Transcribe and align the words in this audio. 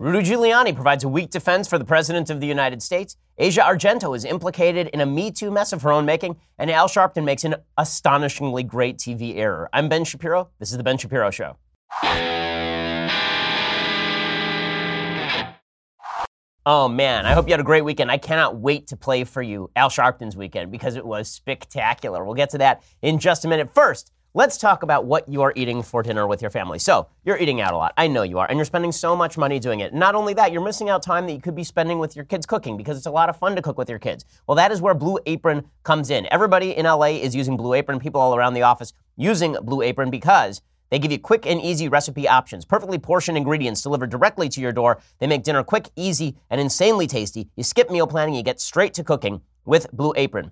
Rudy 0.00 0.30
Giuliani 0.30 0.74
provides 0.74 1.04
a 1.04 1.08
weak 1.10 1.28
defense 1.28 1.68
for 1.68 1.76
the 1.76 1.84
President 1.84 2.30
of 2.30 2.40
the 2.40 2.46
United 2.46 2.82
States. 2.82 3.18
Asia 3.36 3.60
Argento 3.60 4.16
is 4.16 4.24
implicated 4.24 4.86
in 4.94 5.02
a 5.02 5.04
Me 5.04 5.30
Too 5.30 5.50
mess 5.50 5.74
of 5.74 5.82
her 5.82 5.92
own 5.92 6.06
making. 6.06 6.38
And 6.58 6.70
Al 6.70 6.88
Sharpton 6.88 7.22
makes 7.22 7.44
an 7.44 7.56
astonishingly 7.76 8.62
great 8.62 8.96
TV 8.96 9.36
error. 9.36 9.68
I'm 9.74 9.90
Ben 9.90 10.04
Shapiro. 10.04 10.48
This 10.58 10.70
is 10.70 10.78
The 10.78 10.82
Ben 10.82 10.96
Shapiro 10.96 11.30
Show. 11.30 11.58
Oh 16.64 16.88
man, 16.88 17.26
I 17.26 17.34
hope 17.34 17.46
you 17.46 17.52
had 17.52 17.60
a 17.60 17.62
great 17.62 17.84
weekend. 17.84 18.10
I 18.10 18.16
cannot 18.16 18.56
wait 18.56 18.86
to 18.86 18.96
play 18.96 19.24
for 19.24 19.42
you 19.42 19.70
Al 19.76 19.90
Sharpton's 19.90 20.34
weekend 20.34 20.72
because 20.72 20.96
it 20.96 21.04
was 21.04 21.30
spectacular. 21.30 22.24
We'll 22.24 22.32
get 22.32 22.48
to 22.50 22.58
that 22.58 22.82
in 23.02 23.18
just 23.18 23.44
a 23.44 23.48
minute. 23.48 23.74
First, 23.74 24.12
let's 24.34 24.56
talk 24.56 24.82
about 24.82 25.04
what 25.04 25.28
you 25.28 25.42
are 25.42 25.52
eating 25.56 25.82
for 25.82 26.02
dinner 26.02 26.26
with 26.26 26.40
your 26.40 26.50
family. 26.50 26.78
So, 26.78 27.08
you're 27.24 27.38
eating 27.38 27.60
out 27.60 27.74
a 27.74 27.76
lot. 27.76 27.92
I 27.96 28.06
know 28.06 28.22
you 28.22 28.38
are. 28.38 28.46
And 28.48 28.56
you're 28.58 28.64
spending 28.64 28.92
so 28.92 29.16
much 29.16 29.36
money 29.36 29.58
doing 29.58 29.80
it. 29.80 29.92
Not 29.92 30.14
only 30.14 30.34
that, 30.34 30.52
you're 30.52 30.62
missing 30.62 30.88
out 30.88 31.02
time 31.02 31.26
that 31.26 31.32
you 31.32 31.40
could 31.40 31.56
be 31.56 31.64
spending 31.64 31.98
with 31.98 32.14
your 32.14 32.24
kids 32.24 32.46
cooking 32.46 32.76
because 32.76 32.96
it's 32.96 33.06
a 33.06 33.10
lot 33.10 33.28
of 33.28 33.36
fun 33.36 33.56
to 33.56 33.62
cook 33.62 33.78
with 33.78 33.88
your 33.88 33.98
kids. 33.98 34.24
Well, 34.46 34.56
that 34.56 34.72
is 34.72 34.80
where 34.80 34.94
Blue 34.94 35.18
Apron 35.26 35.64
comes 35.82 36.10
in. 36.10 36.28
Everybody 36.30 36.76
in 36.76 36.86
LA 36.86 37.06
is 37.06 37.34
using 37.34 37.56
Blue 37.56 37.74
Apron, 37.74 37.98
people 37.98 38.20
all 38.20 38.36
around 38.36 38.54
the 38.54 38.62
office 38.62 38.92
using 39.16 39.56
Blue 39.62 39.82
Apron 39.82 40.10
because 40.10 40.62
they 40.90 40.98
give 40.98 41.12
you 41.12 41.18
quick 41.18 41.46
and 41.46 41.60
easy 41.60 41.88
recipe 41.88 42.28
options, 42.28 42.64
perfectly 42.64 42.98
portioned 42.98 43.36
ingredients 43.36 43.82
delivered 43.82 44.10
directly 44.10 44.48
to 44.48 44.60
your 44.60 44.72
door. 44.72 45.00
They 45.18 45.26
make 45.26 45.44
dinner 45.44 45.62
quick, 45.62 45.88
easy, 45.94 46.36
and 46.50 46.60
insanely 46.60 47.06
tasty. 47.06 47.48
You 47.56 47.62
skip 47.62 47.90
meal 47.90 48.06
planning, 48.06 48.34
you 48.34 48.42
get 48.42 48.60
straight 48.60 48.94
to 48.94 49.04
cooking 49.04 49.40
with 49.64 49.90
Blue 49.92 50.12
Apron. 50.16 50.50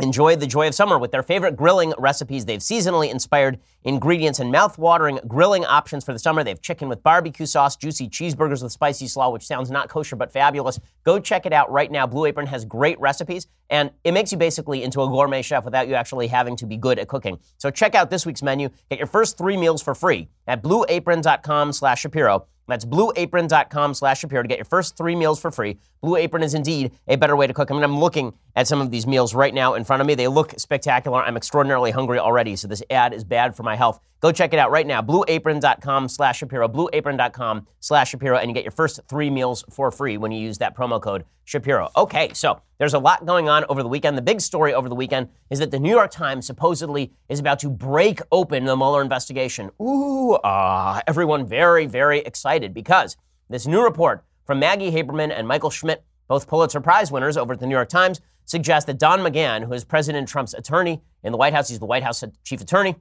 Enjoy 0.00 0.36
the 0.36 0.46
joy 0.46 0.68
of 0.68 0.76
summer 0.76 0.96
with 0.96 1.10
their 1.10 1.24
favorite 1.24 1.56
grilling 1.56 1.92
recipes. 1.98 2.44
They've 2.44 2.60
seasonally 2.60 3.10
inspired 3.10 3.58
ingredients 3.82 4.38
and 4.38 4.52
mouth-watering 4.52 5.18
grilling 5.26 5.64
options 5.64 6.04
for 6.04 6.12
the 6.12 6.20
summer. 6.20 6.44
They 6.44 6.50
have 6.50 6.60
chicken 6.60 6.88
with 6.88 7.02
barbecue 7.02 7.46
sauce, 7.46 7.74
juicy 7.74 8.08
cheeseburgers 8.08 8.62
with 8.62 8.70
spicy 8.70 9.08
slaw, 9.08 9.30
which 9.30 9.44
sounds 9.44 9.72
not 9.72 9.88
kosher 9.88 10.14
but 10.14 10.30
fabulous. 10.30 10.78
Go 11.02 11.18
check 11.18 11.46
it 11.46 11.52
out 11.52 11.68
right 11.72 11.90
now. 11.90 12.06
Blue 12.06 12.26
Apron 12.26 12.46
has 12.46 12.64
great 12.64 13.00
recipes, 13.00 13.48
and 13.70 13.90
it 14.04 14.12
makes 14.12 14.32
you 14.32 14.38
basically 14.38 14.82
into 14.82 15.02
a 15.02 15.08
gourmet 15.08 15.42
chef 15.42 15.64
without 15.64 15.88
you 15.88 15.94
actually 15.94 16.26
having 16.26 16.56
to 16.56 16.66
be 16.66 16.76
good 16.76 16.98
at 16.98 17.08
cooking. 17.08 17.38
So 17.58 17.70
check 17.70 17.94
out 17.94 18.10
this 18.10 18.24
week's 18.24 18.42
menu. 18.42 18.68
Get 18.90 18.98
your 18.98 19.06
first 19.06 19.38
three 19.38 19.56
meals 19.56 19.82
for 19.82 19.94
free 19.94 20.28
at 20.46 20.62
blueapron.com 20.62 21.72
slash 21.72 22.00
Shapiro. 22.00 22.46
That's 22.68 22.84
blueapron.com 22.84 23.94
slash 23.94 24.20
Shapiro 24.20 24.42
to 24.42 24.48
get 24.48 24.58
your 24.58 24.66
first 24.66 24.96
three 24.96 25.16
meals 25.16 25.40
for 25.40 25.50
free. 25.50 25.78
Blue 26.02 26.16
Apron 26.16 26.42
is 26.42 26.54
indeed 26.54 26.92
a 27.08 27.16
better 27.16 27.34
way 27.34 27.46
to 27.46 27.54
cook. 27.54 27.70
I 27.70 27.74
mean, 27.74 27.82
I'm 27.82 27.98
looking 27.98 28.34
at 28.54 28.68
some 28.68 28.80
of 28.80 28.90
these 28.90 29.06
meals 29.06 29.34
right 29.34 29.52
now 29.54 29.74
in 29.74 29.84
front 29.84 30.00
of 30.02 30.06
me. 30.06 30.14
They 30.14 30.28
look 30.28 30.54
spectacular. 30.58 31.22
I'm 31.22 31.36
extraordinarily 31.36 31.90
hungry 31.90 32.18
already, 32.18 32.54
so 32.56 32.68
this 32.68 32.82
ad 32.90 33.14
is 33.14 33.24
bad 33.24 33.56
for 33.56 33.62
my 33.62 33.74
health. 33.74 34.00
Go 34.20 34.32
check 34.32 34.52
it 34.52 34.58
out 34.58 34.70
right 34.70 34.86
now. 34.86 35.00
Blueapron.com 35.00 36.08
slash 36.08 36.38
Shapiro. 36.38 36.68
Blueapron.com 36.68 37.66
slash 37.80 38.10
Shapiro, 38.10 38.36
and 38.36 38.50
you 38.50 38.54
get 38.54 38.64
your 38.64 38.72
first 38.72 39.00
three 39.08 39.30
meals 39.30 39.64
for 39.70 39.90
free 39.90 40.16
when 40.16 40.32
you 40.32 40.40
use 40.40 40.58
that 40.58 40.76
promo 40.76 41.00
code 41.00 41.24
Shapiro. 41.44 41.88
Okay, 41.96 42.32
so 42.34 42.60
there's 42.78 42.94
a 42.94 42.98
lot 42.98 43.26
going 43.26 43.48
on 43.48 43.64
over 43.68 43.82
the 43.82 43.88
weekend. 43.88 44.18
The 44.18 44.22
big 44.22 44.40
story 44.40 44.74
over 44.74 44.88
the 44.88 44.94
weekend 44.94 45.28
is 45.50 45.60
that 45.60 45.70
the 45.70 45.78
New 45.78 45.90
York 45.90 46.10
Times 46.10 46.46
supposedly 46.46 47.12
is 47.28 47.38
about 47.38 47.60
to 47.60 47.70
break 47.70 48.20
open 48.32 48.64
the 48.64 48.76
Mueller 48.76 49.02
investigation. 49.02 49.70
Ooh, 49.80 50.36
ah, 50.42 51.00
everyone 51.06 51.46
very, 51.46 51.86
very 51.86 52.18
excited 52.18 52.74
because 52.74 53.16
this 53.48 53.66
new 53.66 53.82
report 53.82 54.24
from 54.44 54.58
Maggie 54.58 54.90
Haberman 54.90 55.32
and 55.32 55.46
Michael 55.46 55.70
Schmidt, 55.70 56.04
both 56.26 56.48
Pulitzer 56.48 56.80
Prize 56.80 57.12
winners 57.12 57.36
over 57.36 57.52
at 57.52 57.60
the 57.60 57.66
New 57.66 57.74
York 57.74 57.88
Times, 57.88 58.20
suggests 58.44 58.86
that 58.86 58.98
Don 58.98 59.20
McGahn, 59.20 59.64
who 59.64 59.72
is 59.74 59.84
President 59.84 60.26
Trump's 60.28 60.54
attorney 60.54 61.02
in 61.22 61.32
the 61.32 61.38
White 61.38 61.52
House, 61.52 61.68
he's 61.68 61.78
the 61.78 61.86
White 61.86 62.02
House 62.02 62.24
chief 62.44 62.60
attorney, 62.60 62.96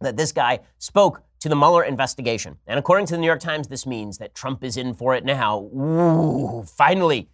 that 0.00 0.16
this 0.16 0.32
guy 0.32 0.60
spoke 0.78 1.22
to 1.40 1.48
the 1.48 1.56
Mueller 1.56 1.84
investigation. 1.84 2.56
And 2.66 2.78
according 2.78 3.06
to 3.06 3.14
the 3.14 3.18
New 3.18 3.26
York 3.26 3.40
Times, 3.40 3.68
this 3.68 3.86
means 3.86 4.18
that 4.18 4.34
Trump 4.34 4.64
is 4.64 4.76
in 4.76 4.94
for 4.94 5.14
it 5.14 5.24
now. 5.24 5.60
Ooh, 5.60 6.64
finally, 6.64 7.28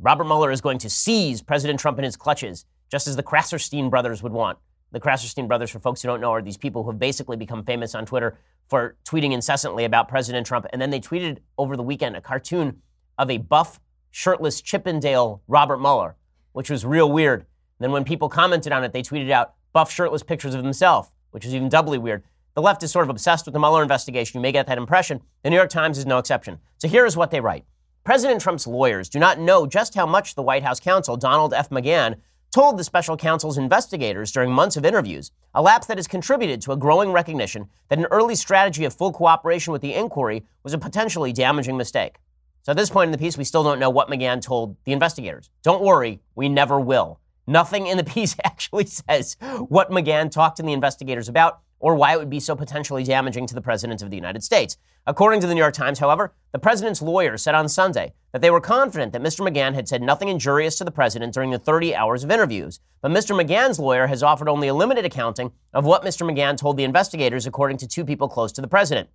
Robert 0.00 0.24
Mueller 0.24 0.50
is 0.50 0.60
going 0.60 0.78
to 0.78 0.90
seize 0.90 1.42
President 1.42 1.78
Trump 1.78 1.98
in 1.98 2.04
his 2.04 2.16
clutches, 2.16 2.64
just 2.90 3.06
as 3.06 3.16
the 3.16 3.22
Krassenstein 3.22 3.90
brothers 3.90 4.22
would 4.22 4.32
want. 4.32 4.58
The 4.90 5.00
Krassenstein 5.00 5.48
brothers, 5.48 5.70
for 5.70 5.78
folks 5.78 6.02
who 6.02 6.08
don't 6.08 6.20
know, 6.20 6.32
are 6.32 6.42
these 6.42 6.56
people 6.56 6.82
who 6.82 6.90
have 6.90 6.98
basically 6.98 7.36
become 7.36 7.64
famous 7.64 7.94
on 7.94 8.04
Twitter 8.04 8.36
for 8.68 8.96
tweeting 9.04 9.32
incessantly 9.32 9.84
about 9.84 10.08
President 10.08 10.46
Trump. 10.46 10.66
And 10.72 10.82
then 10.82 10.90
they 10.90 11.00
tweeted 11.00 11.38
over 11.56 11.76
the 11.76 11.82
weekend 11.82 12.16
a 12.16 12.20
cartoon 12.20 12.82
of 13.16 13.30
a 13.30 13.38
buff, 13.38 13.80
shirtless 14.10 14.60
Chippendale 14.60 15.42
Robert 15.46 15.78
Mueller, 15.78 16.16
which 16.52 16.68
was 16.68 16.84
real 16.84 17.10
weird. 17.10 17.40
And 17.40 17.84
then 17.84 17.92
when 17.92 18.04
people 18.04 18.28
commented 18.28 18.72
on 18.72 18.82
it, 18.82 18.92
they 18.92 19.02
tweeted 19.02 19.30
out 19.30 19.54
buff, 19.72 19.90
shirtless 19.90 20.22
pictures 20.22 20.54
of 20.54 20.64
himself 20.64 21.11
which 21.32 21.44
is 21.44 21.54
even 21.54 21.68
doubly 21.68 21.98
weird. 21.98 22.22
The 22.54 22.62
left 22.62 22.82
is 22.82 22.92
sort 22.92 23.04
of 23.04 23.10
obsessed 23.10 23.46
with 23.46 23.54
the 23.54 23.58
Mueller 23.58 23.82
investigation. 23.82 24.38
You 24.38 24.42
may 24.42 24.52
get 24.52 24.66
that 24.68 24.78
impression. 24.78 25.20
The 25.42 25.50
New 25.50 25.56
York 25.56 25.70
Times 25.70 25.98
is 25.98 26.06
no 26.06 26.18
exception. 26.18 26.58
So 26.78 26.86
here 26.86 27.04
is 27.04 27.16
what 27.16 27.30
they 27.30 27.40
write 27.40 27.64
President 28.04 28.40
Trump's 28.40 28.66
lawyers 28.66 29.08
do 29.08 29.18
not 29.18 29.38
know 29.38 29.66
just 29.66 29.94
how 29.94 30.06
much 30.06 30.34
the 30.34 30.42
White 30.42 30.62
House 30.62 30.80
counsel, 30.80 31.16
Donald 31.16 31.54
F. 31.54 31.70
McGahn, 31.70 32.16
told 32.52 32.76
the 32.76 32.84
special 32.84 33.16
counsel's 33.16 33.56
investigators 33.56 34.30
during 34.30 34.52
months 34.52 34.76
of 34.76 34.84
interviews, 34.84 35.30
a 35.54 35.62
lapse 35.62 35.86
that 35.86 35.96
has 35.96 36.06
contributed 36.06 36.60
to 36.60 36.72
a 36.72 36.76
growing 36.76 37.10
recognition 37.10 37.68
that 37.88 37.98
an 37.98 38.06
early 38.10 38.34
strategy 38.34 38.84
of 38.84 38.92
full 38.92 39.12
cooperation 39.12 39.72
with 39.72 39.80
the 39.80 39.94
inquiry 39.94 40.44
was 40.62 40.74
a 40.74 40.78
potentially 40.78 41.32
damaging 41.32 41.76
mistake. 41.76 42.16
So 42.64 42.72
at 42.72 42.76
this 42.76 42.90
point 42.90 43.08
in 43.08 43.12
the 43.12 43.18
piece, 43.18 43.38
we 43.38 43.44
still 43.44 43.64
don't 43.64 43.78
know 43.78 43.90
what 43.90 44.08
McGahn 44.08 44.42
told 44.42 44.76
the 44.84 44.92
investigators. 44.92 45.48
Don't 45.62 45.82
worry, 45.82 46.20
we 46.34 46.48
never 46.48 46.78
will. 46.78 47.18
Nothing 47.46 47.86
in 47.86 47.96
the 47.96 48.04
piece 48.14 48.36
actually 48.44 48.86
says 48.86 49.36
what 49.68 49.90
McGahn 49.90 50.30
talked 50.30 50.56
to 50.58 50.62
the 50.62 50.72
investigators 50.72 51.28
about 51.28 51.60
or 51.82 51.96
why 51.96 52.12
it 52.12 52.18
would 52.18 52.30
be 52.30 52.40
so 52.40 52.54
potentially 52.54 53.02
damaging 53.02 53.46
to 53.48 53.54
the 53.54 53.60
President 53.60 54.02
of 54.02 54.10
the 54.10 54.16
United 54.16 54.42
States. 54.44 54.78
According 55.04 55.40
to 55.40 55.48
the 55.48 55.54
New 55.54 55.60
York 55.60 55.74
Times, 55.74 55.98
however, 55.98 56.32
the 56.52 56.60
President's 56.60 57.02
lawyer 57.02 57.36
said 57.36 57.56
on 57.56 57.68
Sunday 57.68 58.14
that 58.30 58.40
they 58.40 58.52
were 58.52 58.60
confident 58.60 59.12
that 59.12 59.22
Mr. 59.22 59.46
McGahn 59.46 59.74
had 59.74 59.88
said 59.88 60.00
nothing 60.00 60.28
injurious 60.28 60.78
to 60.78 60.84
the 60.84 60.92
President 60.92 61.34
during 61.34 61.50
the 61.50 61.58
30 61.58 61.92
hours 61.96 62.22
of 62.22 62.30
interviews. 62.30 62.78
But 63.00 63.10
Mr. 63.10 63.34
McGahn's 63.36 63.80
lawyer 63.80 64.06
has 64.06 64.22
offered 64.22 64.48
only 64.48 64.68
a 64.68 64.74
limited 64.74 65.04
accounting 65.04 65.50
of 65.74 65.84
what 65.84 66.04
Mr. 66.04 66.24
McGahn 66.24 66.56
told 66.56 66.76
the 66.76 66.84
investigators, 66.84 67.46
according 67.46 67.78
to 67.78 67.88
two 67.88 68.04
people 68.04 68.28
close 68.28 68.52
to 68.52 68.60
the 68.60 68.68
President. 68.68 69.08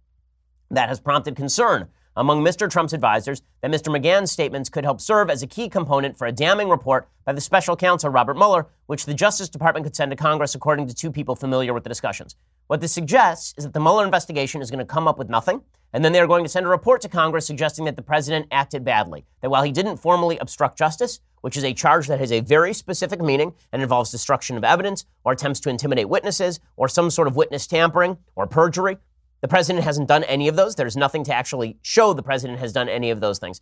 That 0.69 0.89
has 0.89 0.99
prompted 0.99 1.37
concern 1.37 1.87
among 2.17 2.43
Mr. 2.43 2.69
Trump's 2.69 2.93
advisors 2.93 3.41
that 3.61 3.71
Mr. 3.71 3.95
McGahn's 3.95 4.31
statements 4.31 4.69
could 4.69 4.83
help 4.83 4.99
serve 4.99 5.29
as 5.29 5.43
a 5.43 5.47
key 5.47 5.69
component 5.69 6.17
for 6.17 6.27
a 6.27 6.31
damning 6.31 6.67
report 6.67 7.07
by 7.25 7.31
the 7.31 7.39
special 7.39 7.75
counsel 7.75 8.09
Robert 8.09 8.35
Mueller, 8.35 8.65
which 8.87 9.05
the 9.05 9.13
Justice 9.13 9.49
Department 9.49 9.85
could 9.85 9.95
send 9.95 10.11
to 10.11 10.17
Congress, 10.17 10.55
according 10.55 10.87
to 10.87 10.95
two 10.95 11.11
people 11.11 11.35
familiar 11.35 11.73
with 11.73 11.83
the 11.83 11.89
discussions. 11.89 12.35
What 12.67 12.81
this 12.81 12.91
suggests 12.91 13.53
is 13.57 13.63
that 13.63 13.73
the 13.73 13.79
Mueller 13.79 14.03
investigation 14.03 14.61
is 14.61 14.71
going 14.71 14.79
to 14.79 14.85
come 14.85 15.07
up 15.07 15.17
with 15.17 15.29
nothing, 15.29 15.61
and 15.93 16.03
then 16.03 16.11
they're 16.11 16.27
going 16.27 16.43
to 16.43 16.49
send 16.49 16.65
a 16.65 16.69
report 16.69 17.01
to 17.01 17.09
Congress 17.09 17.45
suggesting 17.45 17.85
that 17.85 17.95
the 17.95 18.01
president 18.01 18.47
acted 18.51 18.83
badly, 18.83 19.23
that 19.41 19.49
while 19.49 19.63
he 19.63 19.71
didn't 19.71 19.97
formally 19.97 20.37
obstruct 20.39 20.77
justice, 20.77 21.19
which 21.41 21.55
is 21.55 21.63
a 21.63 21.73
charge 21.73 22.07
that 22.07 22.19
has 22.19 22.31
a 22.31 22.41
very 22.41 22.73
specific 22.73 23.21
meaning 23.21 23.53
and 23.71 23.81
involves 23.81 24.11
destruction 24.11 24.57
of 24.57 24.63
evidence 24.63 25.05
or 25.23 25.31
attempts 25.31 25.59
to 25.61 25.69
intimidate 25.69 26.09
witnesses 26.09 26.59
or 26.75 26.87
some 26.87 27.09
sort 27.09 27.27
of 27.27 27.35
witness 27.35 27.67
tampering 27.67 28.17
or 28.35 28.47
perjury, 28.47 28.97
the 29.41 29.47
president 29.47 29.85
hasn't 29.85 30.07
done 30.07 30.23
any 30.23 30.47
of 30.47 30.55
those. 30.55 30.75
There's 30.75 30.97
nothing 30.97 31.23
to 31.25 31.33
actually 31.33 31.77
show 31.81 32.13
the 32.13 32.23
president 32.23 32.59
has 32.59 32.73
done 32.73 32.89
any 32.89 33.11
of 33.11 33.21
those 33.21 33.39
things. 33.39 33.61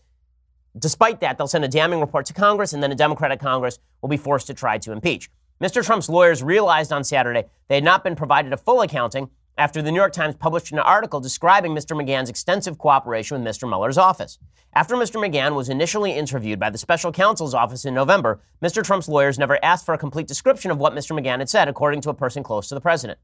Despite 0.77 1.21
that, 1.21 1.37
they'll 1.37 1.47
send 1.47 1.65
a 1.65 1.69
damning 1.69 1.99
report 2.01 2.25
to 2.27 2.33
Congress, 2.33 2.73
and 2.73 2.83
then 2.83 2.91
a 2.91 2.95
Democratic 2.95 3.39
Congress 3.39 3.79
will 4.01 4.09
be 4.09 4.17
forced 4.17 4.47
to 4.47 4.53
try 4.53 4.77
to 4.77 4.91
impeach. 4.91 5.29
Mr. 5.61 5.83
Trump's 5.85 6.09
lawyers 6.09 6.43
realized 6.43 6.91
on 6.91 7.03
Saturday 7.03 7.45
they 7.69 7.75
had 7.75 7.83
not 7.83 8.03
been 8.03 8.15
provided 8.15 8.51
a 8.51 8.57
full 8.57 8.81
accounting 8.81 9.29
after 9.57 9.81
the 9.81 9.89
New 9.89 9.99
York 9.99 10.11
Times 10.11 10.35
published 10.35 10.73
an 10.73 10.79
article 10.79 11.21
describing 11.21 11.73
Mr. 11.73 11.95
McGahn's 11.95 12.29
extensive 12.29 12.77
cooperation 12.77 13.41
with 13.41 13.47
Mr. 13.47 13.65
Mueller's 13.65 13.97
office. 13.97 14.37
After 14.73 14.95
Mr. 14.95 15.15
McGahn 15.15 15.55
was 15.55 15.69
initially 15.69 16.11
interviewed 16.11 16.59
by 16.59 16.69
the 16.69 16.77
special 16.77 17.13
counsel's 17.13 17.53
office 17.53 17.85
in 17.85 17.93
November, 17.93 18.41
Mr. 18.61 18.83
Trump's 18.83 19.07
lawyers 19.07 19.39
never 19.39 19.57
asked 19.63 19.85
for 19.85 19.93
a 19.93 19.97
complete 19.97 20.27
description 20.27 20.71
of 20.71 20.77
what 20.77 20.93
Mr. 20.93 21.17
McGahn 21.17 21.39
had 21.39 21.49
said, 21.49 21.69
according 21.69 22.01
to 22.01 22.09
a 22.09 22.13
person 22.13 22.43
close 22.43 22.67
to 22.67 22.75
the 22.75 22.81
president 22.81 23.17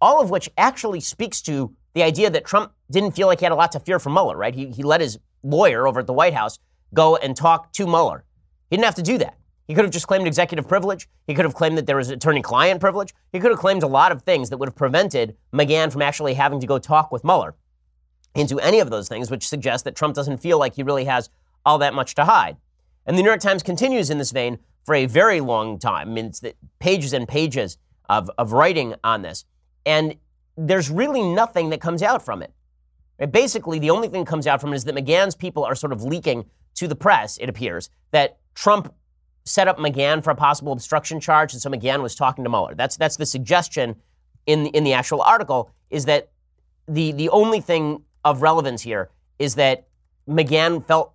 all 0.00 0.20
of 0.20 0.30
which 0.30 0.48
actually 0.56 1.00
speaks 1.00 1.40
to 1.42 1.74
the 1.94 2.02
idea 2.02 2.30
that 2.30 2.44
Trump 2.44 2.72
didn't 2.90 3.12
feel 3.12 3.26
like 3.26 3.40
he 3.40 3.44
had 3.44 3.52
a 3.52 3.56
lot 3.56 3.72
to 3.72 3.80
fear 3.80 3.98
from 3.98 4.12
Mueller, 4.12 4.36
right? 4.36 4.54
He, 4.54 4.70
he 4.70 4.82
let 4.82 5.00
his 5.00 5.18
lawyer 5.42 5.86
over 5.86 6.00
at 6.00 6.06
the 6.06 6.12
White 6.12 6.34
House 6.34 6.58
go 6.94 7.16
and 7.16 7.36
talk 7.36 7.72
to 7.74 7.86
Mueller. 7.86 8.24
He 8.70 8.76
didn't 8.76 8.86
have 8.86 8.94
to 8.96 9.02
do 9.02 9.18
that. 9.18 9.36
He 9.66 9.74
could 9.74 9.84
have 9.84 9.92
just 9.92 10.06
claimed 10.06 10.26
executive 10.26 10.66
privilege. 10.66 11.08
He 11.26 11.34
could 11.34 11.44
have 11.44 11.54
claimed 11.54 11.76
that 11.76 11.86
there 11.86 11.96
was 11.96 12.08
attorney 12.08 12.40
client 12.40 12.80
privilege. 12.80 13.14
He 13.32 13.40
could 13.40 13.50
have 13.50 13.60
claimed 13.60 13.82
a 13.82 13.86
lot 13.86 14.12
of 14.12 14.22
things 14.22 14.48
that 14.48 14.56
would 14.56 14.68
have 14.68 14.76
prevented 14.76 15.36
McGahn 15.52 15.92
from 15.92 16.00
actually 16.00 16.34
having 16.34 16.60
to 16.60 16.66
go 16.66 16.78
talk 16.78 17.12
with 17.12 17.22
Mueller 17.22 17.54
into 18.34 18.58
any 18.60 18.80
of 18.80 18.90
those 18.90 19.08
things, 19.08 19.30
which 19.30 19.46
suggests 19.46 19.84
that 19.84 19.94
Trump 19.94 20.14
doesn't 20.14 20.38
feel 20.38 20.58
like 20.58 20.74
he 20.74 20.82
really 20.82 21.04
has 21.04 21.28
all 21.66 21.78
that 21.78 21.92
much 21.92 22.14
to 22.14 22.24
hide. 22.24 22.56
And 23.04 23.16
the 23.18 23.22
New 23.22 23.28
York 23.28 23.40
Times 23.40 23.62
continues 23.62 24.08
in 24.08 24.18
this 24.18 24.30
vein 24.30 24.58
for 24.84 24.94
a 24.94 25.06
very 25.06 25.40
long 25.40 25.78
time. 25.78 26.08
I 26.08 26.12
mean, 26.12 26.26
it's 26.26 26.42
pages 26.78 27.12
and 27.12 27.28
pages 27.28 27.76
of, 28.08 28.30
of 28.38 28.52
writing 28.52 28.94
on 29.04 29.20
this. 29.20 29.44
And 29.86 30.16
there's 30.56 30.90
really 30.90 31.22
nothing 31.22 31.70
that 31.70 31.80
comes 31.80 32.02
out 32.02 32.24
from 32.24 32.42
it. 32.42 32.52
Basically, 33.30 33.78
the 33.78 33.90
only 33.90 34.08
thing 34.08 34.24
that 34.24 34.30
comes 34.30 34.46
out 34.46 34.60
from 34.60 34.72
it 34.72 34.76
is 34.76 34.84
that 34.84 34.94
McGahn's 34.94 35.34
people 35.34 35.64
are 35.64 35.74
sort 35.74 35.92
of 35.92 36.02
leaking 36.02 36.44
to 36.74 36.86
the 36.86 36.94
press, 36.94 37.36
it 37.38 37.48
appears, 37.48 37.90
that 38.12 38.38
Trump 38.54 38.94
set 39.44 39.66
up 39.66 39.78
McGahn 39.78 40.22
for 40.22 40.30
a 40.30 40.34
possible 40.36 40.72
obstruction 40.72 41.18
charge, 41.20 41.52
and 41.52 41.60
so 41.60 41.70
McGahn 41.70 42.02
was 42.02 42.14
talking 42.14 42.44
to 42.44 42.50
Mueller. 42.50 42.74
That's, 42.74 42.96
that's 42.96 43.16
the 43.16 43.26
suggestion 43.26 43.96
in, 44.46 44.66
in 44.68 44.84
the 44.84 44.92
actual 44.92 45.22
article, 45.22 45.70
is 45.90 46.04
that 46.04 46.30
the, 46.86 47.12
the 47.12 47.28
only 47.30 47.60
thing 47.60 48.02
of 48.24 48.42
relevance 48.42 48.82
here 48.82 49.10
is 49.38 49.54
that 49.56 49.88
McGahn 50.28 50.84
felt 50.86 51.12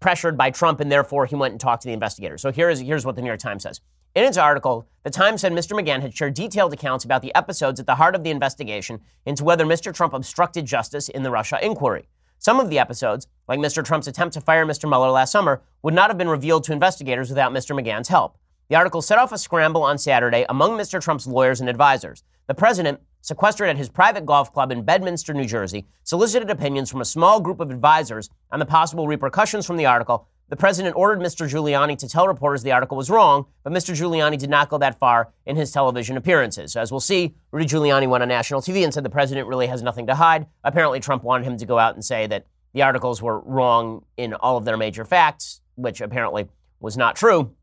pressured 0.00 0.36
by 0.36 0.50
Trump 0.50 0.80
and 0.80 0.90
therefore 0.90 1.26
he 1.26 1.34
went 1.34 1.52
and 1.52 1.60
talked 1.60 1.82
to 1.82 1.88
the 1.88 1.92
investigators. 1.92 2.42
So 2.42 2.50
here's, 2.50 2.80
here's 2.80 3.04
what 3.04 3.16
the 3.16 3.22
New 3.22 3.28
York 3.28 3.40
Times 3.40 3.62
says. 3.62 3.80
In 4.12 4.24
its 4.24 4.36
article, 4.36 4.88
the 5.04 5.10
Times 5.10 5.40
said 5.40 5.52
Mr. 5.52 5.78
McGahn 5.78 6.02
had 6.02 6.16
shared 6.16 6.34
detailed 6.34 6.72
accounts 6.72 7.04
about 7.04 7.22
the 7.22 7.32
episodes 7.36 7.78
at 7.78 7.86
the 7.86 7.94
heart 7.94 8.16
of 8.16 8.24
the 8.24 8.30
investigation 8.30 9.00
into 9.24 9.44
whether 9.44 9.64
Mr. 9.64 9.94
Trump 9.94 10.12
obstructed 10.14 10.66
justice 10.66 11.08
in 11.08 11.22
the 11.22 11.30
Russia 11.30 11.64
inquiry. 11.64 12.08
Some 12.38 12.58
of 12.58 12.70
the 12.70 12.78
episodes, 12.80 13.28
like 13.46 13.60
Mr. 13.60 13.84
Trump's 13.84 14.08
attempt 14.08 14.34
to 14.34 14.40
fire 14.40 14.66
Mr. 14.66 14.88
Mueller 14.88 15.10
last 15.10 15.30
summer, 15.30 15.62
would 15.82 15.94
not 15.94 16.10
have 16.10 16.18
been 16.18 16.28
revealed 16.28 16.64
to 16.64 16.72
investigators 16.72 17.28
without 17.28 17.52
Mr. 17.52 17.78
McGahn's 17.78 18.08
help. 18.08 18.36
The 18.68 18.74
article 18.74 19.00
set 19.00 19.18
off 19.18 19.30
a 19.30 19.38
scramble 19.38 19.84
on 19.84 19.96
Saturday 19.96 20.44
among 20.48 20.76
Mr. 20.76 21.00
Trump's 21.00 21.28
lawyers 21.28 21.60
and 21.60 21.70
advisors. 21.70 22.24
The 22.48 22.54
president, 22.54 23.00
sequestered 23.20 23.68
at 23.68 23.76
his 23.76 23.88
private 23.88 24.26
golf 24.26 24.52
club 24.52 24.72
in 24.72 24.82
Bedminster, 24.82 25.34
New 25.34 25.44
Jersey, 25.44 25.86
solicited 26.02 26.50
opinions 26.50 26.90
from 26.90 27.00
a 27.00 27.04
small 27.04 27.38
group 27.38 27.60
of 27.60 27.70
advisors 27.70 28.28
on 28.50 28.58
the 28.58 28.66
possible 28.66 29.06
repercussions 29.06 29.66
from 29.66 29.76
the 29.76 29.86
article. 29.86 30.26
The 30.50 30.56
president 30.56 30.96
ordered 30.96 31.20
Mr. 31.20 31.48
Giuliani 31.48 31.96
to 31.98 32.08
tell 32.08 32.26
reporters 32.26 32.62
the 32.62 32.72
article 32.72 32.96
was 32.96 33.08
wrong, 33.08 33.46
but 33.62 33.72
Mr. 33.72 33.94
Giuliani 33.94 34.36
did 34.36 34.50
not 34.50 34.68
go 34.68 34.78
that 34.78 34.98
far 34.98 35.32
in 35.46 35.56
his 35.56 35.70
television 35.70 36.16
appearances. 36.16 36.76
As 36.76 36.90
we'll 36.90 37.00
see, 37.00 37.34
Rudy 37.52 37.66
Giuliani 37.66 38.08
went 38.08 38.22
on 38.22 38.28
national 38.28 38.60
TV 38.60 38.82
and 38.82 38.92
said 38.92 39.04
the 39.04 39.10
president 39.10 39.46
really 39.46 39.68
has 39.68 39.82
nothing 39.82 40.08
to 40.08 40.14
hide. 40.16 40.46
Apparently, 40.64 41.00
Trump 41.00 41.22
wanted 41.22 41.46
him 41.46 41.56
to 41.56 41.66
go 41.66 41.78
out 41.78 41.94
and 41.94 42.04
say 42.04 42.26
that 42.26 42.46
the 42.74 42.82
articles 42.82 43.22
were 43.22 43.40
wrong 43.40 44.04
in 44.16 44.34
all 44.34 44.56
of 44.56 44.64
their 44.64 44.76
major 44.76 45.04
facts, 45.04 45.60
which 45.76 46.00
apparently 46.00 46.48
was 46.80 46.96
not 46.96 47.16
true 47.16 47.54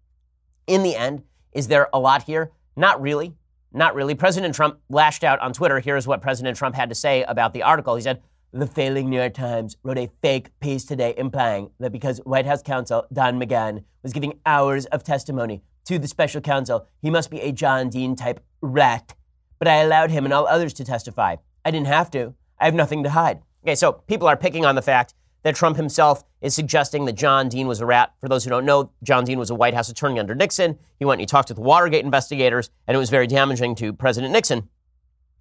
in 0.68 0.84
the 0.84 0.96
end, 0.96 1.24
is 1.54 1.68
there 1.68 1.88
a 1.94 2.00
lot 2.00 2.24
here? 2.24 2.52
Not 2.76 3.02
really. 3.02 3.34
Not 3.74 3.96
really. 3.96 4.16
President 4.16 4.54
Trump 4.54 4.80
lashed 4.90 5.24
out 5.24 5.40
on 5.40 5.54
Twitter. 5.54 5.80
Here's 5.80 6.06
what 6.06 6.22
President 6.22 6.58
Trump 6.58 6.76
had 6.76 6.90
to 6.90 6.96
say 6.96 7.24
about 7.24 7.54
the 7.54 7.64
article. 7.64 7.96
He 7.96 8.02
said, 8.02 8.22
the 8.60 8.68
failing 8.68 9.10
New 9.10 9.18
York 9.18 9.34
Times 9.34 9.78
wrote 9.84 9.98
a 9.98 10.10
fake 10.22 10.58
piece 10.60 10.86
today 10.86 11.14
implying 11.18 11.70
that 11.80 11.92
because 11.92 12.20
White 12.20 12.46
House 12.46 12.62
counsel 12.62 13.06
Don 13.14 13.40
McGahn 13.40 13.84
was 14.04 14.14
giving 14.14 14.40
hours 14.46 14.86
of 14.88 15.04
testimony 15.04 15.62
to 15.86 16.00
the 16.00 16.08
special 16.08 16.42
counsel, 16.42 16.88
he 17.02 17.10
must 17.10 17.30
be 17.30 17.40
a 17.40 17.52
John 17.52 17.90
Dean 17.90 18.16
type 18.16 18.44
rat. 18.62 19.16
But 19.60 19.68
I 19.68 19.78
allowed 19.78 20.12
him 20.12 20.26
and 20.26 20.34
all 20.34 20.48
others 20.48 20.74
to 20.74 20.84
testify. 20.84 21.38
I 21.64 21.72
didn't 21.72 21.88
have 21.88 22.12
to. 22.12 22.34
I 22.60 22.66
have 22.66 22.74
nothing 22.74 23.04
to 23.04 23.10
hide. 23.10 23.42
Okay, 23.64 23.76
so 23.76 23.92
people 23.92 24.28
are 24.28 24.38
picking 24.38 24.66
on 24.66 24.76
the 24.76 24.82
fact 24.82 25.14
that 25.44 25.56
Trump 25.56 25.78
himself 25.78 26.24
is 26.42 26.54
suggesting 26.54 27.06
that 27.06 27.14
John 27.14 27.50
Dean 27.50 27.68
was 27.68 27.80
a 27.80 27.86
rat. 27.86 28.14
For 28.20 28.28
those 28.28 28.44
who 28.44 28.50
don't 28.50 28.66
know, 28.66 28.92
John 29.04 29.24
Dean 29.24 29.40
was 29.40 29.50
a 29.50 29.56
White 29.56 29.74
House 29.74 29.90
attorney 29.90 30.20
under 30.20 30.36
Nixon. 30.36 30.78
He 31.00 31.06
went 31.06 31.20
and 31.20 31.22
he 31.22 31.26
talked 31.26 31.50
with 31.50 31.58
the 31.58 31.62
Watergate 31.62 32.06
investigators, 32.06 32.70
and 32.88 32.96
it 32.96 33.00
was 33.00 33.10
very 33.10 33.28
damaging 33.28 33.76
to 33.76 33.94
President 33.94 34.34
Nixon. 34.34 34.70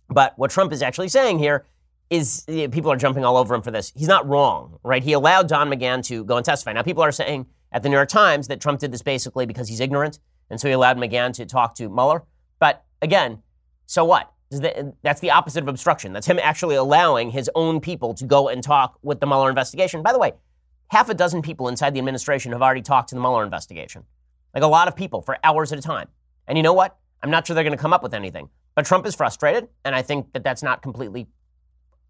But 0.09 0.35
what 0.37 0.51
Trump 0.51 0.73
is 0.73 0.83
actually 0.83 1.09
saying 1.09 1.39
here 1.39 1.67
is 2.09 2.45
people 2.47 2.91
are 2.91 2.97
jumping 2.97 3.25
all 3.25 3.37
over 3.37 3.55
him 3.55 3.63
for 3.63 3.71
this. 3.71 3.93
He's 3.97 4.09
not 4.09 4.29
wrong, 4.29 4.79
right? 4.83 5.03
He 5.03 5.13
allowed 5.13 5.49
Don 5.49 5.69
McGahn 5.69 6.05
to 6.07 6.25
go 6.25 6.37
and 6.37 6.45
testify. 6.45 6.73
Now, 6.73 6.83
people 6.83 7.03
are 7.03 7.13
saying 7.13 7.47
at 7.73 7.83
the 7.83 7.89
New 7.89 7.97
York 7.97 8.09
Times 8.09 8.49
that 8.49 8.61
Trump 8.61 8.81
did 8.81 8.93
this 8.93 9.03
basically 9.03 9.47
because 9.47 9.69
he's 9.69 9.81
ignorant, 9.81 10.21
and 10.49 10.61
so 10.61 10.69
he 10.69 10.73
allowed 10.73 10.99
McGahn 10.99 11.33
to 11.35 11.47
talk 11.47 11.75
to 11.77 11.89
Mueller. 11.89 12.23
But 12.59 12.85
again, 13.03 13.43
so 13.87 14.05
what? 14.05 14.33
That's 15.03 15.21
the 15.21 15.33
opposite 15.33 15.65
of 15.65 15.69
obstruction. 15.69 16.13
That's 16.13 16.27
him 16.29 16.39
actually 16.41 16.77
allowing 16.77 17.31
his 17.31 17.51
own 17.57 17.81
people 17.81 18.15
to 18.15 18.25
go 18.25 18.49
and 18.49 18.63
talk 18.63 18.99
with 19.03 19.19
the 19.19 19.27
Mueller 19.27 19.49
investigation. 19.49 20.03
By 20.03 20.13
the 20.13 20.21
way, 20.21 20.35
half 20.89 21.09
a 21.09 21.15
dozen 21.15 21.43
people 21.43 21.67
inside 21.67 21.95
the 21.95 21.99
administration 21.99 22.53
have 22.53 22.63
already 22.63 22.83
talked 22.83 23.09
to 23.09 23.17
the 23.17 23.21
Mueller 23.21 23.43
investigation. 23.43 24.05
Like 24.55 24.63
a 24.63 24.69
lot 24.69 24.87
of 24.87 24.95
people 24.95 25.21
for 25.21 25.37
hours 25.43 25.73
at 25.73 25.81
a 25.81 25.83
time. 25.83 26.09
And 26.47 26.57
you 26.57 26.63
know 26.63 26.73
what? 26.73 26.97
I'm 27.23 27.31
not 27.31 27.45
sure 27.47 27.55
they're 27.55 27.65
going 27.65 27.77
to 27.77 27.83
come 27.83 27.93
up 27.93 28.05
with 28.05 28.15
anything. 28.15 28.49
But 28.77 28.87
Trump 28.87 29.05
is 29.05 29.15
frustrated, 29.17 29.69
and 29.85 29.95
I 29.95 30.03
think 30.03 30.33
that 30.33 30.45
that's 30.45 30.63
not 30.63 30.81
completely 30.81 31.27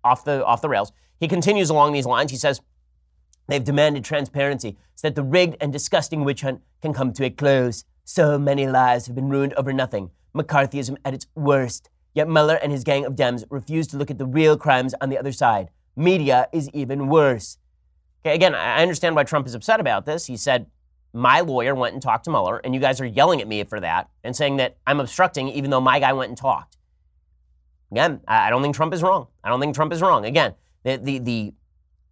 off 0.06 0.25
the 0.25 0.44
off 0.44 0.62
the 0.62 0.69
rails. 0.69 0.93
He 1.19 1.29
continues 1.29 1.70
along 1.70 1.93
these 1.93 2.06
lines. 2.06 2.31
He 2.31 2.37
says 2.37 2.61
they've 3.49 3.64
demanded 3.64 4.05
transparency 4.05 4.76
so 4.94 5.08
that 5.08 5.14
the 5.14 5.23
rigged 5.23 5.56
and 5.61 5.73
disgusting 5.73 6.25
witch 6.25 6.43
hunt 6.43 6.62
can 6.82 6.93
come 6.93 7.12
to 7.14 7.25
a 7.25 7.31
close. 7.31 7.85
So 8.05 8.38
many 8.38 8.67
lives 8.67 9.06
have 9.06 9.17
been 9.17 9.29
ruined 9.29 9.55
over 9.55 9.73
nothing. 9.73 10.11
McCarthyism 10.35 10.97
at 11.05 11.14
its 11.14 11.26
worst. 11.35 11.91
Yet 12.14 12.29
Mueller 12.29 12.55
and 12.55 12.73
his 12.73 12.85
gang 12.85 13.05
of 13.05 13.14
Dems 13.14 13.44
refuse 13.50 13.87
to 13.88 13.97
look 13.97 14.11
at 14.11 14.19
the 14.19 14.26
real 14.26 14.56
crimes 14.56 14.94
on 15.00 15.11
the 15.11 15.19
other 15.19 15.32
side. 15.32 15.70
Media 15.97 16.49
is 16.53 16.70
even 16.73 17.08
worse. 17.08 17.58
Okay, 18.25 18.35
again, 18.35 18.55
I 18.55 18.82
understand 18.82 19.17
why 19.17 19.25
Trump 19.25 19.47
is 19.47 19.55
upset 19.55 19.81
about 19.81 20.06
this. 20.06 20.26
He 20.26 20.37
said, 20.37 20.67
My 21.12 21.41
lawyer 21.41 21.75
went 21.75 21.94
and 21.94 22.03
talked 22.03 22.25
to 22.25 22.31
Mueller, 22.31 22.58
and 22.64 22.75
you 22.75 22.81
guys 22.81 23.00
are 23.00 23.06
yelling 23.06 23.41
at 23.41 23.49
me 23.49 23.62
for 23.64 23.81
that 23.81 24.08
and 24.25 24.35
saying 24.35 24.56
that 24.56 24.76
I'm 24.87 25.00
obstructing 25.00 25.49
even 25.49 25.70
though 25.70 25.81
my 25.81 26.00
guy 26.00 26.12
went 26.12 26.31
and 26.31 26.38
talked. 26.38 26.75
Again, 27.91 28.21
I 28.27 28.50
don't 28.50 28.62
think 28.62 28.75
Trump 28.75 28.93
is 28.93 29.03
wrong. 29.03 29.29
I 29.44 29.49
don't 29.49 29.61
think 29.61 29.75
Trump 29.75 29.93
is 29.93 30.03
wrong. 30.03 30.25
Again, 30.25 30.55
the, 30.83 30.97
the, 30.97 31.19
the, 31.19 31.55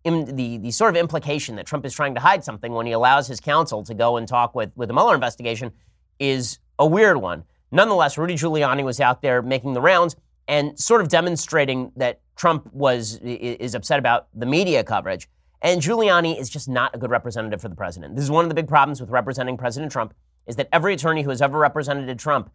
the, 0.05 0.59
the 0.59 0.71
sort 0.71 0.91
of 0.91 0.97
implication 0.97 1.57
that 1.57 1.67
Trump 1.67 1.85
is 1.85 1.95
trying 1.95 2.15
to 2.15 2.21
hide 2.21 2.45
something 2.45 2.73
when 2.73 2.87
he 2.87 2.93
allows 2.93 3.27
his 3.27 3.41
counsel 3.41 3.83
to 3.85 3.95
go 3.95 4.17
and 4.17 4.29
talk 4.29 4.55
with, 4.55 4.71
with 4.77 4.89
the 4.89 4.95
Mueller 4.95 5.15
investigation 5.15 5.73
is 6.19 6.59
a 6.79 6.87
weird 6.87 7.17
one. 7.17 7.45
Nonetheless, 7.73 8.17
Rudy 8.17 8.35
Giuliani 8.35 8.85
was 8.85 9.01
out 9.01 9.21
there 9.21 9.43
making 9.43 9.73
the 9.73 9.81
rounds 9.81 10.15
and 10.47 10.79
sort 10.79 11.01
of 11.01 11.09
demonstrating 11.09 11.91
that 11.97 12.21
Trump 12.37 12.73
was 12.73 13.19
is 13.23 13.75
upset 13.75 13.99
about 13.99 14.29
the 14.35 14.47
media 14.47 14.85
coverage. 14.85 15.29
And 15.63 15.81
Giuliani 15.81 16.39
is 16.39 16.51
just 16.51 16.69
not 16.69 16.95
a 16.95 16.99
good 16.99 17.11
representative 17.11 17.61
for 17.61 17.69
the 17.69 17.75
president. 17.75 18.17
This 18.17 18.25
is 18.25 18.31
one 18.31 18.45
of 18.45 18.49
the 18.49 18.55
big 18.55 18.69
problems 18.69 19.01
with 19.01 19.11
representing 19.11 19.57
President 19.57 19.91
Trump 19.91 20.15
is 20.47 20.57
that 20.57 20.69
every 20.73 20.93
attorney 20.95 21.23
who 21.23 21.31
has 21.31 21.41
ever 21.41 21.59
represented 21.59 22.19
Trump 22.19 22.51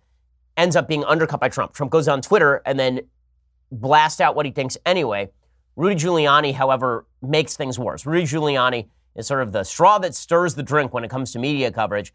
ends 0.59 0.75
up 0.75 0.87
being 0.87 1.03
undercut 1.05 1.39
by 1.39 1.49
Trump. 1.49 1.73
Trump 1.73 1.91
goes 1.91 2.07
on 2.07 2.21
Twitter 2.21 2.61
and 2.65 2.79
then 2.79 3.01
blasts 3.71 4.19
out 4.19 4.35
what 4.35 4.45
he 4.45 4.51
thinks 4.51 4.77
anyway. 4.85 5.29
Rudy 5.75 5.95
Giuliani, 5.95 6.53
however, 6.53 7.05
makes 7.21 7.55
things 7.55 7.79
worse. 7.79 8.05
Rudy 8.05 8.25
Giuliani 8.25 8.87
is 9.15 9.25
sort 9.25 9.41
of 9.41 9.53
the 9.53 9.63
straw 9.63 9.97
that 9.99 10.13
stirs 10.13 10.55
the 10.55 10.63
drink 10.63 10.93
when 10.93 11.03
it 11.03 11.09
comes 11.09 11.31
to 11.31 11.39
media 11.39 11.71
coverage. 11.71 12.13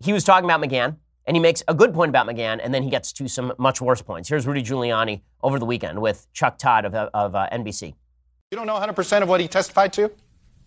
He 0.00 0.12
was 0.12 0.24
talking 0.24 0.44
about 0.44 0.60
McGahn. 0.60 0.96
And 1.26 1.34
he 1.34 1.40
makes 1.40 1.62
a 1.68 1.74
good 1.74 1.94
point 1.94 2.10
about 2.10 2.26
McGahn, 2.26 2.60
and 2.62 2.74
then 2.74 2.82
he 2.82 2.90
gets 2.90 3.10
to 3.14 3.28
some 3.28 3.54
much 3.56 3.80
worse 3.80 4.02
points. 4.02 4.28
Here's 4.28 4.46
Rudy 4.46 4.62
Giuliani 4.62 5.22
over 5.42 5.58
the 5.58 5.64
weekend 5.64 5.98
with 6.02 6.26
Chuck 6.34 6.58
Todd 6.58 6.84
of, 6.84 6.94
of 6.94 7.34
uh, 7.34 7.48
NBC. 7.50 7.94
You 8.50 8.58
don't 8.58 8.66
know 8.66 8.78
100% 8.78 9.22
of 9.22 9.28
what 9.30 9.40
he 9.40 9.48
testified 9.48 9.94
to, 9.94 10.08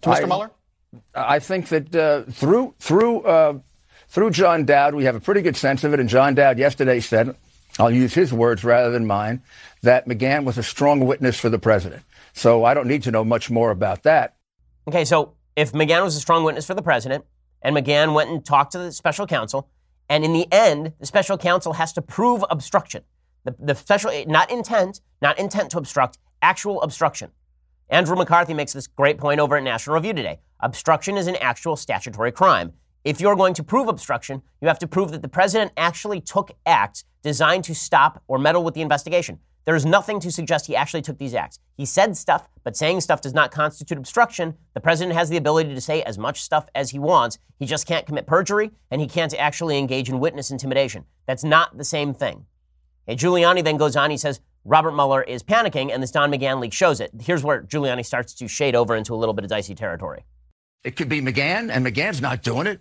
to 0.01 0.09
Mr. 0.09 0.23
I, 0.23 0.25
Mueller? 0.25 0.51
I 1.13 1.37
think 1.37 1.67
that 1.67 1.95
uh, 1.95 2.23
through 2.23 2.73
through 2.79 3.21
uh, 3.21 3.59
through 4.07 4.31
John 4.31 4.65
Dowd, 4.65 4.95
we 4.95 5.05
have 5.05 5.15
a 5.15 5.19
pretty 5.19 5.41
good 5.41 5.55
sense 5.55 5.83
of 5.83 5.93
it. 5.93 5.99
And 5.99 6.09
John 6.09 6.35
Dowd 6.35 6.57
yesterday 6.57 6.99
said, 6.99 7.35
I'll 7.79 7.91
use 7.91 8.13
his 8.13 8.33
words 8.33 8.63
rather 8.63 8.91
than 8.91 9.05
mine, 9.05 9.41
that 9.83 10.07
McGahn 10.07 10.43
was 10.43 10.57
a 10.57 10.63
strong 10.63 11.05
witness 11.05 11.39
for 11.39 11.49
the 11.49 11.59
president. 11.59 12.03
So 12.33 12.63
I 12.63 12.73
don't 12.73 12.87
need 12.87 13.03
to 13.03 13.11
know 13.11 13.23
much 13.23 13.49
more 13.49 13.71
about 13.71 14.03
that. 14.03 14.35
Okay, 14.87 15.05
so 15.05 15.33
if 15.55 15.73
McGahn 15.73 16.03
was 16.03 16.15
a 16.15 16.19
strong 16.19 16.43
witness 16.43 16.65
for 16.65 16.73
the 16.73 16.81
president, 16.81 17.25
and 17.61 17.75
McGahn 17.75 18.13
went 18.13 18.29
and 18.29 18.45
talked 18.45 18.71
to 18.71 18.77
the 18.77 18.91
special 18.91 19.27
counsel, 19.27 19.69
and 20.09 20.23
in 20.23 20.33
the 20.33 20.47
end, 20.51 20.93
the 20.99 21.05
special 21.05 21.37
counsel 21.37 21.73
has 21.73 21.93
to 21.93 22.01
prove 22.01 22.45
obstruction. 22.49 23.03
The, 23.43 23.55
the 23.59 23.75
special, 23.75 24.11
not 24.27 24.51
intent, 24.51 25.01
not 25.21 25.37
intent 25.37 25.71
to 25.71 25.77
obstruct, 25.77 26.17
actual 26.41 26.81
obstruction. 26.81 27.31
Andrew 27.89 28.15
McCarthy 28.15 28.53
makes 28.53 28.73
this 28.73 28.87
great 28.87 29.17
point 29.17 29.39
over 29.39 29.57
at 29.57 29.63
National 29.63 29.95
Review 29.95 30.13
today. 30.13 30.39
Obstruction 30.59 31.17
is 31.17 31.27
an 31.27 31.35
actual 31.37 31.75
statutory 31.75 32.31
crime. 32.31 32.73
If 33.07 33.21
you're 33.21 33.37
going 33.37 33.53
to 33.53 33.63
prove 33.63 33.87
obstruction, 33.87 34.41
you 34.59 34.67
have 34.67 34.79
to 34.79 34.87
prove 34.87 35.11
that 35.11 35.21
the 35.21 35.29
president 35.29 35.71
actually 35.77 36.19
took 36.19 36.51
acts 36.65 37.05
designed 37.23 37.63
to 37.63 37.73
stop 37.73 38.21
or 38.27 38.37
meddle 38.37 38.65
with 38.65 38.73
the 38.73 38.81
investigation. 38.81 39.39
There 39.63 39.75
is 39.75 39.85
nothing 39.85 40.19
to 40.19 40.29
suggest 40.29 40.65
he 40.65 40.75
actually 40.75 41.03
took 41.03 41.17
these 41.17 41.33
acts. 41.33 41.59
He 41.77 41.85
said 41.85 42.17
stuff, 42.17 42.49
but 42.65 42.75
saying 42.75 42.99
stuff 42.99 43.21
does 43.21 43.33
not 43.33 43.49
constitute 43.49 43.97
obstruction. 43.97 44.55
The 44.73 44.81
president 44.81 45.15
has 45.15 45.29
the 45.29 45.37
ability 45.37 45.73
to 45.73 45.79
say 45.79 46.01
as 46.01 46.17
much 46.17 46.41
stuff 46.41 46.67
as 46.75 46.89
he 46.89 46.99
wants. 46.99 47.39
He 47.57 47.65
just 47.65 47.87
can't 47.87 48.05
commit 48.05 48.27
perjury, 48.27 48.71
and 48.91 48.99
he 48.99 49.07
can't 49.07 49.33
actually 49.35 49.77
engage 49.77 50.09
in 50.09 50.19
witness 50.19 50.51
intimidation. 50.51 51.05
That's 51.27 51.45
not 51.45 51.77
the 51.77 51.85
same 51.85 52.13
thing. 52.13 52.45
And 53.07 53.17
Giuliani 53.17 53.63
then 53.63 53.77
goes 53.77 53.95
on. 53.95 54.11
He 54.11 54.17
says 54.17 54.41
Robert 54.65 54.91
Mueller 54.91 55.21
is 55.23 55.43
panicking, 55.43 55.93
and 55.93 56.03
this 56.03 56.11
Don 56.11 56.29
McGahn 56.29 56.59
leak 56.59 56.73
shows 56.73 56.99
it. 56.99 57.11
Here's 57.21 57.45
where 57.45 57.61
Giuliani 57.61 58.05
starts 58.05 58.33
to 58.33 58.49
shade 58.49 58.75
over 58.75 58.97
into 58.97 59.13
a 59.13 59.15
little 59.15 59.33
bit 59.33 59.45
of 59.45 59.49
dicey 59.49 59.75
territory. 59.75 60.25
It 60.83 60.95
could 60.95 61.09
be 61.09 61.21
McGahn, 61.21 61.69
and 61.69 61.85
McGahn's 61.85 62.21
not 62.21 62.43
doing 62.43 62.65
it. 62.65 62.79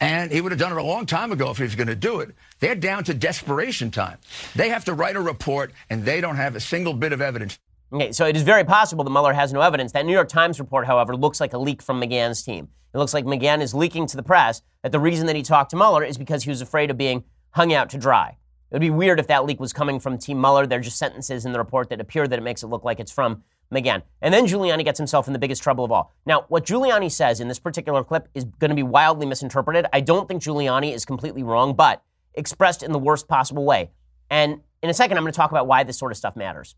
And 0.00 0.30
he 0.30 0.40
would 0.40 0.52
have 0.52 0.58
done 0.58 0.72
it 0.72 0.78
a 0.78 0.82
long 0.82 1.06
time 1.06 1.32
ago 1.32 1.50
if 1.50 1.56
he 1.56 1.62
was 1.62 1.74
going 1.74 1.86
to 1.86 1.96
do 1.96 2.20
it. 2.20 2.34
They're 2.60 2.74
down 2.74 3.04
to 3.04 3.14
desperation 3.14 3.90
time. 3.90 4.18
They 4.54 4.68
have 4.68 4.84
to 4.84 4.92
write 4.92 5.16
a 5.16 5.20
report, 5.20 5.72
and 5.88 6.04
they 6.04 6.20
don't 6.20 6.36
have 6.36 6.54
a 6.54 6.60
single 6.60 6.92
bit 6.92 7.12
of 7.12 7.20
evidence. 7.22 7.58
Okay, 7.92 8.12
so 8.12 8.26
it 8.26 8.36
is 8.36 8.42
very 8.42 8.64
possible 8.64 9.04
that 9.04 9.10
Mueller 9.10 9.32
has 9.32 9.52
no 9.52 9.60
evidence. 9.60 9.92
That 9.92 10.04
New 10.04 10.12
York 10.12 10.28
Times 10.28 10.58
report, 10.58 10.86
however, 10.86 11.16
looks 11.16 11.40
like 11.40 11.52
a 11.52 11.58
leak 11.58 11.80
from 11.80 12.00
McGahn's 12.00 12.42
team. 12.42 12.68
It 12.92 12.98
looks 12.98 13.14
like 13.14 13.24
McGahn 13.24 13.62
is 13.62 13.74
leaking 13.74 14.06
to 14.08 14.16
the 14.16 14.22
press 14.22 14.60
that 14.82 14.92
the 14.92 15.00
reason 15.00 15.26
that 15.26 15.36
he 15.36 15.42
talked 15.42 15.70
to 15.70 15.76
Mueller 15.76 16.02
is 16.02 16.18
because 16.18 16.42
he 16.42 16.50
was 16.50 16.60
afraid 16.60 16.90
of 16.90 16.98
being 16.98 17.24
hung 17.50 17.72
out 17.72 17.90
to 17.90 17.98
dry. 17.98 18.36
It 18.70 18.74
would 18.74 18.80
be 18.80 18.90
weird 18.90 19.20
if 19.20 19.28
that 19.28 19.44
leak 19.44 19.60
was 19.60 19.72
coming 19.72 20.00
from 20.00 20.18
Team 20.18 20.40
Mueller. 20.40 20.66
They're 20.66 20.80
just 20.80 20.98
sentences 20.98 21.46
in 21.46 21.52
the 21.52 21.58
report 21.58 21.88
that 21.90 22.00
appear 22.00 22.26
that 22.26 22.38
it 22.38 22.42
makes 22.42 22.62
it 22.62 22.66
look 22.66 22.84
like 22.84 22.98
it's 22.98 23.12
from 23.12 23.44
McGahn. 23.72 24.02
And 24.22 24.32
then 24.32 24.46
Giuliani 24.46 24.84
gets 24.84 24.98
himself 24.98 25.26
in 25.26 25.32
the 25.32 25.38
biggest 25.38 25.62
trouble 25.62 25.84
of 25.84 25.92
all. 25.92 26.14
Now, 26.24 26.44
what 26.48 26.64
Giuliani 26.64 27.10
says 27.10 27.40
in 27.40 27.48
this 27.48 27.58
particular 27.58 28.04
clip 28.04 28.28
is 28.34 28.44
going 28.44 28.70
to 28.70 28.74
be 28.74 28.82
wildly 28.82 29.26
misinterpreted. 29.26 29.86
I 29.92 30.00
don't 30.00 30.28
think 30.28 30.42
Giuliani 30.42 30.94
is 30.94 31.04
completely 31.04 31.42
wrong, 31.42 31.74
but 31.74 32.02
expressed 32.34 32.82
in 32.82 32.92
the 32.92 32.98
worst 32.98 33.28
possible 33.28 33.64
way. 33.64 33.90
And 34.30 34.60
in 34.82 34.90
a 34.90 34.94
second, 34.94 35.16
I'm 35.16 35.24
going 35.24 35.32
to 35.32 35.36
talk 35.36 35.50
about 35.50 35.66
why 35.66 35.84
this 35.84 35.98
sort 35.98 36.12
of 36.12 36.18
stuff 36.18 36.36
matters. 36.36 36.74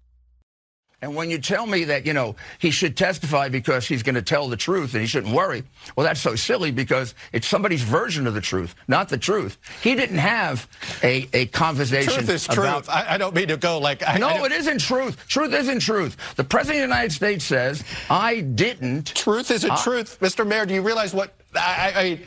And 1.00 1.14
when 1.14 1.30
you 1.30 1.38
tell 1.38 1.64
me 1.64 1.84
that, 1.84 2.06
you 2.06 2.12
know, 2.12 2.34
he 2.58 2.72
should 2.72 2.96
testify 2.96 3.48
because 3.48 3.86
he's 3.86 4.02
going 4.02 4.16
to 4.16 4.22
tell 4.22 4.48
the 4.48 4.56
truth 4.56 4.94
and 4.94 5.00
he 5.00 5.06
shouldn't 5.06 5.32
worry, 5.32 5.62
well, 5.94 6.04
that's 6.04 6.20
so 6.20 6.34
silly 6.34 6.72
because 6.72 7.14
it's 7.32 7.46
somebody's 7.46 7.82
version 7.82 8.26
of 8.26 8.34
the 8.34 8.40
truth, 8.40 8.74
not 8.88 9.08
the 9.08 9.18
truth. 9.18 9.58
He 9.80 9.94
didn't 9.94 10.18
have 10.18 10.66
a, 11.04 11.28
a 11.32 11.46
conversation. 11.46 12.12
Truth 12.12 12.30
is 12.30 12.44
about, 12.46 12.84
truth. 12.84 12.88
I, 12.88 13.14
I, 13.14 13.18
don't 13.18 13.32
mean 13.32 13.46
to 13.48 13.56
go 13.56 13.78
like. 13.78 14.02
I, 14.06 14.18
no, 14.18 14.28
I 14.28 14.46
it 14.46 14.52
isn't 14.52 14.80
truth. 14.80 15.24
Truth 15.28 15.54
isn't 15.54 15.80
truth. 15.80 16.16
The 16.34 16.42
President 16.42 16.82
of 16.82 16.88
the 16.88 16.94
United 16.94 17.12
States 17.12 17.44
says, 17.44 17.84
I 18.10 18.40
didn't. 18.40 19.14
Truth 19.14 19.52
isn't 19.52 19.70
uh, 19.70 19.76
truth. 19.76 20.18
Mr. 20.18 20.44
Mayor, 20.44 20.66
do 20.66 20.74
you 20.74 20.82
realize 20.82 21.14
what. 21.14 21.32
I, 21.54 22.20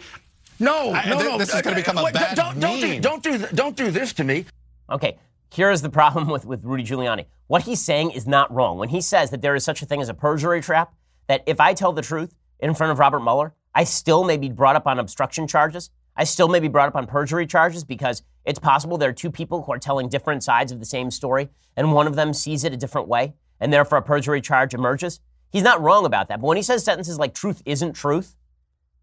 no, 0.62 0.94
I, 0.94 1.10
no, 1.10 1.18
th- 1.18 1.32
no. 1.32 1.38
This 1.38 1.54
is 1.54 1.62
going 1.62 1.76
to 1.76 1.82
become 1.82 1.98
a 1.98 2.12
bad 2.12 2.36
don't, 2.36 2.60
don't, 2.60 2.80
do, 2.80 2.88
meme. 2.88 3.02
don't, 3.02 3.24
do, 3.24 3.38
don't 3.54 3.76
do 3.76 3.92
this 3.92 4.14
to 4.14 4.24
me. 4.24 4.46
Okay, 4.90 5.18
here's 5.54 5.82
the 5.82 5.90
problem 5.90 6.28
with, 6.28 6.46
with 6.46 6.64
Rudy 6.64 6.84
Giuliani. 6.84 7.26
What 7.48 7.64
he's 7.64 7.82
saying 7.82 8.12
is 8.12 8.26
not 8.26 8.54
wrong. 8.54 8.78
When 8.78 8.90
he 8.90 9.02
says 9.02 9.30
that 9.32 9.42
there 9.42 9.56
is 9.56 9.64
such 9.64 9.82
a 9.82 9.86
thing 9.86 10.02
as 10.02 10.10
a 10.10 10.14
perjury 10.14 10.62
trap, 10.62 10.94
that 11.28 11.44
if 11.46 11.60
I 11.60 11.74
tell 11.74 11.92
the 11.92 12.02
truth 12.02 12.34
in 12.60 12.74
front 12.74 12.92
of 12.92 13.00
Robert 13.00 13.20
Mueller, 13.20 13.54
I 13.76 13.84
still 13.84 14.24
may 14.24 14.38
be 14.38 14.50
brought 14.50 14.76
up 14.76 14.88
on 14.88 15.00
obstruction 15.00 15.48
charges. 15.48 15.90
I 16.16 16.24
still 16.24 16.48
may 16.48 16.60
be 16.60 16.68
brought 16.68 16.88
up 16.88 16.96
on 16.96 17.08
perjury 17.08 17.46
charges 17.46 17.84
because 17.84 18.24
it's 18.46 18.60
possible 18.60 18.98
there 18.98 19.10
are 19.10 19.14
two 19.14 19.32
people 19.32 19.64
who 19.64 19.72
are 19.72 19.80
telling 19.80 20.10
different 20.10 20.44
sides 20.44 20.72
of 20.72 20.80
the 20.80 20.86
same 20.86 21.12
story, 21.12 21.50
and 21.76 21.94
one 21.94 22.08
of 22.08 22.16
them 22.16 22.34
sees 22.34 22.64
it 22.64 22.74
a 22.74 22.78
different 22.78 23.08
way, 23.08 23.34
and 23.60 23.72
therefore 23.72 24.00
a 24.00 24.02
perjury 24.02 24.42
charge 24.42 24.74
emerges. 24.74 25.20
He's 25.52 25.64
not 25.64 25.82
wrong 25.82 26.06
about 26.06 26.30
that. 26.30 26.42
But 26.42 26.48
when 26.48 26.58
he 26.58 26.64
says 26.64 26.84
sentences 26.84 27.20
like 27.20 27.34
truth 27.34 27.62
isn't 27.66 27.94
truth, 27.94 28.36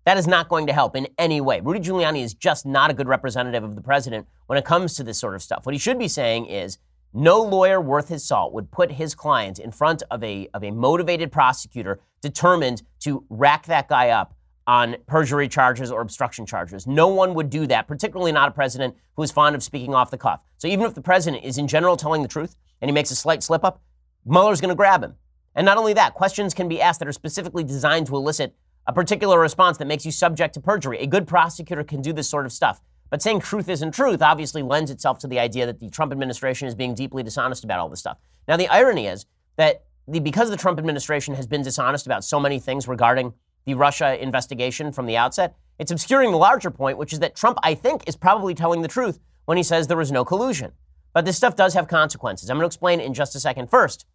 that 0.09 0.17
is 0.17 0.27
not 0.27 0.49
going 0.49 0.67
to 0.67 0.73
help 0.73 0.97
in 0.97 1.07
any 1.19 1.39
way. 1.39 1.61
Rudy 1.61 1.81
Giuliani 1.81 2.25
is 2.25 2.33
just 2.33 2.65
not 2.65 2.91
a 2.91 2.95
good 2.95 3.07
representative 3.07 3.63
of 3.63 3.75
the 3.75 3.83
president 3.83 4.27
when 4.47 4.59
it 4.59 4.65
comes 4.65 4.95
to 4.95 5.05
this 5.05 5.19
sort 5.19 5.35
of 5.35 5.43
stuff. 5.43 5.67
What 5.67 5.75
he 5.75 5.79
should 5.79 5.99
be 5.99 6.09
saying 6.09 6.47
is 6.47 6.79
no 7.13 7.43
lawyer 7.43 7.79
worth 7.79 8.09
his 8.09 8.25
salt 8.25 8.55
would 8.55 8.71
put 8.71 8.93
his 8.93 9.15
client 9.15 9.59
in 9.59 9.71
front 9.71 10.03
of 10.11 10.25
a, 10.25 10.49
of 10.55 10.65
a 10.65 10.71
motivated 10.71 11.31
prosecutor 11.31 12.01
determined 12.23 12.85
to 13.01 13.23
rack 13.29 13.67
that 13.67 13.87
guy 13.87 14.09
up 14.09 14.35
on 14.67 14.97
perjury 15.07 15.47
charges 15.47 15.91
or 15.91 16.01
obstruction 16.01 16.47
charges. 16.47 16.87
No 16.87 17.09
one 17.09 17.35
would 17.35 17.51
do 17.51 17.67
that, 17.67 17.87
particularly 17.87 18.33
not 18.33 18.49
a 18.49 18.53
president 18.53 18.97
who 19.15 19.23
is 19.23 19.31
fond 19.31 19.55
of 19.55 19.63
speaking 19.63 19.95
off 19.95 20.11
the 20.11 20.17
cuff. 20.17 20.41
So 20.57 20.69
even 20.69 20.87
if 20.87 20.95
the 20.95 21.03
president 21.03 21.45
is 21.45 21.59
in 21.59 21.69
general 21.69 21.99
telling 21.99 22.23
the 22.23 22.29
truth 22.29 22.57
and 22.81 22.89
he 22.89 22.95
makes 22.95 23.11
a 23.11 23.15
slight 23.15 23.43
slip 23.43 23.63
up, 23.63 23.83
Mueller's 24.25 24.63
going 24.63 24.71
to 24.71 24.75
grab 24.75 25.05
him. 25.05 25.17
And 25.55 25.67
not 25.67 25.77
only 25.77 25.93
that, 25.93 26.15
questions 26.15 26.55
can 26.55 26.67
be 26.67 26.81
asked 26.81 26.99
that 27.01 27.09
are 27.09 27.13
specifically 27.13 27.63
designed 27.63 28.07
to 28.07 28.17
elicit 28.17 28.55
a 28.89 28.93
particular 28.93 29.39
response 29.39 29.77
that 29.77 29.87
makes 29.87 30.07
you 30.07 30.11
subject 30.11 30.55
to 30.55 30.61
perjury. 30.61 30.99
A 30.99 31.07
good 31.07 31.27
prosecutor 31.27 31.85
can 31.85 32.01
do 32.01 32.13
this 32.13 32.29
sort 32.29 32.47
of 32.47 32.53
stuff. 32.53 32.81
But 33.11 33.23
saying 33.23 33.41
truth 33.41 33.69
isn't 33.69 33.93
truth 33.93 34.23
obviously 34.23 34.63
lends 34.63 34.91
itself 34.91 35.19
to 35.21 35.29
the 35.29 35.39
idea 35.39 35.67
that 35.67 35.79
the 35.79 35.91
Trump 35.91 36.11
administration 36.11 36.67
is 36.67 36.75
being 36.75 36.95
deeply 36.95 37.23
dishonest 37.23 37.65
about 37.65 37.81
all 37.81 37.91
this 37.91 38.01
stuff. 38.01 38.17
Now, 38.49 38.57
the 38.57 38.69
irony 38.69 39.07
is 39.07 39.27
that 39.57 39.85
the, 40.07 40.21
because 40.21 40.49
the 40.49 40.57
Trump 40.57 40.79
administration 40.79 41.35
has 41.35 41.47
been 41.47 41.63
dishonest 41.63 42.07
about 42.07 42.25
so 42.25 42.41
many 42.41 42.59
things 42.59 42.89
regarding 42.89 43.35
the 43.67 43.75
Russia 43.75 44.21
investigation 44.23 44.91
from 44.91 45.05
the 45.05 45.19
outset, 45.19 45.55
it's 45.79 45.93
obscuring 45.93 46.31
the 46.31 46.39
larger 46.39 46.71
point, 46.71 46.97
which 46.97 47.13
is 47.13 47.19
that 47.21 47.37
Trump, 47.37 47.59
I 47.63 47.75
think, 47.75 48.09
is 48.09 48.17
probably 48.17 48.55
telling 48.55 48.81
the 48.81 48.89
truth 48.89 49.21
when 49.45 49.59
he 49.59 49.63
says 49.63 49.87
there 49.87 49.99
was 49.99 50.11
no 50.11 50.25
collusion. 50.25 50.73
But 51.13 51.27
this 51.27 51.37
stuff 51.37 51.57
does 51.57 51.75
have 51.75 51.89
consequences. 51.89 52.49
I'm 52.49 52.57
going 52.57 52.63
to 52.63 52.67
explain 52.67 53.01
in 53.01 53.13
just 53.13 53.35
a 53.35 53.41
second. 53.41 53.69
First, 53.69 54.07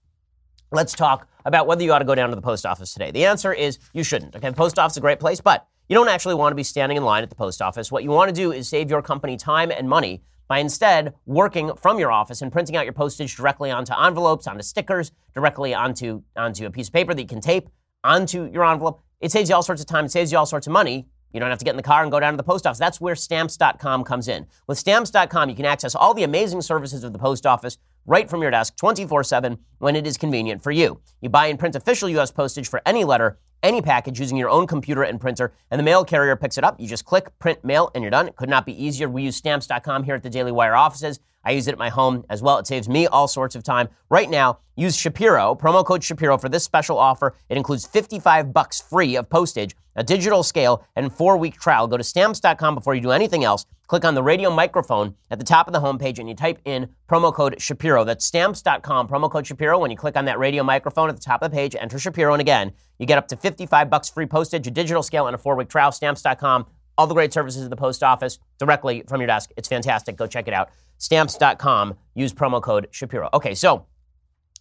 let's 0.74 0.94
talk 0.94 1.28
about 1.46 1.68
whether 1.68 1.84
you 1.84 1.94
ought 1.94 2.00
to 2.00 2.06
go 2.06 2.16
down 2.16 2.30
to 2.30 2.36
the 2.36 2.42
post 2.42 2.66
office 2.66 2.94
today. 2.94 3.12
The 3.12 3.26
answer 3.26 3.54
is 3.54 3.80
you 3.94 4.04
shouldn't. 4.04 4.36
Okay, 4.36 4.50
the 4.50 4.56
post 4.56 4.80
office 4.80 4.94
is 4.94 4.98
a 4.98 5.02
great 5.02 5.20
place, 5.20 5.40
but 5.40 5.68
you 5.88 5.96
don't 5.96 6.10
actually 6.10 6.36
want 6.36 6.52
to 6.52 6.56
be 6.56 6.64
standing 6.64 6.98
in 6.98 7.04
line 7.04 7.24
at 7.24 7.30
the 7.30 7.36
post 7.36 7.62
office. 7.62 7.92
What 7.92 8.04
you 8.04 8.10
want 8.10 8.30
to 8.30 8.36
do 8.36 8.52
is 8.52 8.68
save 8.68 8.90
your 8.90 9.02
company 9.02 9.38
time 9.38 9.72
and 9.72 9.88
money 9.88 10.24
by 10.48 10.58
instead 10.58 11.14
working 11.26 11.76
from 11.76 12.00
your 12.00 12.12
office 12.12 12.42
and 12.42 12.52
printing 12.52 12.76
out 12.76 12.86
your 12.86 12.94
postage 12.94 13.36
directly 13.36 13.70
onto 13.70 13.94
envelopes, 13.94 14.48
onto 14.48 14.64
stickers, 14.64 15.12
directly 15.34 15.74
onto, 15.74 16.24
onto 16.36 16.66
a 16.66 16.72
piece 16.72 16.88
of 16.88 16.94
paper 16.94 17.14
that 17.14 17.22
you 17.22 17.28
can 17.28 17.42
tape 17.42 17.70
onto 18.04 18.50
your 18.52 18.66
envelope. 18.66 19.02
It 19.22 19.32
saves 19.32 19.50
you 19.50 19.56
all 19.56 19.64
sorts 19.64 19.82
of 19.82 19.88
time. 19.88 20.06
It 20.06 20.12
saves 20.12 20.32
you 20.32 20.38
all 20.38 20.46
sorts 20.46 20.68
of 20.68 20.74
money. 20.74 21.08
You 21.34 21.40
don't 21.40 21.50
have 21.50 21.60
to 21.60 21.66
get 21.66 21.72
in 21.72 21.78
the 21.78 21.84
car 21.84 22.04
and 22.04 22.12
go 22.12 22.20
down 22.20 22.34
to 22.34 22.38
the 22.38 22.44
post 22.44 22.68
office. 22.68 22.78
That's 22.78 23.02
where 23.02 23.16
stamps.com 23.16 24.04
comes 24.04 24.28
in. 24.28 24.46
With 24.68 24.78
stamps.com, 24.78 25.50
you 25.50 25.56
can 25.56 25.66
access 25.66 25.96
all 25.96 26.14
the 26.14 26.24
amazing 26.24 26.62
services 26.62 27.04
of 27.04 27.14
the 27.14 27.20
post 27.20 27.46
office 27.46 27.78
right 28.06 28.30
from 28.30 28.42
your 28.42 28.52
desk 28.52 28.76
24 28.78 29.24
7 29.24 29.58
when 29.80 29.96
it 29.96 30.06
is 30.08 30.18
convenient 30.18 30.64
for 30.64 30.72
you. 30.72 31.00
You 31.22 31.30
buy 31.30 31.48
and 31.48 31.60
print 31.60 31.76
official 31.76 32.10
U.S. 32.10 32.32
postage 32.32 32.68
for 32.68 32.82
any 32.86 33.04
letter, 33.04 33.40
any 33.64 33.82
package 33.82 34.20
using 34.20 34.38
your 34.38 34.50
own 34.50 34.68
computer 34.68 35.04
and 35.04 35.20
printer, 35.20 35.54
and 35.72 35.80
the 35.80 35.84
mail 35.84 36.06
carrier 36.06 36.36
picks 36.36 36.58
it 36.58 36.64
up. 36.64 36.80
You 36.80 36.88
just 36.88 37.06
click, 37.06 37.38
print, 37.40 37.64
mail, 37.64 37.90
and 37.96 38.04
you're 38.04 38.12
done. 38.12 38.28
It 38.28 38.36
could 38.36 38.50
not 38.50 38.66
be 38.66 38.86
easier. 38.86 39.10
We 39.10 39.24
use 39.24 39.36
stamps.com 39.38 40.04
here 40.04 40.16
at 40.16 40.24
the 40.24 40.30
Daily 40.30 40.52
Wire 40.52 40.76
offices. 40.76 41.20
I 41.46 41.52
use 41.52 41.68
it 41.68 41.74
at 41.74 41.78
my 41.78 41.90
home 41.90 42.24
as 42.30 42.42
well. 42.42 42.58
It 42.58 42.68
saves 42.68 42.88
me 42.88 43.08
all 43.08 43.28
sorts 43.28 43.56
of 43.56 43.64
time. 43.64 43.90
Right 44.10 44.30
now, 44.30 44.60
use 44.76 44.96
Shapiro, 44.96 45.56
promo 45.56 45.86
code 45.86 46.04
Shapiro 46.04 46.38
for 46.38 46.50
this 46.50 46.64
special 46.64 46.98
offer. 46.98 47.36
It 47.50 47.58
includes 47.58 47.86
55 47.86 48.54
bucks 48.54 48.80
free 48.80 49.16
of 49.18 49.30
postage, 49.30 49.76
a 49.96 50.04
digital 50.04 50.44
scale, 50.44 50.86
and 50.96 51.12
four-week 51.12 51.60
trial. 51.60 51.88
Go 51.88 51.98
to 51.98 52.04
stamps.com 52.04 52.76
before 52.76 52.96
you 52.96 53.02
do 53.02 53.12
anything 53.12 53.44
else. 53.44 53.66
Click 53.88 54.06
on 54.06 54.16
the 54.16 54.24
radio 54.24 54.50
microphone 54.50 55.14
at 55.30 55.38
the 55.38 55.46
top 55.46 55.68
of 55.68 55.74
the 55.74 55.82
homepage 55.82 56.18
and 56.18 56.30
you 56.30 56.34
type 56.34 56.60
in 56.66 56.90
promo 57.10 57.34
code 57.34 57.62
Shapiro. 57.62 58.04
That's 58.06 58.26
stamps.com, 58.26 59.08
promo 59.08 59.30
code 59.30 59.46
Shapiro. 59.46 59.78
When 59.78 59.92
you 59.92 59.98
click 59.98 60.16
on 60.16 60.26
that 60.26 60.40
radio 60.40 60.64
microphone 60.64 61.10
at 61.10 61.16
the 61.16 61.22
top 61.22 61.44
of 61.44 61.52
the 61.52 61.56
page, 61.56 61.76
enter 61.80 62.00
Shapiro, 62.00 62.34
and 62.34 62.42
again, 62.42 62.72
you 63.04 63.08
get 63.08 63.18
up 63.18 63.28
to 63.28 63.36
55 63.36 63.90
bucks 63.90 64.10
free 64.10 64.26
postage, 64.26 64.66
a 64.66 64.72
digital 64.72 65.04
scale, 65.04 65.28
and 65.28 65.36
a 65.36 65.38
four-week 65.38 65.68
trial. 65.68 65.92
Stamps.com, 65.92 66.66
all 66.98 67.06
the 67.06 67.14
great 67.14 67.34
services 67.34 67.62
of 67.64 67.70
the 67.70 67.76
post 67.76 68.02
office 68.02 68.40
directly 68.60 69.04
from 69.10 69.20
your 69.20 69.28
desk. 69.28 69.52
It's 69.58 69.68
fantastic. 69.68 70.16
Go 70.16 70.26
check 70.26 70.48
it 70.48 70.54
out. 70.54 70.70
Stamps.com, 71.00 71.98
use 72.16 72.34
promo 72.34 72.62
code 72.62 72.88
Shapiro. 72.92 73.30
Okay, 73.34 73.56
so 73.56 73.86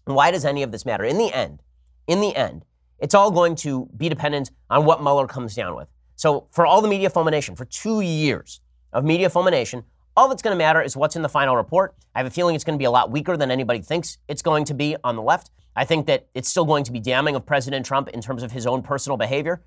why 0.07 0.33
does 0.33 0.45
any 0.45 0.65
of 0.65 0.73
this 0.73 0.85
matter? 0.85 1.05
In 1.05 1.19
the 1.19 1.33
end, 1.33 1.63
in 2.09 2.21
the 2.21 2.35
end, 2.35 2.65
it's 2.99 3.15
all 3.15 3.31
going 3.31 3.55
to 3.57 3.89
be 3.97 4.09
dependent 4.09 4.51
on 4.71 4.87
what 4.87 5.01
Mueller 5.01 5.29
comes 5.29 5.55
down 5.55 5.77
with. 5.77 5.87
So 6.17 6.49
for 6.51 6.67
all 6.67 6.83
the 6.83 6.89
media 6.89 7.11
fulmination, 7.11 7.55
for 7.55 7.65
two 7.65 8.01
years 8.01 8.61
of 8.93 9.05
media 9.05 9.31
fulmination, 9.31 9.85
all 10.17 10.29
that's 10.29 10.43
going 10.43 10.53
to 10.55 10.59
matter 10.59 10.83
is 10.83 10.97
what's 10.97 11.17
in 11.17 11.23
the 11.23 11.29
final 11.29 11.57
report. 11.57 11.95
I 12.15 12.19
have 12.19 12.27
a 12.27 12.31
feeling 12.31 12.55
it's 12.55 12.65
going 12.65 12.77
to 12.77 12.83
be 12.83 12.85
a 12.85 12.91
lot 12.91 13.11
weaker 13.11 13.37
than 13.37 13.51
anybody 13.51 13.81
thinks 13.81 14.19
it's 14.29 14.43
going 14.43 14.65
to 14.67 14.75
be 14.75 14.97
on 15.03 15.17
the 15.17 15.23
left. 15.23 15.51
I 15.75 15.85
think 15.85 16.07
that 16.07 16.29
it's 16.35 16.49
still 16.49 16.67
going 16.67 16.85
to 16.85 16.93
be 16.93 17.01
damning 17.01 17.35
of 17.35 17.47
President 17.47 17.87
Trump 17.87 18.09
in 18.09 18.21
terms 18.21 18.43
of 18.43 18.53
his 18.53 18.67
own 18.67 18.83
personal 18.83 19.17
behavior. 19.17 19.63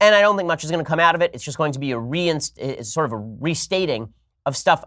And 0.00 0.14
I 0.14 0.20
don't 0.20 0.36
think 0.36 0.46
much 0.46 0.64
is 0.64 0.70
going 0.70 0.84
to 0.84 0.88
come 0.88 1.00
out 1.00 1.14
of 1.14 1.22
it. 1.22 1.30
It's 1.34 1.44
just 1.44 1.58
going 1.58 1.72
to 1.72 1.78
be 1.78 1.92
a 1.92 1.96
reinst- 1.96 2.84
sort 2.84 3.06
of 3.06 3.12
a 3.12 3.16
restating 3.16 4.12
of 4.46 4.56
stuff 4.56 4.84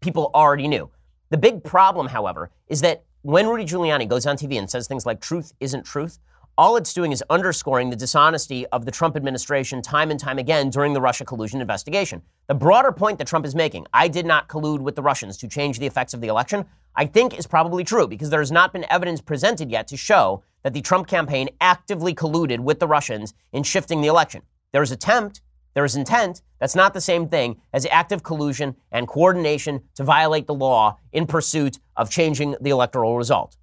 people 0.00 0.30
already 0.34 0.68
knew. 0.68 0.90
The 1.30 1.38
big 1.38 1.62
problem, 1.64 2.06
however, 2.06 2.50
is 2.68 2.80
that 2.82 3.04
when 3.22 3.46
Rudy 3.46 3.64
Giuliani 3.64 4.08
goes 4.08 4.26
on 4.26 4.36
TV 4.36 4.58
and 4.58 4.70
says 4.70 4.86
things 4.86 5.04
like 5.04 5.20
truth 5.20 5.52
isn't 5.60 5.84
truth, 5.84 6.18
all 6.58 6.76
it's 6.76 6.92
doing 6.92 7.12
is 7.12 7.22
underscoring 7.30 7.88
the 7.88 7.94
dishonesty 7.94 8.66
of 8.66 8.84
the 8.84 8.90
Trump 8.90 9.16
administration 9.16 9.80
time 9.80 10.10
and 10.10 10.18
time 10.18 10.38
again 10.38 10.70
during 10.70 10.92
the 10.92 11.00
Russia 11.00 11.24
collusion 11.24 11.60
investigation. 11.60 12.20
The 12.48 12.54
broader 12.54 12.90
point 12.90 13.16
that 13.18 13.28
Trump 13.28 13.46
is 13.46 13.54
making, 13.54 13.86
I 13.94 14.08
did 14.08 14.26
not 14.26 14.48
collude 14.48 14.80
with 14.80 14.96
the 14.96 15.02
Russians 15.02 15.36
to 15.36 15.46
change 15.46 15.78
the 15.78 15.86
effects 15.86 16.14
of 16.14 16.20
the 16.20 16.26
election, 16.26 16.66
I 16.96 17.06
think 17.06 17.38
is 17.38 17.46
probably 17.46 17.84
true 17.84 18.08
because 18.08 18.28
there 18.28 18.40
has 18.40 18.50
not 18.50 18.72
been 18.72 18.84
evidence 18.90 19.20
presented 19.20 19.70
yet 19.70 19.86
to 19.86 19.96
show 19.96 20.42
that 20.64 20.72
the 20.72 20.80
Trump 20.80 21.06
campaign 21.06 21.48
actively 21.60 22.12
colluded 22.12 22.58
with 22.58 22.80
the 22.80 22.88
Russians 22.88 23.34
in 23.52 23.62
shifting 23.62 24.00
the 24.00 24.08
election. 24.08 24.42
There 24.72 24.82
is 24.82 24.90
attempt, 24.90 25.42
there 25.74 25.84
is 25.84 25.94
intent. 25.94 26.42
That's 26.58 26.74
not 26.74 26.92
the 26.92 27.00
same 27.00 27.28
thing 27.28 27.60
as 27.72 27.86
active 27.88 28.24
collusion 28.24 28.74
and 28.90 29.06
coordination 29.06 29.82
to 29.94 30.02
violate 30.02 30.48
the 30.48 30.54
law 30.54 30.98
in 31.12 31.28
pursuit 31.28 31.78
of 31.94 32.10
changing 32.10 32.56
the 32.60 32.70
electoral 32.70 33.16
result. 33.16 33.56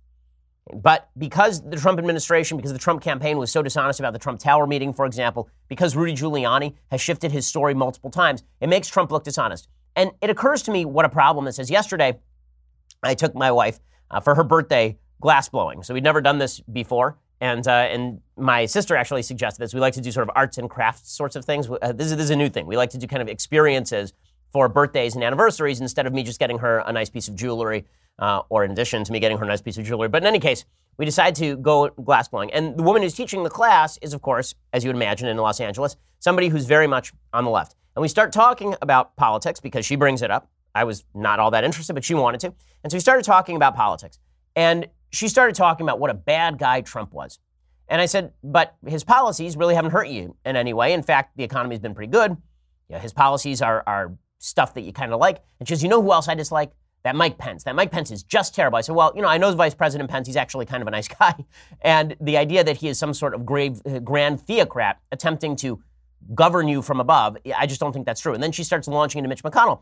But 0.73 1.09
because 1.17 1.61
the 1.61 1.77
Trump 1.77 1.99
administration, 1.99 2.57
because 2.57 2.73
the 2.73 2.79
Trump 2.79 3.01
campaign 3.01 3.37
was 3.37 3.51
so 3.51 3.61
dishonest 3.61 3.99
about 3.99 4.13
the 4.13 4.19
Trump 4.19 4.39
Tower 4.39 4.65
meeting, 4.65 4.93
for 4.93 5.05
example, 5.05 5.47
because 5.67 5.95
Rudy 5.95 6.13
Giuliani 6.13 6.73
has 6.89 7.01
shifted 7.01 7.31
his 7.31 7.45
story 7.45 7.75
multiple 7.75 8.09
times, 8.09 8.43
it 8.61 8.67
makes 8.67 8.87
Trump 8.87 9.11
look 9.11 9.23
dishonest. 9.23 9.67
And 9.95 10.11
it 10.21 10.29
occurs 10.29 10.63
to 10.63 10.71
me 10.71 10.83
what 10.83 11.05
a 11.05 11.09
problem 11.09 11.45
this 11.45 11.59
is. 11.59 11.69
Yesterday, 11.69 12.19
I 13.03 13.13
took 13.13 13.35
my 13.35 13.51
wife 13.51 13.79
uh, 14.09 14.19
for 14.19 14.33
her 14.33 14.43
birthday 14.43 14.97
glass 15.21 15.47
blowing. 15.49 15.83
So 15.83 15.93
we'd 15.93 16.03
never 16.03 16.21
done 16.21 16.39
this 16.39 16.59
before. 16.59 17.17
And, 17.41 17.67
uh, 17.67 17.71
and 17.71 18.21
my 18.37 18.65
sister 18.65 18.95
actually 18.95 19.21
suggested 19.21 19.61
this. 19.61 19.73
We 19.73 19.79
like 19.79 19.93
to 19.93 20.01
do 20.01 20.11
sort 20.11 20.27
of 20.27 20.33
arts 20.35 20.57
and 20.57 20.69
crafts 20.69 21.11
sorts 21.11 21.35
of 21.35 21.45
things. 21.45 21.69
Uh, 21.69 21.91
this, 21.91 22.07
is, 22.07 22.15
this 22.15 22.25
is 22.25 22.29
a 22.31 22.35
new 22.35 22.49
thing. 22.49 22.65
We 22.65 22.75
like 22.75 22.89
to 22.91 22.97
do 22.97 23.07
kind 23.07 23.21
of 23.21 23.27
experiences 23.27 24.13
for 24.55 24.69
birthdays 24.69 25.15
and 25.15 25.23
anniversaries 25.25 25.81
instead 25.81 26.07
of 26.07 26.13
me 26.13 26.23
just 26.23 26.39
getting 26.39 26.57
her 26.57 26.81
a 26.85 26.93
nice 26.93 27.09
piece 27.09 27.27
of 27.27 27.35
jewelry 27.35 27.83
uh, 28.19 28.41
or 28.47 28.63
in 28.63 28.71
addition 28.71 29.03
to 29.03 29.11
me 29.11 29.19
getting 29.19 29.37
her 29.37 29.43
a 29.43 29.47
nice 29.49 29.61
piece 29.61 29.77
of 29.77 29.83
jewelry. 29.83 30.07
But 30.07 30.23
in 30.23 30.27
any 30.27 30.39
case, 30.39 30.63
we 30.97 31.03
decide 31.03 31.35
to 31.35 31.57
go 31.57 31.89
glass 31.89 32.29
blowing. 32.29 32.53
And 32.53 32.77
the 32.77 32.83
woman 32.83 33.01
who's 33.01 33.13
teaching 33.13 33.43
the 33.43 33.49
class 33.49 33.97
is, 34.01 34.13
of 34.13 34.21
course, 34.21 34.55
as 34.71 34.81
you 34.81 34.87
would 34.87 34.95
imagine 34.95 35.27
in 35.27 35.35
Los 35.35 35.59
Angeles, 35.59 35.97
somebody 36.19 36.47
who's 36.47 36.67
very 36.67 36.87
much 36.87 37.11
on 37.33 37.43
the 37.43 37.49
left. 37.49 37.75
And 37.97 38.01
we 38.01 38.07
start 38.07 38.31
talking 38.31 38.77
about 38.81 39.17
politics 39.17 39.59
because 39.59 39.85
she 39.85 39.97
brings 39.97 40.21
it 40.21 40.31
up. 40.31 40.49
I 40.73 40.85
was 40.85 41.03
not 41.13 41.41
all 41.41 41.51
that 41.51 41.65
interested, 41.65 41.91
but 41.91 42.05
she 42.05 42.13
wanted 42.13 42.39
to. 42.39 42.53
And 42.81 42.89
so 42.89 42.95
we 42.95 43.01
started 43.01 43.25
talking 43.25 43.57
about 43.57 43.75
politics. 43.75 44.19
And 44.55 44.87
she 45.11 45.27
started 45.27 45.53
talking 45.53 45.85
about 45.85 45.99
what 45.99 46.11
a 46.11 46.13
bad 46.13 46.59
guy 46.59 46.79
Trump 46.79 47.13
was. 47.13 47.39
And 47.89 47.99
I 47.99 48.05
said, 48.05 48.31
but 48.41 48.77
his 48.87 49.03
policies 49.03 49.57
really 49.57 49.75
haven't 49.75 49.91
hurt 49.91 50.07
you 50.07 50.37
in 50.45 50.55
any 50.55 50.71
way. 50.71 50.93
In 50.93 51.03
fact, 51.03 51.35
the 51.35 51.43
economy's 51.43 51.79
been 51.79 51.93
pretty 51.93 52.09
good. 52.09 52.37
Yeah, 52.87 52.99
his 52.99 53.11
policies 53.11 53.61
are, 53.61 53.83
are 53.85 54.15
stuff 54.45 54.73
that 54.75 54.81
you 54.81 54.93
kind 54.93 55.13
of 55.13 55.19
like. 55.19 55.43
And 55.59 55.67
she 55.67 55.75
says, 55.75 55.83
you 55.83 55.89
know 55.89 56.01
who 56.01 56.11
else 56.11 56.27
I 56.27 56.35
dislike? 56.35 56.71
that 57.05 57.15
Mike 57.15 57.37
Pence, 57.37 57.63
that 57.65 57.75
Mike 57.75 57.91
Pence 57.91 58.09
is 58.09 58.23
just 58.23 58.55
terrible. 58.55 58.79
I 58.79 58.81
said, 58.81 58.95
well, 58.95 59.13
you 59.15 59.21
know, 59.21 59.27
I 59.27 59.37
know 59.37 59.53
Vice 59.53 59.75
President 59.75 60.09
Pence, 60.09 60.25
he's 60.25 60.35
actually 60.35 60.65
kind 60.65 60.81
of 60.81 60.87
a 60.87 60.91
nice 60.91 61.07
guy. 61.19 61.35
And 61.81 62.15
the 62.19 62.35
idea 62.35 62.63
that 62.63 62.77
he 62.77 62.87
is 62.87 62.97
some 62.97 63.13
sort 63.13 63.35
of 63.35 63.45
grave, 63.45 63.79
uh, 63.85 63.99
grand 63.99 64.41
theocrat 64.41 64.99
attempting 65.11 65.55
to 65.57 65.83
govern 66.33 66.67
you 66.67 66.81
from 66.81 66.99
above, 66.99 67.37
I 67.55 67.67
just 67.67 67.79
don't 67.79 67.93
think 67.93 68.07
that's 68.07 68.21
true. 68.21 68.33
And 68.33 68.41
then 68.41 68.51
she 68.51 68.63
starts 68.63 68.87
launching 68.87 69.19
into 69.19 69.29
Mitch 69.29 69.43
McConnell. 69.43 69.81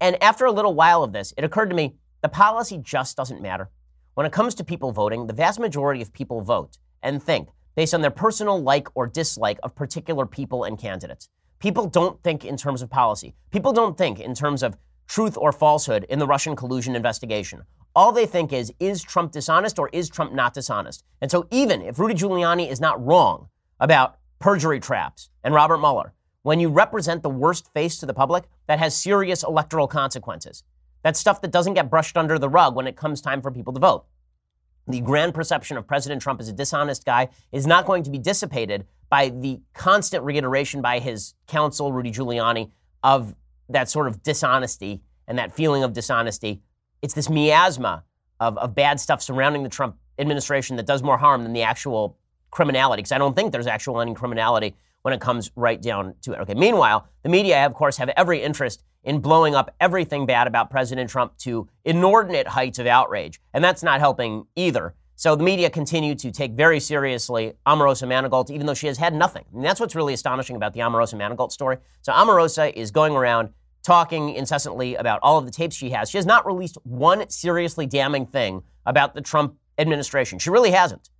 And 0.00 0.20
after 0.20 0.46
a 0.46 0.50
little 0.50 0.74
while 0.74 1.04
of 1.04 1.12
this, 1.12 1.32
it 1.36 1.44
occurred 1.44 1.70
to 1.70 1.76
me 1.76 1.94
the 2.22 2.28
policy 2.28 2.80
just 2.82 3.16
doesn't 3.16 3.40
matter. 3.40 3.70
When 4.14 4.26
it 4.26 4.32
comes 4.32 4.56
to 4.56 4.64
people 4.64 4.90
voting, 4.90 5.28
the 5.28 5.32
vast 5.32 5.60
majority 5.60 6.02
of 6.02 6.12
people 6.12 6.40
vote 6.40 6.78
and 7.04 7.22
think 7.22 7.50
based 7.76 7.94
on 7.94 8.00
their 8.00 8.10
personal 8.10 8.60
like 8.60 8.88
or 8.96 9.06
dislike 9.06 9.60
of 9.62 9.76
particular 9.76 10.26
people 10.26 10.64
and 10.64 10.76
candidates. 10.76 11.28
People 11.58 11.86
don't 11.86 12.22
think 12.22 12.44
in 12.44 12.56
terms 12.56 12.82
of 12.82 12.90
policy. 12.90 13.34
People 13.50 13.72
don't 13.72 13.96
think 13.96 14.20
in 14.20 14.34
terms 14.34 14.62
of 14.62 14.76
truth 15.06 15.36
or 15.36 15.52
falsehood 15.52 16.04
in 16.08 16.18
the 16.18 16.26
Russian 16.26 16.56
collusion 16.56 16.96
investigation. 16.96 17.62
All 17.94 18.12
they 18.12 18.26
think 18.26 18.52
is, 18.52 18.72
is 18.80 19.02
Trump 19.02 19.32
dishonest 19.32 19.78
or 19.78 19.88
is 19.92 20.08
Trump 20.08 20.32
not 20.32 20.54
dishonest? 20.54 21.04
And 21.20 21.30
so 21.30 21.46
even 21.50 21.82
if 21.82 21.98
Rudy 21.98 22.14
Giuliani 22.14 22.70
is 22.70 22.80
not 22.80 23.04
wrong 23.04 23.48
about 23.78 24.16
perjury 24.40 24.80
traps 24.80 25.30
and 25.42 25.54
Robert 25.54 25.78
Mueller, 25.78 26.12
when 26.42 26.60
you 26.60 26.68
represent 26.68 27.22
the 27.22 27.30
worst 27.30 27.72
face 27.72 27.98
to 27.98 28.06
the 28.06 28.12
public, 28.12 28.44
that 28.66 28.78
has 28.78 28.96
serious 28.96 29.42
electoral 29.42 29.86
consequences. 29.86 30.64
That's 31.02 31.20
stuff 31.20 31.40
that 31.40 31.50
doesn't 31.50 31.74
get 31.74 31.88
brushed 31.88 32.16
under 32.16 32.38
the 32.38 32.48
rug 32.48 32.74
when 32.74 32.86
it 32.86 32.96
comes 32.96 33.20
time 33.20 33.40
for 33.40 33.50
people 33.50 33.72
to 33.72 33.80
vote. 33.80 34.04
The 34.86 35.00
grand 35.00 35.34
perception 35.34 35.76
of 35.76 35.86
President 35.86 36.20
Trump 36.20 36.40
as 36.40 36.48
a 36.48 36.52
dishonest 36.52 37.04
guy 37.04 37.28
is 37.52 37.66
not 37.66 37.86
going 37.86 38.02
to 38.02 38.10
be 38.10 38.18
dissipated 38.18 38.86
by 39.08 39.30
the 39.30 39.60
constant 39.72 40.24
reiteration 40.24 40.82
by 40.82 40.98
his 40.98 41.34
counsel, 41.46 41.92
Rudy 41.92 42.10
Giuliani, 42.10 42.70
of 43.02 43.34
that 43.68 43.88
sort 43.88 44.08
of 44.08 44.22
dishonesty 44.22 45.02
and 45.26 45.38
that 45.38 45.54
feeling 45.54 45.82
of 45.82 45.92
dishonesty. 45.92 46.62
It's 47.00 47.14
this 47.14 47.30
miasma 47.30 48.04
of, 48.40 48.58
of 48.58 48.74
bad 48.74 49.00
stuff 49.00 49.22
surrounding 49.22 49.62
the 49.62 49.68
Trump 49.68 49.96
administration 50.18 50.76
that 50.76 50.86
does 50.86 51.02
more 51.02 51.16
harm 51.16 51.42
than 51.44 51.52
the 51.52 51.62
actual 51.62 52.18
criminality, 52.50 53.00
because 53.00 53.12
I 53.12 53.18
don't 53.18 53.34
think 53.34 53.52
there's 53.52 53.66
actual 53.66 54.00
any 54.00 54.14
criminality 54.14 54.74
when 55.02 55.12
it 55.14 55.20
comes 55.20 55.50
right 55.56 55.80
down 55.80 56.14
to 56.22 56.32
it. 56.32 56.40
Okay. 56.40 56.54
Meanwhile, 56.54 57.08
the 57.22 57.28
media, 57.28 57.66
of 57.66 57.74
course, 57.74 57.96
have 57.96 58.10
every 58.16 58.42
interest 58.42 58.84
in 59.04 59.20
blowing 59.20 59.54
up 59.54 59.74
everything 59.80 60.26
bad 60.26 60.46
about 60.46 60.70
President 60.70 61.08
Trump 61.08 61.36
to 61.38 61.68
inordinate 61.84 62.48
heights 62.48 62.78
of 62.78 62.86
outrage, 62.86 63.40
and 63.52 63.62
that's 63.62 63.82
not 63.82 64.00
helping 64.00 64.46
either. 64.56 64.94
So 65.16 65.36
the 65.36 65.44
media 65.44 65.70
continue 65.70 66.16
to 66.16 66.32
take 66.32 66.52
very 66.52 66.80
seriously 66.80 67.52
Omarosa 67.66 68.08
Manigault, 68.08 68.50
even 68.50 68.66
though 68.66 68.74
she 68.74 68.88
has 68.88 68.98
had 68.98 69.14
nothing. 69.14 69.44
And 69.54 69.64
that's 69.64 69.78
what's 69.78 69.94
really 69.94 70.12
astonishing 70.12 70.56
about 70.56 70.72
the 70.72 70.80
Omarosa 70.80 71.14
Manigault 71.14 71.52
story. 71.52 71.76
So 72.02 72.12
Omarosa 72.12 72.72
is 72.72 72.90
going 72.90 73.14
around 73.14 73.50
talking 73.84 74.30
incessantly 74.30 74.96
about 74.96 75.20
all 75.22 75.38
of 75.38 75.44
the 75.44 75.52
tapes 75.52 75.76
she 75.76 75.90
has. 75.90 76.10
She 76.10 76.18
has 76.18 76.26
not 76.26 76.44
released 76.46 76.78
one 76.82 77.28
seriously 77.30 77.86
damning 77.86 78.26
thing 78.26 78.62
about 78.86 79.14
the 79.14 79.20
Trump 79.20 79.56
administration. 79.78 80.38
She 80.38 80.50
really 80.50 80.72
hasn't. 80.72 81.10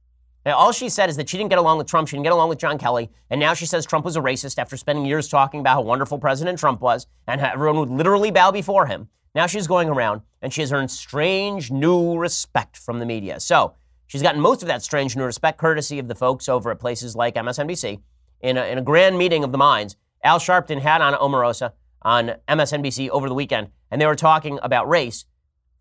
Now, 0.45 0.57
all 0.57 0.73
she 0.73 0.91
said 0.91 1.09
is 1.09 1.17
that 1.17 1.29
she 1.29 1.39
didn't 1.39 1.51
get 1.51 1.59
along 1.59 1.79
with 1.79 1.87
Trump, 1.87 2.09
she 2.09 2.17
didn't 2.17 2.25
get 2.25 2.33
along 2.33 2.51
with 2.51 2.59
John 2.59 2.77
Kelly, 2.77 3.11
and 3.31 3.41
now 3.41 3.55
she 3.55 3.65
says 3.65 3.87
Trump 3.87 4.05
was 4.05 4.17
a 4.17 4.21
racist 4.21 4.59
after 4.59 4.77
spending 4.77 5.07
years 5.07 5.29
talking 5.29 5.61
about 5.61 5.75
how 5.75 5.83
wonderful 5.83 6.19
President 6.19 6.59
Trump 6.59 6.81
was 6.81 7.07
and 7.27 7.41
how 7.41 7.53
everyone 7.53 7.79
would 7.79 7.91
literally 7.91 8.31
bow 8.31 8.51
before 8.51 8.87
him. 8.87 9.09
Now 9.35 9.47
she's 9.47 9.67
going 9.67 9.89
around 9.89 10.21
and 10.43 10.53
she 10.53 10.61
has 10.61 10.73
earned 10.73 10.91
strange 10.91 11.71
new 11.71 12.17
respect 12.17 12.77
from 12.77 12.99
the 12.99 13.07
media. 13.07 13.41
So 13.41 13.75
she's 14.07 14.23
gotten 14.23 14.41
most 14.41 14.63
of 14.63 14.69
that 14.69 14.83
strange 14.83 15.17
new 15.17 15.25
respect 15.25 15.59
courtesy 15.59 15.99
of 15.99 16.09
the 16.09 16.15
folks 16.15 16.49
over 16.49 16.71
at 16.71 16.79
places 16.79 17.17
like 17.17 17.35
MSNBC. 17.35 18.01
In 18.43 18.59
a, 18.59 18.65
in 18.65 18.77
a 18.77 18.83
grand 18.83 19.17
meeting 19.17 19.43
of 19.43 19.53
the 19.53 19.59
minds, 19.59 19.97
Al 20.23 20.39
Sharpton 20.39 20.81
had 20.81 21.01
on 21.01 21.15
Omarosa 21.15 21.73
on 22.03 22.35
MSNBC 22.47 23.09
over 23.09 23.29
the 23.29 23.35
weekend, 23.35 23.69
and 23.91 24.01
they 24.01 24.07
were 24.07 24.15
talking 24.15 24.59
about 24.63 24.89
race 24.89 25.25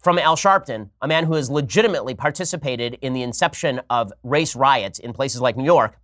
from 0.04 0.20
Al 0.20 0.36
Sharpton, 0.36 0.90
a 1.02 1.08
man 1.08 1.24
who 1.24 1.34
has 1.34 1.50
legitimately 1.50 2.14
participated 2.14 2.98
in 3.02 3.14
the 3.14 3.24
inception 3.24 3.80
of 3.90 4.12
race 4.22 4.54
riots 4.54 5.00
in 5.00 5.14
places 5.14 5.40
like 5.40 5.56
New 5.56 5.64
York. 5.64 5.98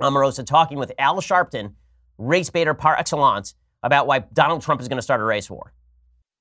Omarosa 0.00 0.44
talking 0.44 0.78
with 0.78 0.90
Al 0.98 1.20
Sharpton, 1.20 1.74
race 2.16 2.48
baiter 2.48 2.72
par 2.72 2.96
excellence, 2.96 3.54
about 3.82 4.06
why 4.06 4.20
Donald 4.32 4.62
Trump 4.62 4.80
is 4.80 4.88
going 4.88 4.96
to 4.96 5.02
start 5.02 5.20
a 5.20 5.24
race 5.24 5.50
war. 5.50 5.74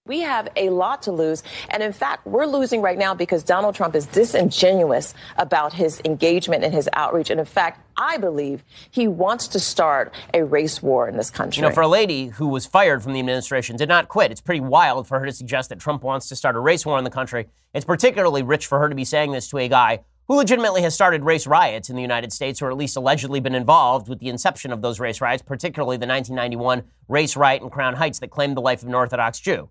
We 0.09 0.21
have 0.21 0.49
a 0.55 0.71
lot 0.71 1.03
to 1.03 1.11
lose. 1.11 1.43
And 1.69 1.83
in 1.83 1.93
fact, 1.93 2.25
we're 2.25 2.47
losing 2.47 2.81
right 2.81 2.97
now 2.97 3.13
because 3.13 3.43
Donald 3.43 3.75
Trump 3.75 3.93
is 3.93 4.07
disingenuous 4.07 5.13
about 5.37 5.71
his 5.71 6.01
engagement 6.03 6.63
and 6.63 6.73
his 6.73 6.89
outreach. 6.93 7.29
And 7.29 7.39
in 7.39 7.45
fact, 7.45 7.85
I 7.95 8.17
believe 8.17 8.63
he 8.89 9.07
wants 9.07 9.47
to 9.49 9.59
start 9.59 10.11
a 10.33 10.43
race 10.43 10.81
war 10.81 11.07
in 11.07 11.15
this 11.15 11.29
country. 11.29 11.61
You 11.61 11.69
know, 11.69 11.75
for 11.75 11.81
a 11.81 11.87
lady 11.87 12.25
who 12.25 12.47
was 12.47 12.65
fired 12.65 13.03
from 13.03 13.13
the 13.13 13.19
administration, 13.19 13.75
did 13.75 13.87
not 13.87 14.07
quit, 14.07 14.31
it's 14.31 14.41
pretty 14.41 14.61
wild 14.61 15.07
for 15.07 15.19
her 15.19 15.27
to 15.27 15.31
suggest 15.31 15.69
that 15.69 15.79
Trump 15.79 16.01
wants 16.01 16.27
to 16.29 16.35
start 16.35 16.55
a 16.55 16.59
race 16.59 16.87
war 16.87 16.97
in 16.97 17.03
the 17.03 17.11
country. 17.11 17.47
It's 17.75 17.85
particularly 17.85 18.41
rich 18.41 18.65
for 18.65 18.79
her 18.79 18.89
to 18.89 18.95
be 18.95 19.05
saying 19.05 19.31
this 19.31 19.47
to 19.49 19.59
a 19.59 19.67
guy 19.67 19.99
who 20.27 20.37
legitimately 20.37 20.81
has 20.81 20.95
started 20.95 21.23
race 21.23 21.45
riots 21.45 21.87
in 21.87 21.95
the 21.95 22.01
United 22.01 22.33
States, 22.33 22.63
or 22.63 22.71
at 22.71 22.77
least 22.77 22.97
allegedly 22.97 23.39
been 23.41 23.53
involved 23.53 24.09
with 24.09 24.17
the 24.17 24.29
inception 24.29 24.71
of 24.71 24.81
those 24.81 24.99
race 24.99 25.21
riots, 25.21 25.43
particularly 25.43 25.97
the 25.97 26.07
1991 26.07 26.83
race 27.07 27.35
riot 27.35 27.61
in 27.61 27.69
Crown 27.69 27.93
Heights 27.93 28.17
that 28.19 28.31
claimed 28.31 28.57
the 28.57 28.61
life 28.61 28.81
of 28.81 28.87
an 28.87 28.95
Orthodox 28.95 29.39
Jew. 29.39 29.69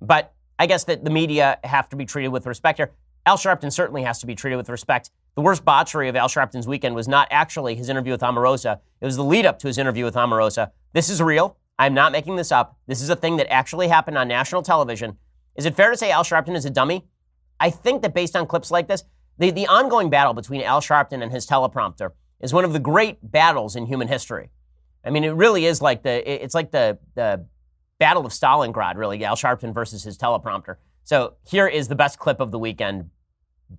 But 0.00 0.32
I 0.58 0.66
guess 0.66 0.84
that 0.84 1.04
the 1.04 1.10
media 1.10 1.58
have 1.64 1.88
to 1.90 1.96
be 1.96 2.04
treated 2.04 2.28
with 2.28 2.46
respect 2.46 2.78
here. 2.78 2.92
Al 3.26 3.36
Sharpton 3.36 3.72
certainly 3.72 4.02
has 4.02 4.20
to 4.20 4.26
be 4.26 4.34
treated 4.34 4.56
with 4.56 4.68
respect. 4.68 5.10
The 5.34 5.42
worst 5.42 5.64
botchery 5.64 6.08
of 6.08 6.16
Al 6.16 6.28
Sharpton's 6.28 6.68
weekend 6.68 6.94
was 6.94 7.08
not 7.08 7.28
actually 7.30 7.74
his 7.74 7.88
interview 7.88 8.12
with 8.12 8.20
Omarosa. 8.20 8.78
It 9.00 9.04
was 9.04 9.16
the 9.16 9.24
lead 9.24 9.44
up 9.44 9.58
to 9.60 9.66
his 9.66 9.78
interview 9.78 10.04
with 10.04 10.14
Omarosa. 10.14 10.70
This 10.92 11.10
is 11.10 11.20
real. 11.20 11.56
I'm 11.78 11.92
not 11.92 12.12
making 12.12 12.36
this 12.36 12.52
up. 12.52 12.78
This 12.86 13.02
is 13.02 13.10
a 13.10 13.16
thing 13.16 13.36
that 13.36 13.52
actually 13.52 13.88
happened 13.88 14.16
on 14.16 14.28
national 14.28 14.62
television. 14.62 15.18
Is 15.56 15.66
it 15.66 15.74
fair 15.74 15.90
to 15.90 15.96
say 15.96 16.10
Al 16.10 16.24
Sharpton 16.24 16.54
is 16.54 16.64
a 16.64 16.70
dummy? 16.70 17.06
I 17.58 17.70
think 17.70 18.02
that 18.02 18.14
based 18.14 18.36
on 18.36 18.46
clips 18.46 18.70
like 18.70 18.88
this, 18.88 19.04
the, 19.38 19.50
the 19.50 19.66
ongoing 19.66 20.08
battle 20.08 20.32
between 20.32 20.62
Al 20.62 20.80
Sharpton 20.80 21.22
and 21.22 21.32
his 21.32 21.46
teleprompter 21.46 22.12
is 22.40 22.52
one 22.52 22.64
of 22.64 22.72
the 22.72 22.78
great 22.78 23.18
battles 23.22 23.76
in 23.76 23.86
human 23.86 24.08
history. 24.08 24.50
I 25.04 25.10
mean, 25.10 25.24
it 25.24 25.30
really 25.30 25.66
is 25.66 25.80
like 25.80 26.02
the 26.02 26.44
it's 26.44 26.54
like 26.54 26.70
the 26.70 26.98
the 27.14 27.46
Battle 27.98 28.26
of 28.26 28.32
Stalingrad, 28.32 28.96
really, 28.96 29.24
Al 29.24 29.36
Sharpton 29.36 29.72
versus 29.72 30.02
his 30.02 30.18
teleprompter. 30.18 30.76
So 31.04 31.34
here 31.48 31.66
is 31.66 31.88
the 31.88 31.94
best 31.94 32.18
clip 32.18 32.40
of 32.40 32.50
the 32.50 32.58
weekend, 32.58 33.10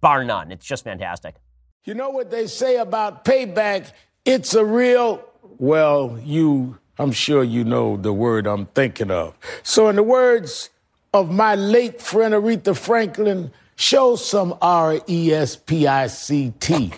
bar 0.02 0.24
none. 0.24 0.52
It's 0.52 0.66
just 0.66 0.84
fantastic. 0.84 1.36
You 1.84 1.94
know 1.94 2.10
what 2.10 2.32
they 2.32 2.48
say 2.48 2.78
about 2.78 3.26
payback? 3.26 3.92
It's 4.26 4.56
a 4.56 4.66
real, 4.66 5.24
well, 5.58 6.20
you, 6.24 6.80
I'm 6.98 7.12
sure 7.12 7.44
you 7.44 7.64
know 7.64 7.96
the 7.96 8.12
word 8.12 8.48
I'm 8.48 8.66
thinking 8.68 9.12
of. 9.12 9.38
So, 9.64 9.88
in 9.88 9.96
the 9.96 10.04
words 10.04 10.70
of 11.14 11.32
my 11.32 11.56
late 11.56 12.02
friend 12.02 12.34
Aretha 12.34 12.76
Franklin, 12.76 13.52
show 13.76 14.16
some 14.16 14.58
R 14.62 15.00
E 15.08 15.32
S 15.32 15.56
P 15.56 15.88
I 15.88 16.08
C 16.08 16.54
T. 16.60 16.92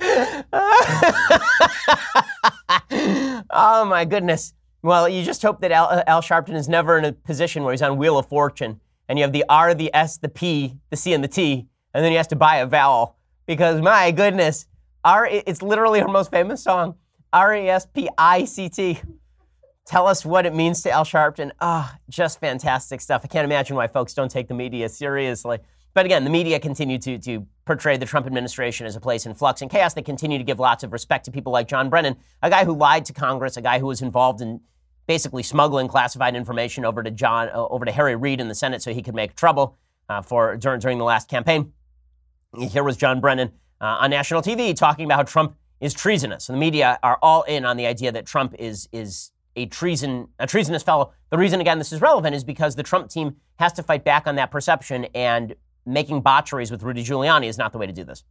oh 3.50 3.84
my 3.84 4.04
goodness. 4.04 4.54
Well, 4.82 5.08
you 5.08 5.24
just 5.24 5.42
hope 5.42 5.60
that 5.60 5.72
Al, 5.72 6.02
Al, 6.06 6.22
Sharpton 6.22 6.54
is 6.54 6.68
never 6.68 6.96
in 6.98 7.04
a 7.04 7.12
position 7.12 7.64
where 7.64 7.72
he's 7.72 7.82
on 7.82 7.96
Wheel 7.96 8.18
of 8.18 8.26
Fortune 8.26 8.80
and 9.08 9.18
you 9.18 9.24
have 9.24 9.32
the 9.32 9.44
R, 9.48 9.74
the 9.74 9.92
S, 9.94 10.18
the 10.18 10.28
P, 10.28 10.76
the 10.90 10.96
C, 10.96 11.12
and 11.12 11.22
the 11.22 11.28
T, 11.28 11.66
and 11.94 12.04
then 12.04 12.12
he 12.12 12.16
has 12.16 12.26
to 12.28 12.36
buy 12.36 12.56
a 12.56 12.66
vowel. 12.66 13.16
Because 13.46 13.80
my 13.80 14.10
goodness, 14.10 14.66
R, 15.04 15.26
it's 15.26 15.62
literally 15.62 16.00
her 16.00 16.08
most 16.08 16.30
famous 16.30 16.62
song, 16.62 16.96
R 17.32 17.54
E 17.54 17.68
S 17.68 17.86
P 17.86 18.08
I 18.18 18.44
C 18.44 18.68
T. 18.68 19.00
Tell 19.86 20.08
us 20.08 20.26
what 20.26 20.46
it 20.46 20.54
means 20.54 20.82
to 20.82 20.90
Al 20.90 21.04
Sharpton. 21.04 21.52
Ah, 21.60 21.94
oh, 21.94 21.98
just 22.08 22.40
fantastic 22.40 23.00
stuff. 23.00 23.22
I 23.24 23.28
can't 23.28 23.44
imagine 23.44 23.76
why 23.76 23.86
folks 23.86 24.14
don't 24.14 24.30
take 24.30 24.48
the 24.48 24.54
media 24.54 24.88
seriously. 24.88 25.58
But 25.96 26.04
again, 26.04 26.24
the 26.24 26.30
media 26.30 26.60
continue 26.60 26.98
to, 26.98 27.16
to 27.20 27.46
portray 27.64 27.96
the 27.96 28.04
Trump 28.04 28.26
administration 28.26 28.86
as 28.86 28.96
a 28.96 29.00
place 29.00 29.24
in 29.24 29.32
flux 29.32 29.62
and 29.62 29.70
chaos. 29.70 29.94
They 29.94 30.02
continue 30.02 30.36
to 30.36 30.44
give 30.44 30.60
lots 30.60 30.84
of 30.84 30.92
respect 30.92 31.24
to 31.24 31.30
people 31.30 31.54
like 31.54 31.68
John 31.68 31.88
Brennan, 31.88 32.16
a 32.42 32.50
guy 32.50 32.66
who 32.66 32.76
lied 32.76 33.06
to 33.06 33.14
Congress, 33.14 33.56
a 33.56 33.62
guy 33.62 33.78
who 33.78 33.86
was 33.86 34.02
involved 34.02 34.42
in 34.42 34.60
basically 35.06 35.42
smuggling 35.42 35.88
classified 35.88 36.36
information 36.36 36.84
over 36.84 37.02
to 37.02 37.10
John, 37.10 37.48
uh, 37.48 37.66
over 37.68 37.86
to 37.86 37.92
Harry 37.92 38.14
Reid 38.14 38.42
in 38.42 38.48
the 38.48 38.54
Senate 38.54 38.82
so 38.82 38.92
he 38.92 39.00
could 39.00 39.14
make 39.14 39.36
trouble 39.36 39.78
uh, 40.10 40.20
for 40.20 40.58
during, 40.58 40.80
during 40.80 40.98
the 40.98 41.04
last 41.04 41.30
campaign. 41.30 41.72
Here 42.58 42.84
was 42.84 42.98
John 42.98 43.18
Brennan 43.18 43.52
uh, 43.80 43.96
on 44.00 44.10
national 44.10 44.42
TV 44.42 44.76
talking 44.76 45.06
about 45.06 45.16
how 45.16 45.22
Trump 45.22 45.56
is 45.80 45.94
treasonous. 45.94 46.50
And 46.50 46.56
the 46.56 46.60
media 46.60 46.98
are 47.02 47.18
all 47.22 47.42
in 47.44 47.64
on 47.64 47.78
the 47.78 47.86
idea 47.86 48.12
that 48.12 48.26
Trump 48.26 48.54
is 48.58 48.86
is 48.92 49.32
a 49.56 49.64
treason 49.64 50.28
a 50.38 50.46
treasonous 50.46 50.82
fellow. 50.82 51.14
The 51.30 51.38
reason 51.38 51.62
again 51.62 51.78
this 51.78 51.90
is 51.90 52.02
relevant 52.02 52.36
is 52.36 52.44
because 52.44 52.76
the 52.76 52.82
Trump 52.82 53.08
team 53.08 53.36
has 53.58 53.72
to 53.72 53.82
fight 53.82 54.04
back 54.04 54.26
on 54.26 54.36
that 54.36 54.50
perception 54.50 55.06
and 55.14 55.54
making 55.86 56.22
botcheries 56.22 56.70
with 56.70 56.82
Rudy 56.82 57.04
Giuliani 57.04 57.46
is 57.46 57.56
not 57.56 57.72
the 57.72 57.78
way 57.78 57.86
to 57.86 57.92
do 57.92 58.04
this. 58.04 58.24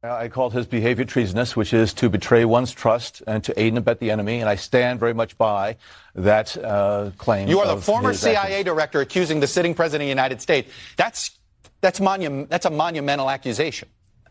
I 0.00 0.28
called 0.28 0.52
his 0.52 0.66
behavior 0.66 1.04
treasonous, 1.04 1.56
which 1.56 1.72
is 1.72 1.92
to 1.94 2.08
betray 2.08 2.44
one's 2.44 2.70
trust 2.70 3.20
and 3.26 3.42
to 3.42 3.60
aid 3.60 3.72
and 3.72 3.78
abet 3.78 3.98
the 3.98 4.12
enemy, 4.12 4.38
and 4.38 4.48
I 4.48 4.54
stand 4.54 5.00
very 5.00 5.12
much 5.12 5.36
by 5.36 5.76
that 6.14 6.56
uh, 6.56 7.10
claim. 7.18 7.48
You 7.48 7.58
are 7.58 7.74
the 7.74 7.82
former 7.82 8.14
CIA 8.14 8.62
director 8.62 9.00
accusing 9.00 9.40
the 9.40 9.48
sitting 9.48 9.74
president 9.74 10.02
of 10.02 10.06
the 10.06 10.10
United 10.10 10.40
States. 10.40 10.70
That's 10.96 11.36
that's, 11.80 12.00
monu- 12.00 12.48
that's 12.48 12.66
a 12.66 12.70
monumental 12.70 13.30
accusation. 13.30 13.88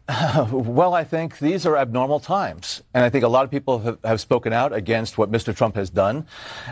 well, 0.52 0.94
I 0.94 1.04
think 1.04 1.38
these 1.40 1.66
are 1.66 1.76
abnormal 1.76 2.22
times. 2.22 2.82
And 2.94 3.04
I 3.04 3.10
think 3.10 3.26
a 3.26 3.28
lot 3.28 3.44
of 3.44 3.52
people 3.52 3.80
have, 3.80 3.98
have, 4.06 4.22
spoken 4.22 4.54
out 4.54 4.72
against 4.72 5.18
what 5.18 5.30
Mr. 5.30 5.54
Trump 5.54 5.76
has 5.76 5.90
done. 5.90 6.26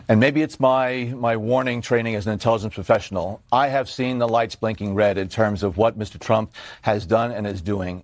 And 0.07 0.21
maybe 0.21 0.41
it's 0.41 0.57
my, 0.57 1.13
my 1.17 1.35
warning 1.35 1.81
training 1.81 2.15
as 2.15 2.27
an 2.27 2.33
intelligence 2.33 2.73
professional. 2.75 3.41
I 3.51 3.67
have 3.67 3.89
seen 3.89 4.19
the 4.19 4.27
lights 4.27 4.55
blinking 4.55 4.93
red 4.95 5.17
in 5.17 5.27
terms 5.27 5.63
of 5.63 5.75
what 5.75 5.99
Mr. 5.99 6.17
Trump 6.17 6.53
has 6.83 7.05
done 7.05 7.33
and 7.33 7.45
is 7.45 7.61
doing. 7.61 8.03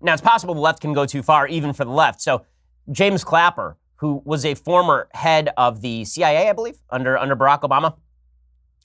Now, 0.00 0.14
it's 0.14 0.22
possible 0.22 0.52
the 0.52 0.60
left 0.60 0.80
can 0.80 0.92
go 0.92 1.06
too 1.06 1.22
far, 1.22 1.46
even 1.46 1.72
for 1.72 1.84
the 1.84 1.92
left. 1.92 2.20
So, 2.20 2.44
James 2.90 3.22
Clapper, 3.22 3.76
who 3.96 4.20
was 4.24 4.44
a 4.44 4.56
former 4.56 5.08
head 5.14 5.50
of 5.56 5.80
the 5.80 6.04
CIA, 6.04 6.48
I 6.48 6.52
believe, 6.54 6.78
under, 6.90 7.16
under 7.16 7.36
Barack 7.36 7.60
Obama, 7.60 7.94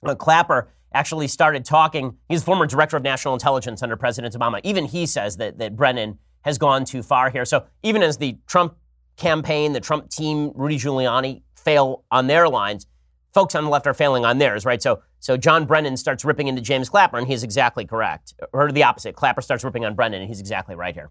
uh, 0.04 0.14
Clapper 0.14 0.68
actually 0.98 1.28
started 1.28 1.64
talking. 1.64 2.18
He's 2.28 2.44
former 2.44 2.66
director 2.66 2.98
of 2.98 3.04
national 3.04 3.36
intelligence 3.36 3.84
under 3.84 3.96
President 3.96 4.34
Obama. 4.34 4.60
Even 4.64 4.86
he 4.86 5.06
says 5.06 5.38
that, 5.38 5.60
that 5.60 5.76
Brennan 5.76 6.18
has 6.42 6.58
gone 6.58 6.86
too 6.86 7.04
far 7.04 7.30
here. 7.30 7.46
So 7.46 7.66
even 7.84 8.02
as 8.02 8.18
the 8.18 8.38
Trump 8.48 8.76
campaign, 9.16 9.74
the 9.74 9.80
Trump 9.80 10.10
team, 10.10 10.52
Rudy 10.56 10.78
Giuliani 10.78 11.44
fail 11.56 12.04
on 12.10 12.26
their 12.26 12.50
lines, 12.50 12.88
folks 13.34 13.54
on 13.54 13.64
the 13.66 13.70
left 13.70 13.86
are 13.86 13.94
failing 13.94 14.26
on 14.26 14.40
theirs, 14.40 14.66
right? 14.66 14.82
So 14.82 15.02
so 15.20 15.38
John 15.38 15.66
Brennan 15.66 15.98
starts 15.98 16.24
ripping 16.26 16.48
into 16.48 16.62
James 16.62 16.90
Clapper, 16.90 17.18
and 17.18 17.28
he's 17.28 17.44
exactly 17.44 17.86
correct. 17.86 18.34
Or 18.54 18.72
the 18.72 18.84
opposite. 18.84 19.16
Clapper 19.16 19.42
starts 19.42 19.64
ripping 19.64 19.84
on 19.84 19.96
Brennan, 19.96 20.22
and 20.22 20.28
he's 20.28 20.40
exactly 20.40 20.76
right 20.76 20.94
here. 20.94 21.10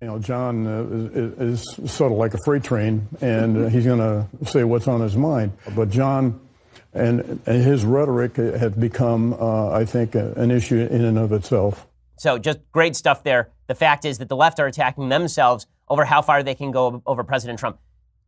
You 0.00 0.08
know, 0.08 0.18
John 0.18 0.66
uh, 0.66 0.84
is, 1.40 1.62
is, 1.78 1.90
sort 1.90 2.12
of 2.12 2.18
like 2.18 2.34
a 2.34 2.38
freight 2.44 2.62
train, 2.62 3.08
and 3.20 3.70
he's 3.72 3.86
going 3.86 3.98
to 3.98 4.26
say 4.46 4.62
what's 4.64 4.88
on 4.88 5.00
his 5.00 5.16
mind. 5.16 5.52
But 5.74 5.90
John 5.90 6.38
and, 6.96 7.40
his 7.46 7.84
rhetoric 7.84 8.36
has 8.36 8.72
become, 8.72 9.34
uh, 9.34 9.70
I 9.70 9.84
think, 9.84 10.14
an 10.14 10.50
issue 10.50 10.86
in 10.90 11.04
and 11.04 11.18
of 11.18 11.32
itself. 11.32 11.86
So, 12.18 12.38
just 12.38 12.58
great 12.72 12.96
stuff 12.96 13.22
there. 13.22 13.50
The 13.66 13.74
fact 13.74 14.04
is 14.04 14.18
that 14.18 14.28
the 14.28 14.36
left 14.36 14.58
are 14.58 14.66
attacking 14.66 15.08
themselves 15.08 15.66
over 15.88 16.04
how 16.04 16.22
far 16.22 16.42
they 16.42 16.54
can 16.54 16.70
go 16.70 17.02
over 17.06 17.22
President 17.22 17.58
Trump. 17.58 17.78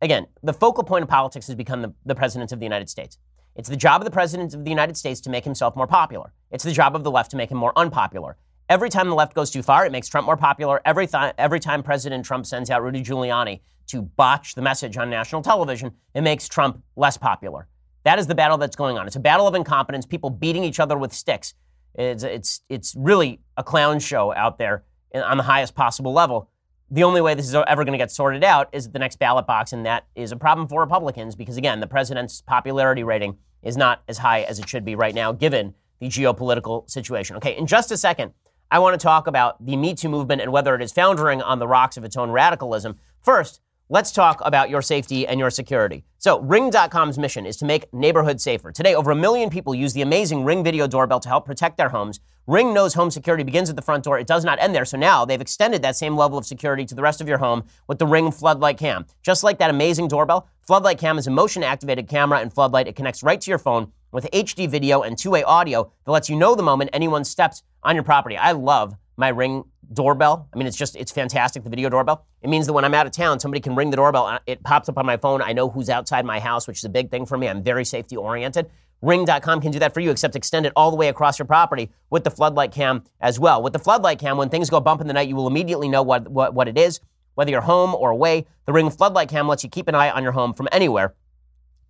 Again, 0.01 0.27
the 0.43 0.53
focal 0.53 0.83
point 0.83 1.03
of 1.03 1.09
politics 1.09 1.47
has 1.47 1.55
become 1.55 1.81
the, 1.81 1.93
the 2.05 2.15
president 2.15 2.51
of 2.51 2.59
the 2.59 2.65
United 2.65 2.89
States. 2.89 3.17
It's 3.55 3.67
the 3.67 3.75
job 3.75 3.99
of 4.01 4.05
the 4.05 4.11
president 4.11 4.53
of 4.53 4.63
the 4.63 4.69
United 4.69 4.95
States 4.95 5.19
to 5.21 5.29
make 5.29 5.43
himself 5.43 5.75
more 5.75 5.87
popular. 5.87 6.31
It's 6.51 6.63
the 6.63 6.71
job 6.71 6.95
of 6.95 7.03
the 7.03 7.11
left 7.11 7.31
to 7.31 7.37
make 7.37 7.51
him 7.51 7.57
more 7.57 7.73
unpopular. 7.75 8.37
Every 8.69 8.89
time 8.89 9.09
the 9.09 9.15
left 9.15 9.33
goes 9.33 9.49
too 9.49 9.63
far, 9.63 9.85
it 9.85 9.91
makes 9.91 10.07
Trump 10.07 10.25
more 10.25 10.37
popular. 10.37 10.79
Every, 10.85 11.07
th- 11.07 11.33
every 11.37 11.59
time 11.59 11.81
President 11.81 12.23
Trump 12.23 12.45
sends 12.45 12.69
out 12.69 12.83
Rudy 12.83 13.01
Giuliani 13.01 13.61
to 13.87 14.03
botch 14.03 14.53
the 14.53 14.61
message 14.61 14.95
on 14.95 15.09
national 15.09 15.41
television, 15.41 15.91
it 16.13 16.21
makes 16.21 16.47
Trump 16.47 16.83
less 16.95 17.17
popular. 17.17 17.67
That 18.03 18.19
is 18.19 18.27
the 18.27 18.35
battle 18.35 18.57
that's 18.57 18.75
going 18.75 18.97
on. 18.97 19.07
It's 19.07 19.15
a 19.15 19.19
battle 19.19 19.47
of 19.47 19.55
incompetence, 19.55 20.05
people 20.05 20.29
beating 20.29 20.63
each 20.63 20.79
other 20.79 20.97
with 20.97 21.13
sticks. 21.13 21.53
It's, 21.95 22.23
it's, 22.23 22.61
it's 22.69 22.95
really 22.95 23.41
a 23.57 23.63
clown 23.63 23.99
show 23.99 24.33
out 24.33 24.57
there 24.57 24.83
on 25.13 25.37
the 25.37 25.43
highest 25.43 25.75
possible 25.75 26.13
level. 26.13 26.49
The 26.91 27.03
only 27.03 27.21
way 27.21 27.35
this 27.35 27.47
is 27.47 27.55
ever 27.55 27.83
going 27.83 27.93
to 27.93 27.97
get 27.97 28.11
sorted 28.11 28.43
out 28.43 28.69
is 28.71 28.89
the 28.89 28.99
next 28.99 29.19
ballot 29.19 29.45
box, 29.45 29.73
and 29.73 29.85
that 29.85 30.07
is 30.15 30.31
a 30.31 30.35
problem 30.35 30.67
for 30.67 30.81
Republicans 30.81 31.35
because, 31.35 31.57
again, 31.57 31.79
the 31.81 31.87
president's 31.87 32.41
popularity 32.41 33.03
rating 33.03 33.37
is 33.61 33.77
not 33.77 34.01
as 34.07 34.17
high 34.17 34.41
as 34.41 34.57
it 34.59 34.67
should 34.67 34.85
be 34.85 34.95
right 34.95 35.13
now, 35.13 35.31
given 35.31 35.75
the 35.99 36.07
geopolitical 36.07 36.89
situation. 36.89 37.35
Okay, 37.35 37.55
in 37.55 37.67
just 37.67 37.91
a 37.91 37.97
second, 37.97 38.33
I 38.71 38.79
want 38.79 38.99
to 38.99 39.03
talk 39.03 39.27
about 39.27 39.63
the 39.63 39.75
Me 39.75 39.93
Too 39.93 40.09
movement 40.09 40.41
and 40.41 40.51
whether 40.51 40.73
it 40.73 40.81
is 40.81 40.91
foundering 40.91 41.41
on 41.41 41.59
the 41.59 41.67
rocks 41.67 41.97
of 41.97 42.03
its 42.03 42.15
own 42.15 42.31
radicalism. 42.31 42.97
First, 43.21 43.61
Let's 43.91 44.11
talk 44.11 44.39
about 44.45 44.69
your 44.69 44.83
safety 44.83 45.25
and 45.25 45.39
your 45.39 45.49
security. 45.49 46.03
So, 46.19 46.41
Ring.com's 46.41 47.17
mission 47.17 47.47
is 47.47 47.57
to 47.57 47.65
make 47.65 47.91
neighborhoods 47.91 48.43
safer. 48.43 48.71
Today, 48.71 48.93
over 48.93 49.09
a 49.09 49.15
million 49.15 49.49
people 49.49 49.73
use 49.73 49.93
the 49.93 50.03
amazing 50.03 50.43
Ring 50.43 50.63
video 50.63 50.85
doorbell 50.85 51.19
to 51.21 51.27
help 51.27 51.47
protect 51.47 51.77
their 51.77 51.89
homes. 51.89 52.19
Ring 52.45 52.71
knows 52.71 52.93
home 52.93 53.09
security 53.09 53.43
begins 53.43 53.67
at 53.67 53.75
the 53.75 53.81
front 53.81 54.03
door. 54.03 54.19
It 54.19 54.27
does 54.27 54.45
not 54.45 54.61
end 54.61 54.75
there. 54.75 54.85
So 54.85 54.95
now 54.95 55.25
they've 55.25 55.41
extended 55.41 55.81
that 55.81 55.95
same 55.95 56.15
level 56.15 56.37
of 56.37 56.45
security 56.45 56.85
to 56.85 56.93
the 56.93 57.01
rest 57.01 57.19
of 57.19 57.27
your 57.27 57.39
home 57.39 57.63
with 57.87 57.97
the 57.97 58.05
Ring 58.05 58.29
Floodlight 58.31 58.77
Cam. 58.77 59.07
Just 59.23 59.43
like 59.43 59.57
that 59.57 59.71
amazing 59.71 60.07
doorbell, 60.07 60.47
Floodlight 60.61 60.99
Cam 60.99 61.17
is 61.17 61.25
a 61.25 61.31
motion 61.31 61.63
activated 61.63 62.07
camera 62.07 62.41
and 62.41 62.53
floodlight. 62.53 62.87
It 62.87 62.95
connects 62.95 63.23
right 63.23 63.41
to 63.41 63.49
your 63.49 63.57
phone 63.57 63.91
with 64.11 64.29
HD 64.31 64.69
video 64.69 65.01
and 65.01 65.17
two 65.17 65.31
way 65.31 65.41
audio 65.41 65.91
that 66.05 66.11
lets 66.11 66.29
you 66.29 66.35
know 66.35 66.53
the 66.53 66.61
moment 66.61 66.91
anyone 66.93 67.23
steps 67.23 67.63
on 67.81 67.95
your 67.95 68.03
property. 68.03 68.37
I 68.37 68.51
love 68.51 68.93
my 69.19 69.27
Ring 69.27 69.65
doorbell. 69.91 70.47
I 70.53 70.57
mean, 70.57 70.65
it's 70.65 70.77
just, 70.77 70.95
it's 70.95 71.11
fantastic, 71.11 71.63
the 71.63 71.69
video 71.69 71.89
doorbell. 71.89 72.25
It 72.41 72.49
means 72.49 72.65
that 72.67 72.73
when 72.73 72.85
I'm 72.85 72.93
out 72.93 73.05
of 73.05 73.11
town, 73.11 73.39
somebody 73.39 73.59
can 73.59 73.75
ring 73.75 73.89
the 73.89 73.97
doorbell. 73.97 74.25
Uh, 74.25 74.39
it 74.45 74.63
pops 74.63 74.87
up 74.87 74.97
on 74.97 75.05
my 75.05 75.17
phone. 75.17 75.41
I 75.41 75.51
know 75.51 75.69
who's 75.69 75.89
outside 75.89 76.25
my 76.25 76.39
house, 76.39 76.67
which 76.67 76.77
is 76.77 76.85
a 76.85 76.89
big 76.89 77.11
thing 77.11 77.25
for 77.25 77.37
me. 77.37 77.49
I'm 77.49 77.61
very 77.61 77.83
safety 77.83 78.15
oriented. 78.15 78.69
Ring.com 79.01 79.61
can 79.61 79.71
do 79.71 79.79
that 79.79 79.93
for 79.93 79.99
you, 79.99 80.11
except 80.11 80.35
extend 80.35 80.65
it 80.65 80.73
all 80.75 80.89
the 80.89 80.97
way 80.97 81.09
across 81.09 81.37
your 81.37 81.45
property 81.45 81.89
with 82.09 82.23
the 82.23 82.31
floodlight 82.31 82.71
cam 82.71 83.03
as 83.19 83.39
well. 83.39 83.61
With 83.61 83.73
the 83.73 83.79
floodlight 83.79 84.19
cam, 84.19 84.37
when 84.37 84.49
things 84.49 84.69
go 84.69 84.79
bump 84.79 85.01
in 85.01 85.07
the 85.07 85.13
night, 85.13 85.27
you 85.27 85.35
will 85.35 85.47
immediately 85.47 85.89
know 85.89 86.03
what, 86.03 86.29
what, 86.29 86.53
what 86.53 86.67
it 86.67 86.77
is, 86.77 86.99
whether 87.35 87.51
you're 87.51 87.61
home 87.61 87.95
or 87.95 88.11
away. 88.11 88.45
The 88.65 88.73
Ring 88.73 88.89
floodlight 88.89 89.29
cam 89.29 89.47
lets 89.47 89.63
you 89.63 89.69
keep 89.69 89.87
an 89.87 89.95
eye 89.95 90.11
on 90.11 90.23
your 90.23 90.33
home 90.33 90.53
from 90.53 90.69
anywhere 90.71 91.15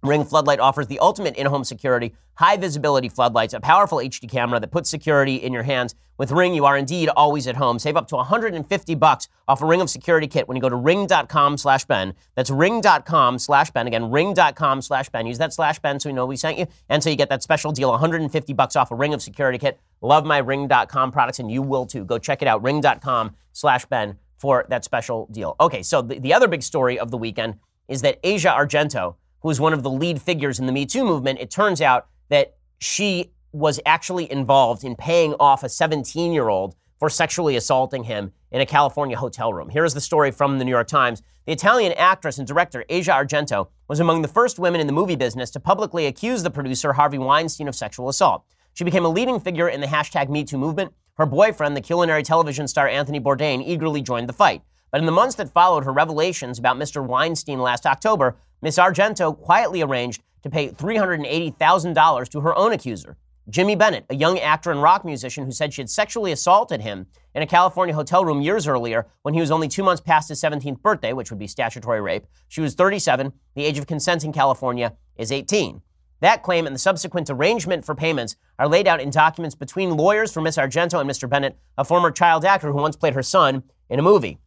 Ring 0.01 0.23
Floodlight 0.23 0.59
offers 0.59 0.87
the 0.87 0.99
ultimate 0.99 1.35
in-home 1.35 1.65
security, 1.65 2.13
high 2.35 2.55
visibility 2.55 3.09
floodlights, 3.09 3.53
a 3.53 3.59
powerful 3.59 3.97
HD 3.97 4.29
camera 4.29 4.59
that 4.59 4.71
puts 4.71 4.89
security 4.89 5.35
in 5.35 5.51
your 5.51 5.63
hands. 5.63 5.93
With 6.17 6.31
Ring, 6.31 6.53
you 6.53 6.65
are 6.65 6.77
indeed 6.77 7.09
always 7.09 7.47
at 7.47 7.57
home. 7.57 7.79
Save 7.79 7.97
up 7.97 8.07
to 8.09 8.15
150 8.15 8.95
bucks 8.95 9.27
off 9.47 9.61
a 9.61 9.65
Ring 9.65 9.81
of 9.81 9.89
Security 9.89 10.27
kit 10.27 10.47
when 10.47 10.55
you 10.55 10.61
go 10.61 10.69
to 10.69 10.75
ring.com 10.75 11.57
slash 11.57 11.85
Ben. 11.85 12.13
That's 12.35 12.49
ring.com 12.49 13.39
slash 13.39 13.71
Ben. 13.71 13.87
Again, 13.87 14.09
ring.com 14.09 14.81
slash 14.81 15.09
Ben. 15.09 15.27
Use 15.27 15.37
that 15.37 15.53
slash 15.53 15.79
Ben 15.79 15.99
so 15.99 16.09
we 16.09 16.13
know 16.13 16.25
we 16.25 16.35
sent 16.37 16.57
you. 16.57 16.67
And 16.87 17.03
so 17.03 17.09
you 17.09 17.15
get 17.15 17.29
that 17.29 17.43
special 17.43 17.71
deal, 17.71 17.89
150 17.91 18.53
bucks 18.53 18.75
off 18.75 18.91
a 18.91 18.95
Ring 18.95 19.13
of 19.13 19.21
Security 19.21 19.57
kit. 19.57 19.79
Love 20.01 20.25
my 20.25 20.37
ring.com 20.37 21.11
products 21.11 21.39
and 21.39 21.51
you 21.51 21.61
will 21.61 21.85
too. 21.85 22.05
Go 22.05 22.17
check 22.17 22.41
it 22.41 22.47
out, 22.47 22.63
ring.com 22.63 23.35
slash 23.51 23.85
Ben 23.85 24.17
for 24.37 24.65
that 24.69 24.85
special 24.85 25.27
deal. 25.31 25.55
Okay, 25.59 25.83
so 25.83 26.01
the, 26.01 26.19
the 26.19 26.33
other 26.33 26.47
big 26.47 26.63
story 26.63 26.97
of 26.97 27.11
the 27.11 27.17
weekend 27.17 27.55
is 27.89 28.01
that 28.01 28.19
Asia 28.23 28.49
Argento, 28.57 29.15
who 29.41 29.49
is 29.49 29.59
one 29.59 29.73
of 29.73 29.83
the 29.83 29.89
lead 29.89 30.21
figures 30.21 30.59
in 30.59 30.65
the 30.65 30.71
Me 30.71 30.85
Too 30.85 31.03
movement, 31.03 31.39
it 31.39 31.49
turns 31.49 31.81
out 31.81 32.07
that 32.29 32.55
she 32.79 33.31
was 33.51 33.79
actually 33.85 34.31
involved 34.31 34.83
in 34.83 34.95
paying 34.95 35.33
off 35.39 35.63
a 35.63 35.69
17 35.69 36.31
year 36.31 36.49
old 36.49 36.75
for 36.99 37.09
sexually 37.09 37.55
assaulting 37.55 38.03
him 38.03 38.31
in 38.51 38.61
a 38.61 38.65
California 38.65 39.17
hotel 39.17 39.53
room. 39.53 39.69
Here's 39.69 39.93
the 39.93 40.01
story 40.01 40.31
from 40.31 40.59
the 40.59 40.65
New 40.65 40.71
York 40.71 40.87
Times. 40.87 41.21
The 41.45 41.53
Italian 41.53 41.93
actress 41.93 42.37
and 42.37 42.47
director 42.47 42.85
Asia 42.89 43.11
Argento 43.11 43.69
was 43.87 43.99
among 43.99 44.21
the 44.21 44.27
first 44.27 44.59
women 44.59 44.81
in 44.81 44.87
the 44.87 44.93
movie 44.93 45.15
business 45.15 45.49
to 45.51 45.59
publicly 45.59 46.05
accuse 46.05 46.43
the 46.43 46.51
producer 46.51 46.93
Harvey 46.93 47.17
Weinstein 47.17 47.67
of 47.67 47.75
sexual 47.75 48.09
assault. 48.09 48.43
She 48.73 48.83
became 48.83 49.05
a 49.05 49.09
leading 49.09 49.39
figure 49.39 49.67
in 49.67 49.81
the 49.81 49.87
hashtag 49.87 50.27
MeToo 50.27 50.59
movement. 50.59 50.93
Her 51.15 51.25
boyfriend, 51.25 51.75
the 51.75 51.81
culinary 51.81 52.23
television 52.23 52.67
star 52.67 52.87
Anthony 52.87 53.19
Bourdain, 53.19 53.65
eagerly 53.65 54.01
joined 54.01 54.29
the 54.29 54.33
fight. 54.33 54.61
But 54.91 54.99
in 54.99 55.05
the 55.05 55.11
months 55.11 55.35
that 55.35 55.53
followed 55.53 55.85
her 55.85 55.93
revelations 55.93 56.59
about 56.59 56.77
Mr. 56.77 57.05
Weinstein 57.05 57.59
last 57.59 57.85
October, 57.85 58.37
Ms. 58.61 58.77
Argento 58.77 59.37
quietly 59.37 59.81
arranged 59.81 60.21
to 60.43 60.49
pay 60.49 60.69
$380,000 60.69 62.29
to 62.29 62.41
her 62.41 62.57
own 62.57 62.71
accuser, 62.71 63.17
Jimmy 63.49 63.75
Bennett, 63.75 64.05
a 64.09 64.15
young 64.15 64.37
actor 64.39 64.69
and 64.69 64.81
rock 64.81 65.03
musician 65.03 65.43
who 65.45 65.51
said 65.51 65.73
she 65.73 65.81
had 65.81 65.89
sexually 65.89 66.31
assaulted 66.31 66.81
him 66.81 67.07
in 67.33 67.41
a 67.41 67.47
California 67.47 67.95
hotel 67.95 68.23
room 68.23 68.41
years 68.41 68.67
earlier 68.67 69.07
when 69.23 69.33
he 69.33 69.39
was 69.39 69.49
only 69.49 69.67
two 69.67 69.83
months 69.83 70.01
past 70.01 70.29
his 70.29 70.41
17th 70.41 70.81
birthday, 70.81 71.13
which 71.13 71.31
would 71.31 71.39
be 71.39 71.47
statutory 71.47 71.99
rape. 71.99 72.27
She 72.47 72.61
was 72.61 72.75
37. 72.75 73.33
The 73.55 73.65
age 73.65 73.79
of 73.79 73.87
consent 73.87 74.23
in 74.23 74.33
California 74.33 74.93
is 75.15 75.31
18. 75.31 75.81
That 76.21 76.43
claim 76.43 76.67
and 76.67 76.75
the 76.75 76.79
subsequent 76.79 77.29
arrangement 77.29 77.85
for 77.85 77.95
payments 77.95 78.35
are 78.59 78.67
laid 78.67 78.87
out 78.87 79.01
in 79.01 79.09
documents 79.09 79.55
between 79.55 79.97
lawyers 79.97 80.33
for 80.33 80.41
Ms. 80.41 80.57
Argento 80.57 80.99
and 80.99 81.09
Mr. 81.09 81.29
Bennett, 81.29 81.57
a 81.77 81.85
former 81.85 82.11
child 82.11 82.45
actor 82.45 82.71
who 82.71 82.77
once 82.77 82.97
played 82.97 83.13
her 83.13 83.23
son 83.23 83.63
in 83.89 83.99
a 83.99 84.03
movie. 84.03 84.37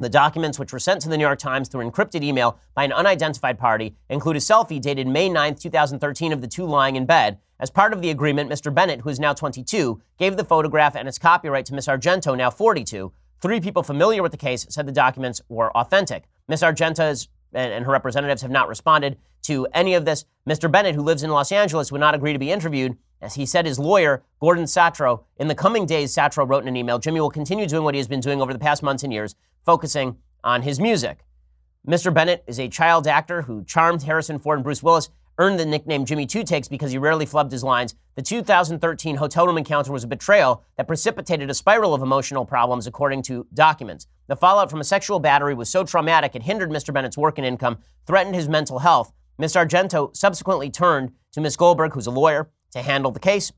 The 0.00 0.08
documents, 0.08 0.60
which 0.60 0.72
were 0.72 0.78
sent 0.78 1.02
to 1.02 1.08
the 1.08 1.16
New 1.16 1.24
York 1.24 1.40
Times 1.40 1.68
through 1.68 1.88
encrypted 1.88 2.22
email 2.22 2.58
by 2.74 2.84
an 2.84 2.92
unidentified 2.92 3.58
party, 3.58 3.96
include 4.08 4.36
a 4.36 4.40
selfie 4.40 4.80
dated 4.80 5.08
May 5.08 5.28
9, 5.28 5.56
2013, 5.56 6.32
of 6.32 6.40
the 6.40 6.46
two 6.46 6.64
lying 6.64 6.94
in 6.94 7.04
bed. 7.04 7.38
As 7.58 7.70
part 7.70 7.92
of 7.92 8.00
the 8.00 8.10
agreement, 8.10 8.48
Mr. 8.48 8.72
Bennett, 8.72 9.00
who 9.00 9.08
is 9.08 9.18
now 9.18 9.32
22, 9.32 10.00
gave 10.16 10.36
the 10.36 10.44
photograph 10.44 10.94
and 10.94 11.08
its 11.08 11.18
copyright 11.18 11.66
to 11.66 11.74
Ms. 11.74 11.88
Argento, 11.88 12.36
now 12.36 12.48
42. 12.48 13.12
Three 13.40 13.60
people 13.60 13.82
familiar 13.82 14.22
with 14.22 14.30
the 14.30 14.38
case 14.38 14.66
said 14.70 14.86
the 14.86 14.92
documents 14.92 15.40
were 15.48 15.76
authentic. 15.76 16.28
Ms. 16.46 16.62
Argento 16.62 17.26
and 17.52 17.84
her 17.84 17.90
representatives 17.90 18.42
have 18.42 18.50
not 18.52 18.68
responded 18.68 19.18
to 19.42 19.66
any 19.72 19.94
of 19.94 20.04
this. 20.04 20.24
Mr. 20.48 20.70
Bennett, 20.70 20.94
who 20.94 21.02
lives 21.02 21.24
in 21.24 21.30
Los 21.30 21.50
Angeles, 21.50 21.90
would 21.90 22.00
not 22.00 22.14
agree 22.14 22.32
to 22.32 22.38
be 22.38 22.52
interviewed. 22.52 22.96
As 23.20 23.34
he 23.34 23.46
said, 23.46 23.66
his 23.66 23.78
lawyer, 23.78 24.22
Gordon 24.40 24.66
Sattro, 24.66 25.24
in 25.38 25.48
the 25.48 25.54
coming 25.54 25.86
days, 25.86 26.12
Sattro 26.12 26.44
wrote 26.44 26.62
in 26.62 26.68
an 26.68 26.76
email, 26.76 26.98
Jimmy 26.98 27.20
will 27.20 27.30
continue 27.30 27.66
doing 27.66 27.82
what 27.82 27.94
he 27.94 27.98
has 27.98 28.08
been 28.08 28.20
doing 28.20 28.40
over 28.40 28.52
the 28.52 28.58
past 28.58 28.82
months 28.82 29.02
and 29.02 29.12
years, 29.12 29.34
focusing 29.64 30.16
on 30.44 30.62
his 30.62 30.78
music. 30.78 31.24
Mr. 31.86 32.12
Bennett 32.12 32.44
is 32.46 32.60
a 32.60 32.68
child 32.68 33.06
actor 33.06 33.42
who 33.42 33.64
charmed 33.64 34.02
Harrison 34.02 34.38
Ford 34.38 34.58
and 34.58 34.64
Bruce 34.64 34.82
Willis, 34.82 35.08
earned 35.38 35.58
the 35.58 35.64
nickname 35.64 36.04
Jimmy 36.04 36.26
Two 36.26 36.42
Takes 36.42 36.68
because 36.68 36.90
he 36.90 36.98
rarely 36.98 37.24
flubbed 37.24 37.52
his 37.52 37.64
lines. 37.64 37.94
The 38.16 38.22
2013 38.22 39.16
hotel 39.16 39.46
room 39.46 39.58
encounter 39.58 39.92
was 39.92 40.04
a 40.04 40.08
betrayal 40.08 40.64
that 40.76 40.88
precipitated 40.88 41.48
a 41.48 41.54
spiral 41.54 41.94
of 41.94 42.02
emotional 42.02 42.44
problems, 42.44 42.86
according 42.86 43.22
to 43.22 43.46
documents. 43.54 44.06
The 44.26 44.36
fallout 44.36 44.70
from 44.70 44.80
a 44.80 44.84
sexual 44.84 45.20
battery 45.20 45.54
was 45.54 45.70
so 45.70 45.84
traumatic 45.84 46.34
it 46.34 46.42
hindered 46.42 46.70
Mr. 46.70 46.92
Bennett's 46.92 47.16
work 47.16 47.38
and 47.38 47.46
income, 47.46 47.78
threatened 48.06 48.34
his 48.34 48.48
mental 48.48 48.80
health. 48.80 49.12
Ms. 49.38 49.54
Argento 49.54 50.14
subsequently 50.16 50.70
turned 50.70 51.12
to 51.32 51.40
Ms. 51.40 51.56
Goldberg, 51.56 51.94
who's 51.94 52.08
a 52.08 52.10
lawyer, 52.10 52.50
to 52.72 52.82
handle 52.82 53.10
the 53.10 53.20
case. 53.20 53.52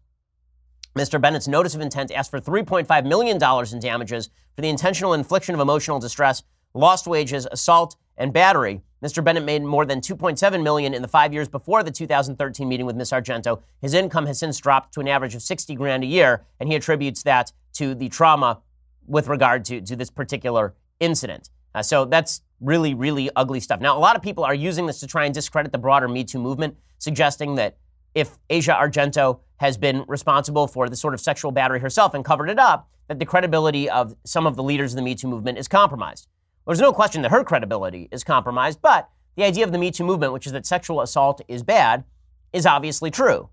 Mr. 0.96 1.20
Bennett's 1.20 1.46
notice 1.46 1.75
of 1.75 1.81
intent 1.81 2.11
asked 2.11 2.31
for 2.31 2.40
$3.5 2.40 3.07
million 3.07 3.37
in 3.73 3.81
damages 3.81 4.29
for 4.57 4.62
the 4.62 4.68
intentional 4.68 5.14
infliction 5.14 5.55
of 5.55 5.61
emotional 5.61 6.01
distress, 6.01 6.42
lost 6.75 7.07
wages, 7.07 7.46
assault, 7.51 7.96
and 8.16 8.33
battery. 8.33 8.83
Mr. 9.03 9.25
Bennett 9.25 9.44
made 9.44 9.62
more 9.62 9.87
than 9.87 10.01
2.7 10.01 10.62
million 10.62 10.92
in 10.92 11.01
the 11.01 11.09
five 11.09 11.33
years 11.33 11.49
before 11.49 11.83
the 11.83 11.90
2013 11.90 12.68
meeting 12.68 12.85
with 12.85 12.96
Ms. 12.96 13.12
Argento. 13.12 13.62
His 13.81 13.94
income 13.94 14.27
has 14.27 14.38
since 14.38 14.59
dropped 14.59 14.92
to 14.94 15.01
an 15.01 15.09
average 15.09 15.35
of 15.35 15.42
60 15.42 15.75
grand 15.75 16.03
a 16.03 16.07
year, 16.07 16.44
and 16.59 16.68
he 16.68 16.75
attributes 16.75 17.23
that 17.23 17.53
to 17.75 17.94
the 17.94 18.09
trauma 18.09 18.61
with 19.07 19.29
regard 19.29 19.64
to, 19.66 19.81
to 19.81 19.96
this 19.96 20.11
particular 20.11 20.75
incident. 20.99 21.51
Uh, 21.75 21.83
so 21.83 22.05
that's 22.05 22.42
really, 22.61 22.92
really 22.94 23.31
ugly 23.37 23.61
stuff. 23.61 23.81
Now, 23.81 23.96
a 23.96 24.01
lot 24.01 24.16
of 24.16 24.23
people 24.23 24.44
are 24.44 24.55
using 24.55 24.87
this 24.87 25.01
to 25.01 25.07
try 25.07 25.25
and 25.25 25.33
discredit 25.33 25.73
the 25.73 25.79
broader 25.79 26.09
Me 26.09 26.25
Too 26.25 26.38
movement, 26.38 26.77
suggesting 26.99 27.55
that 27.55 27.79
if 28.14 28.38
Asia 28.49 28.73
Argento 28.73 29.40
has 29.57 29.77
been 29.77 30.05
responsible 30.09 30.66
for 30.66 30.88
the 30.88 30.96
sort 30.96 31.14
of 31.14 31.20
sexual 31.20 31.53
battery 31.53 31.81
herself 31.81 32.14
and 32.14 32.25
covered 32.25 32.51
it 32.51 32.59
up, 32.59 32.88
that 33.09 33.18
the 33.18 33.27
credibility 33.27 33.90
of 33.90 34.14
some 34.25 34.46
of 34.46 34.57
the 34.57 34.62
leaders 34.62 34.92
of 34.92 34.96
the 34.96 35.03
Me 35.03 35.14
Too 35.14 35.29
movement 35.29 35.59
is 35.59 35.68
compromised. 35.68 36.29
There's 36.66 36.81
no 36.81 36.92
question 36.92 37.23
that 37.23 37.31
her 37.31 37.42
credibility 37.42 38.09
is 38.12 38.23
compromised, 38.23 38.81
but 38.81 39.09
the 39.37 39.44
idea 39.44 39.64
of 39.64 39.73
the 39.73 39.79
Me 39.79 39.90
Too 39.90 40.05
movement, 40.05 40.33
which 40.33 40.46
is 40.46 40.53
that 40.53 40.66
sexual 40.66 41.01
assault 41.01 41.40
is 41.49 41.62
bad, 41.62 42.05
is 42.53 42.66
obviously 42.66 43.11
true. 43.11 43.49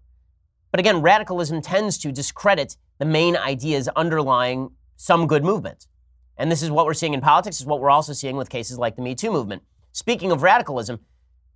But 0.71 0.79
again, 0.79 1.01
radicalism 1.01 1.61
tends 1.61 1.97
to 1.99 2.11
discredit 2.11 2.77
the 2.99 3.05
main 3.05 3.35
ideas 3.35 3.87
underlying 3.95 4.71
some 4.95 5.27
good 5.27 5.43
movement. 5.43 5.87
And 6.37 6.51
this 6.51 6.61
is 6.61 6.69
what 6.69 6.85
we're 6.85 6.93
seeing 6.93 7.13
in 7.13 7.21
politics, 7.21 7.59
is 7.59 7.65
what 7.65 7.79
we're 7.79 7.89
also 7.89 8.13
seeing 8.13 8.37
with 8.37 8.49
cases 8.49 8.77
like 8.77 8.95
the 8.95 9.01
Me 9.01 9.15
Too 9.15 9.31
movement. 9.31 9.63
Speaking 9.91 10.31
of 10.31 10.43
radicalism, 10.43 10.99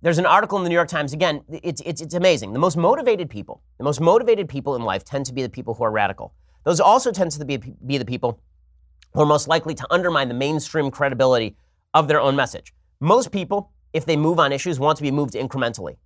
there's 0.02 0.18
an 0.18 0.26
article 0.26 0.58
in 0.58 0.64
the 0.64 0.68
New 0.68 0.74
York 0.74 0.88
Times. 0.88 1.12
Again, 1.12 1.42
it's, 1.48 1.80
it's, 1.86 2.00
it's 2.00 2.14
amazing. 2.14 2.52
The 2.52 2.58
most 2.58 2.76
motivated 2.76 3.30
people, 3.30 3.62
the 3.78 3.84
most 3.84 4.00
motivated 4.00 4.48
people 4.48 4.74
in 4.74 4.82
life 4.82 5.04
tend 5.04 5.26
to 5.26 5.32
be 5.32 5.42
the 5.42 5.48
people 5.48 5.74
who 5.74 5.84
are 5.84 5.92
radical. 5.92 6.34
Those 6.64 6.80
also 6.80 7.12
tend 7.12 7.30
to 7.32 7.44
be, 7.44 7.56
be 7.56 7.98
the 7.98 8.04
people 8.04 8.40
who 9.14 9.22
are 9.22 9.26
most 9.26 9.46
likely 9.46 9.74
to 9.76 9.86
undermine 9.90 10.28
the 10.28 10.34
mainstream 10.34 10.90
credibility 10.90 11.56
of 11.94 12.08
their 12.08 12.20
own 12.20 12.34
message. 12.34 12.74
Most 13.00 13.30
people, 13.30 13.70
if 13.92 14.04
they 14.04 14.16
move 14.16 14.40
on 14.40 14.52
issues, 14.52 14.80
want 14.80 14.96
to 14.96 15.02
be 15.02 15.10
moved 15.10 15.34
incrementally. 15.34 15.96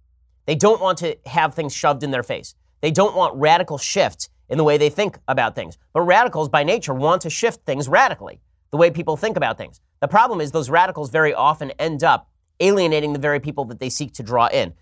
They 0.44 0.54
don't 0.54 0.80
want 0.80 0.98
to 0.98 1.16
have 1.26 1.54
things 1.54 1.74
shoved 1.74 2.02
in 2.02 2.10
their 2.10 2.22
face. 2.22 2.54
They 2.82 2.90
don't 2.90 3.16
want 3.16 3.34
radical 3.36 3.78
shifts 3.78 4.28
in 4.48 4.58
the 4.58 4.64
way 4.64 4.76
they 4.76 4.90
think 4.90 5.18
about 5.26 5.54
things. 5.54 5.78
But 5.92 6.02
radicals, 6.02 6.48
by 6.48 6.64
nature, 6.64 6.92
want 6.94 7.22
to 7.22 7.30
shift 7.30 7.64
things 7.64 7.88
radically, 7.88 8.40
the 8.70 8.76
way 8.76 8.90
people 8.90 9.16
think 9.16 9.36
about 9.36 9.56
things. 9.56 9.80
The 10.00 10.08
problem 10.08 10.40
is 10.40 10.50
those 10.50 10.68
radicals 10.68 11.10
very 11.10 11.32
often 11.32 11.70
end 11.72 12.04
up 12.04 12.28
alienating 12.60 13.12
the 13.12 13.18
very 13.18 13.40
people 13.40 13.64
that 13.66 13.80
they 13.80 13.88
seek 13.88 14.12
to 14.14 14.22
draw 14.22 14.46
in. 14.48 14.72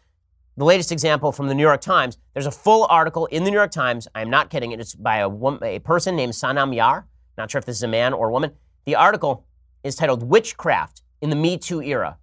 The 0.57 0.65
latest 0.65 0.93
example 0.93 1.33
from 1.33 1.49
the 1.49 1.55
New 1.55 1.63
York 1.63 1.81
Times, 1.81 2.17
there's 2.33 2.47
a 2.47 2.51
full 2.53 2.87
article 2.89 3.27
in 3.27 3.43
the 3.43 3.51
New 3.51 3.57
York 3.57 3.73
Times. 3.73 4.07
I'm 4.15 4.31
not 4.31 4.51
kidding. 4.51 4.71
It's 4.71 4.95
by 4.95 5.19
a, 5.19 5.29
woman, 5.29 5.63
a 5.65 5.81
person 5.81 6.15
named 6.15 6.33
Sanam 6.33 6.75
Yar. 6.75 7.09
Not 7.37 7.51
sure 7.51 7.59
if 7.59 7.65
this 7.65 7.77
is 7.77 7.83
a 7.83 7.89
man 7.89 8.13
or 8.13 8.29
a 8.29 8.33
woman. 8.33 8.53
The 8.85 8.95
article 8.95 9.45
is 9.83 9.97
titled 9.97 10.23
Witchcraft 10.23 11.03
in 11.21 11.31
the 11.31 11.37
Me 11.37 11.59
Too 11.59 11.83
Era. 11.83 12.19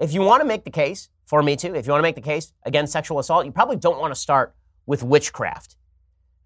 If 0.00 0.12
you 0.12 0.22
want 0.22 0.40
to 0.40 0.46
make 0.46 0.64
the 0.64 0.70
case 0.70 1.08
for 1.26 1.40
Me 1.42 1.54
Too, 1.54 1.74
if 1.76 1.86
you 1.86 1.92
want 1.92 2.00
to 2.00 2.08
make 2.08 2.16
the 2.16 2.20
case 2.20 2.52
against 2.64 2.92
sexual 2.92 3.20
assault, 3.20 3.46
you 3.46 3.52
probably 3.52 3.76
don't 3.76 4.00
want 4.00 4.12
to 4.12 4.18
start 4.18 4.54
with 4.86 5.04
witchcraft. 5.04 5.76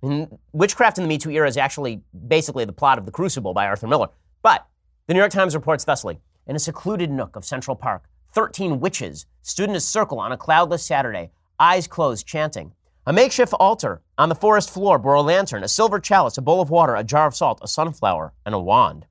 And 0.02 0.38
witchcraft 0.52 0.98
in 0.98 1.04
the 1.04 1.08
Me 1.08 1.16
Too 1.16 1.30
era 1.30 1.48
is 1.48 1.56
actually 1.56 2.02
basically 2.28 2.66
the 2.66 2.72
plot 2.72 2.98
of 2.98 3.06
The 3.06 3.12
Crucible 3.12 3.54
by 3.54 3.66
Arthur 3.66 3.86
Miller. 3.86 4.08
But 4.42 4.66
the 5.06 5.14
New 5.14 5.20
York 5.20 5.32
Times 5.32 5.54
reports 5.54 5.84
thusly 5.84 6.20
In 6.46 6.56
a 6.56 6.58
secluded 6.58 7.10
nook 7.10 7.36
of 7.36 7.44
Central 7.44 7.74
Park, 7.74 8.04
13 8.36 8.80
witches 8.80 9.24
stood 9.40 9.70
in 9.70 9.76
a 9.76 9.80
circle 9.80 10.20
on 10.20 10.30
a 10.30 10.36
cloudless 10.36 10.84
Saturday, 10.84 11.30
eyes 11.58 11.86
closed, 11.86 12.26
chanting. 12.26 12.70
A 13.06 13.12
makeshift 13.12 13.54
altar 13.54 14.02
on 14.18 14.28
the 14.28 14.34
forest 14.34 14.70
floor 14.70 14.98
bore 14.98 15.14
a 15.14 15.22
lantern, 15.22 15.64
a 15.64 15.68
silver 15.68 15.98
chalice, 15.98 16.36
a 16.36 16.42
bowl 16.42 16.60
of 16.60 16.68
water, 16.68 16.94
a 16.94 17.02
jar 17.02 17.26
of 17.26 17.34
salt, 17.34 17.60
a 17.62 17.66
sunflower, 17.66 18.34
and 18.44 18.54
a 18.54 18.58
wand. 18.58 19.06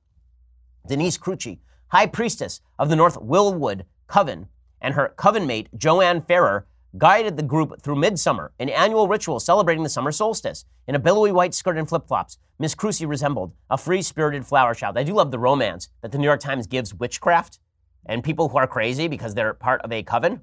Denise 0.86 1.18
Crucci, 1.18 1.58
high 1.88 2.06
priestess 2.06 2.60
of 2.78 2.88
the 2.88 2.94
North 2.94 3.20
Wildwood 3.20 3.84
Coven, 4.06 4.46
and 4.80 4.94
her 4.94 5.12
coven 5.16 5.44
mate, 5.44 5.70
Joanne 5.76 6.22
Ferrer, 6.22 6.68
guided 6.96 7.36
the 7.36 7.42
group 7.42 7.82
through 7.82 7.96
midsummer, 7.96 8.52
an 8.60 8.68
annual 8.68 9.08
ritual 9.08 9.40
celebrating 9.40 9.82
the 9.82 9.88
summer 9.88 10.12
solstice. 10.12 10.66
In 10.86 10.94
a 10.94 11.00
billowy 11.00 11.32
white 11.32 11.52
skirt 11.52 11.78
and 11.78 11.88
flip 11.88 12.06
flops, 12.06 12.38
Miss 12.60 12.76
Crucci 12.76 13.08
resembled 13.08 13.54
a 13.70 13.76
free 13.76 14.02
spirited 14.02 14.46
flower 14.46 14.72
child. 14.72 14.96
I 14.96 15.02
do 15.02 15.14
love 15.14 15.32
the 15.32 15.38
romance 15.40 15.88
that 16.02 16.12
the 16.12 16.18
New 16.18 16.28
York 16.28 16.38
Times 16.38 16.68
gives 16.68 16.94
witchcraft 16.94 17.58
and 18.06 18.24
people 18.24 18.48
who 18.48 18.56
are 18.58 18.66
crazy 18.66 19.08
because 19.08 19.34
they're 19.34 19.54
part 19.54 19.82
of 19.82 19.92
a 19.92 20.02
coven. 20.02 20.40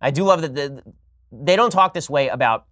I 0.00 0.10
do 0.10 0.24
love 0.24 0.42
that 0.42 0.54
the, 0.54 0.82
they 1.32 1.56
don't 1.56 1.70
talk 1.70 1.94
this 1.94 2.10
way 2.10 2.28
about 2.28 2.66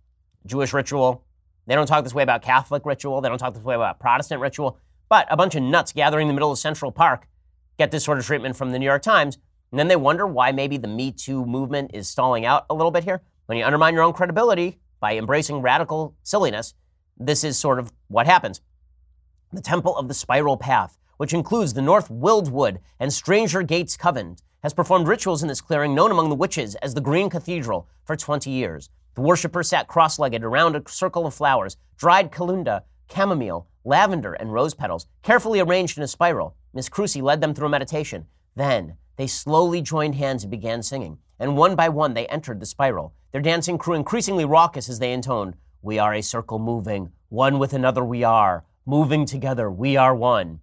Jewish 0.47 0.73
ritual. 0.73 1.25
They 1.67 1.75
don't 1.75 1.87
talk 1.87 2.05
this 2.05 2.15
way 2.15 2.23
about 2.23 2.43
Catholic 2.43 2.85
ritual. 2.85 3.21
They 3.21 3.29
don't 3.29 3.39
talk 3.39 3.55
this 3.55 3.63
way 3.63 3.75
about 3.75 4.01
Protestant 4.01 4.41
ritual. 4.41 4.79
But 5.09 5.27
a 5.31 5.37
bunch 5.37 5.55
of 5.55 5.63
nuts 5.63 5.93
gathering 5.93 6.25
in 6.25 6.29
the 6.29 6.35
middle 6.35 6.51
of 6.51 6.59
Central 6.59 6.91
Park 6.91 7.29
get 7.79 7.91
this 7.91 8.05
sort 8.05 8.19
of 8.19 8.27
treatment 8.27 8.57
from 8.57 8.73
the 8.73 8.79
New 8.79 8.87
York 8.87 9.03
Times. 9.03 9.39
And 9.71 9.79
then 9.79 9.89
they 9.89 9.97
wonder 9.97 10.27
why 10.27 10.53
maybe 10.53 10.77
the 10.77 10.89
Me 10.89 11.13
Too 11.13 11.47
movement 11.47 11.93
is 11.95 12.09
stalling 12.09 12.45
out 12.45 12.67
a 12.69 12.75
little 12.75 12.91
bit 12.91 13.05
here. 13.05 13.23
When 13.47 13.59
you 13.59 13.65
undermine 13.65 13.95
your 13.95 14.03
own 14.03 14.13
credibility 14.13 14.79
by 15.01 15.17
embracing 15.17 15.63
radical 15.63 16.15
silliness, 16.23 16.75
this 17.19 17.45
is 17.45 17.59
sort 17.59 17.79
of 17.79 17.93
what 18.09 18.27
happens. 18.27 18.61
The 19.53 19.63
Temple 19.63 19.97
of 19.97 20.09
the 20.09 20.15
Spiral 20.15 20.57
Path 20.57 20.99
which 21.23 21.33
includes 21.33 21.73
the 21.73 21.81
North 21.81 22.11
Wildwood 22.11 22.81
and 22.99 23.13
Stranger 23.13 23.63
Gates 23.63 23.97
Coven, 23.97 24.35
has 24.65 24.75
performed 24.75 25.07
rituals 25.07 25.41
in 25.41 25.47
this 25.47 25.61
clearing 25.61 25.95
known 25.95 26.11
among 26.11 26.31
the 26.31 26.35
witches 26.35 26.75
as 26.83 26.95
the 26.95 27.01
Green 27.01 27.31
Cathedral 27.31 27.87
for 28.05 28.17
20 28.17 28.51
years. 28.51 28.91
The 29.15 29.21
worshippers 29.21 29.69
sat 29.69 29.87
cross 29.87 30.19
legged 30.19 30.43
around 30.43 30.75
a 30.75 30.83
circle 30.89 31.25
of 31.25 31.33
flowers, 31.33 31.77
dried 31.97 32.33
calendula, 32.33 32.83
chamomile, 33.15 33.69
lavender, 33.85 34.33
and 34.33 34.53
rose 34.53 34.75
petals, 34.75 35.07
carefully 35.23 35.61
arranged 35.61 35.97
in 35.97 36.03
a 36.03 36.09
spiral. 36.09 36.57
Miss 36.75 36.89
Crucci 36.89 37.23
led 37.23 37.41
them 37.41 37.55
through 37.55 37.69
a 37.69 37.71
meditation. 37.71 38.27
Then 38.57 38.97
they 39.15 39.29
slowly 39.29 39.81
joined 39.81 40.17
hands 40.17 40.43
and 40.43 40.51
began 40.51 40.83
singing, 40.83 41.19
and 41.39 41.57
one 41.57 41.77
by 41.77 41.89
one 41.89 42.15
they 42.15 42.27
entered 42.27 42.59
the 42.59 42.67
spiral. 42.67 43.15
Their 43.31 43.41
dancing 43.41 43.77
grew 43.77 43.95
increasingly 43.95 44.45
raucous 44.45 44.89
as 44.89 44.99
they 44.99 45.13
intoned, 45.13 45.55
We 45.83 46.01
are 46.01 46.15
a 46.15 46.21
circle 46.21 46.59
moving, 46.59 47.13
one 47.29 47.61
with 47.61 47.75
another 47.75 48.05
we 48.05 48.25
are, 48.25 48.65
moving 48.85 49.25
together, 49.25 49.71
we 49.71 49.97
are 49.97 50.17
one. 50.17 50.59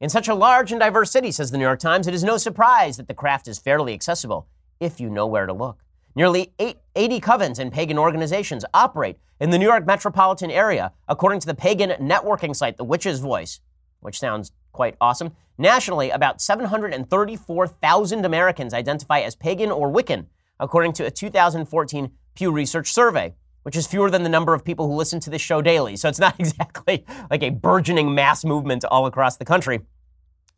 In 0.00 0.08
such 0.08 0.28
a 0.28 0.34
large 0.34 0.70
and 0.70 0.78
diverse 0.78 1.10
city, 1.10 1.32
says 1.32 1.50
the 1.50 1.58
New 1.58 1.64
York 1.64 1.80
Times, 1.80 2.06
it 2.06 2.14
is 2.14 2.22
no 2.22 2.36
surprise 2.36 2.98
that 2.98 3.08
the 3.08 3.14
craft 3.14 3.48
is 3.48 3.58
fairly 3.58 3.92
accessible 3.94 4.46
if 4.78 5.00
you 5.00 5.10
know 5.10 5.26
where 5.26 5.46
to 5.46 5.52
look. 5.52 5.82
Nearly 6.14 6.52
80 6.60 7.20
covens 7.20 7.58
and 7.58 7.72
pagan 7.72 7.98
organizations 7.98 8.64
operate 8.72 9.18
in 9.40 9.50
the 9.50 9.58
New 9.58 9.66
York 9.66 9.86
metropolitan 9.86 10.52
area, 10.52 10.92
according 11.08 11.40
to 11.40 11.48
the 11.48 11.54
pagan 11.54 11.90
networking 12.00 12.54
site, 12.54 12.76
The 12.76 12.84
Witch's 12.84 13.18
Voice, 13.18 13.58
which 13.98 14.20
sounds 14.20 14.52
quite 14.70 14.94
awesome. 15.00 15.32
Nationally, 15.58 16.10
about 16.10 16.40
734,000 16.40 18.24
Americans 18.24 18.72
identify 18.72 19.18
as 19.18 19.34
pagan 19.34 19.72
or 19.72 19.92
Wiccan, 19.92 20.26
according 20.60 20.92
to 20.92 21.06
a 21.06 21.10
2014 21.10 22.12
Pew 22.36 22.52
Research 22.52 22.92
survey 22.92 23.34
which 23.68 23.76
is 23.76 23.86
fewer 23.86 24.10
than 24.10 24.22
the 24.22 24.30
number 24.30 24.54
of 24.54 24.64
people 24.64 24.88
who 24.88 24.94
listen 24.94 25.20
to 25.20 25.28
this 25.28 25.42
show 25.42 25.60
daily. 25.60 25.94
So 25.94 26.08
it's 26.08 26.18
not 26.18 26.34
exactly 26.40 27.04
like 27.30 27.42
a 27.42 27.50
burgeoning 27.50 28.14
mass 28.14 28.42
movement 28.42 28.82
all 28.86 29.04
across 29.04 29.36
the 29.36 29.44
country. 29.44 29.80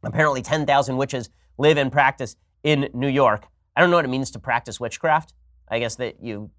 Apparently, 0.05 0.43
10,000 0.43 0.97
witches 0.97 1.29
live 1.59 1.77
and 1.77 1.91
practice 1.91 2.37
in 2.63 2.89
New 2.95 3.09
York. 3.09 3.49
I 3.75 3.81
don't 3.81 3.91
know 3.91 3.97
what 3.97 4.05
it 4.05 4.11
means 4.13 4.31
to 4.31 4.39
practice 4.39 4.79
witchcraft. 4.79 5.35
I 5.69 5.81
guess 5.81 5.97
that 5.97 6.23
you 6.23 6.53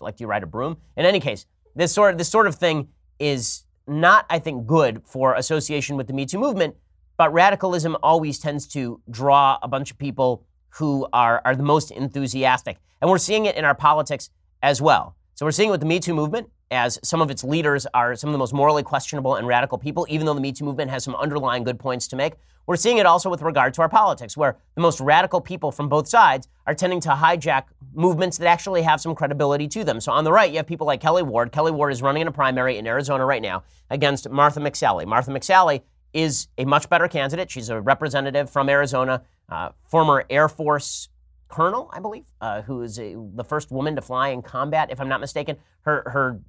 like 0.00 0.18
you 0.18 0.26
ride 0.26 0.42
a 0.42 0.46
broom. 0.46 0.78
In 0.96 1.04
any 1.04 1.20
case, 1.20 1.44
this 1.74 1.92
sort 1.92 2.16
this 2.16 2.30
sort 2.30 2.46
of 2.46 2.54
thing 2.54 2.88
is 3.18 3.66
not, 3.86 4.24
I 4.30 4.38
think, 4.38 4.66
good 4.66 5.02
for 5.04 5.34
association 5.34 5.98
with 5.98 6.06
the 6.06 6.14
Me 6.14 6.24
Too 6.24 6.38
movement. 6.38 6.74
But 7.18 7.34
radicalism 7.34 7.98
always 8.02 8.38
tends 8.38 8.66
to 8.68 9.02
draw 9.10 9.58
a 9.60 9.68
bunch 9.68 9.90
of 9.90 9.98
people 9.98 10.46
who 10.70 11.06
are, 11.12 11.42
are 11.44 11.54
the 11.54 11.62
most 11.62 11.90
enthusiastic. 11.90 12.78
And 13.02 13.10
we're 13.10 13.18
seeing 13.18 13.44
it 13.44 13.56
in 13.56 13.66
our 13.66 13.74
politics 13.74 14.30
as 14.62 14.80
well. 14.80 15.16
So 15.36 15.44
we're 15.44 15.52
seeing 15.52 15.68
with 15.68 15.80
the 15.80 15.86
Me 15.86 16.00
Too 16.00 16.14
movement, 16.14 16.48
as 16.70 16.98
some 17.02 17.20
of 17.20 17.30
its 17.30 17.44
leaders 17.44 17.86
are 17.92 18.16
some 18.16 18.30
of 18.30 18.32
the 18.32 18.38
most 18.38 18.54
morally 18.54 18.82
questionable 18.82 19.34
and 19.34 19.46
radical 19.46 19.76
people, 19.76 20.06
even 20.08 20.24
though 20.24 20.32
the 20.32 20.40
Me 20.40 20.50
Too 20.50 20.64
movement 20.64 20.90
has 20.90 21.04
some 21.04 21.14
underlying 21.14 21.62
good 21.62 21.78
points 21.78 22.08
to 22.08 22.16
make. 22.16 22.36
We're 22.66 22.76
seeing 22.76 22.96
it 22.96 23.04
also 23.04 23.28
with 23.28 23.42
regard 23.42 23.74
to 23.74 23.82
our 23.82 23.88
politics, 23.90 24.34
where 24.34 24.56
the 24.76 24.80
most 24.80 24.98
radical 24.98 25.42
people 25.42 25.70
from 25.70 25.90
both 25.90 26.08
sides 26.08 26.48
are 26.66 26.72
tending 26.72 27.00
to 27.00 27.10
hijack 27.10 27.64
movements 27.92 28.38
that 28.38 28.46
actually 28.46 28.80
have 28.80 28.98
some 28.98 29.14
credibility 29.14 29.68
to 29.68 29.84
them. 29.84 30.00
So 30.00 30.10
on 30.10 30.24
the 30.24 30.32
right, 30.32 30.50
you 30.50 30.56
have 30.56 30.66
people 30.66 30.86
like 30.86 31.02
Kelli 31.02 31.22
Ward. 31.22 31.52
Kelli 31.52 31.70
Ward 31.70 31.92
is 31.92 32.00
running 32.00 32.22
in 32.22 32.28
a 32.28 32.32
primary 32.32 32.78
in 32.78 32.86
Arizona 32.86 33.26
right 33.26 33.42
now 33.42 33.62
against 33.90 34.30
Martha 34.30 34.60
McSally. 34.60 35.04
Martha 35.04 35.30
McSally 35.30 35.82
is 36.14 36.48
a 36.56 36.64
much 36.64 36.88
better 36.88 37.08
candidate. 37.08 37.50
She's 37.50 37.68
a 37.68 37.78
representative 37.78 38.48
from 38.48 38.70
Arizona, 38.70 39.22
uh, 39.50 39.68
former 39.84 40.24
Air 40.30 40.48
Force 40.48 41.10
colonel, 41.48 41.90
I 41.92 42.00
believe, 42.00 42.24
uh, 42.40 42.62
who 42.62 42.82
is 42.82 42.98
a, 42.98 43.16
the 43.34 43.44
first 43.44 43.70
woman 43.70 43.96
to 43.96 44.02
fly 44.02 44.28
in 44.28 44.42
combat, 44.42 44.90
if 44.90 45.00
I'm 45.00 45.08
not 45.08 45.20
mistaken. 45.20 45.56
Her, 45.82 46.02
her 46.06 46.40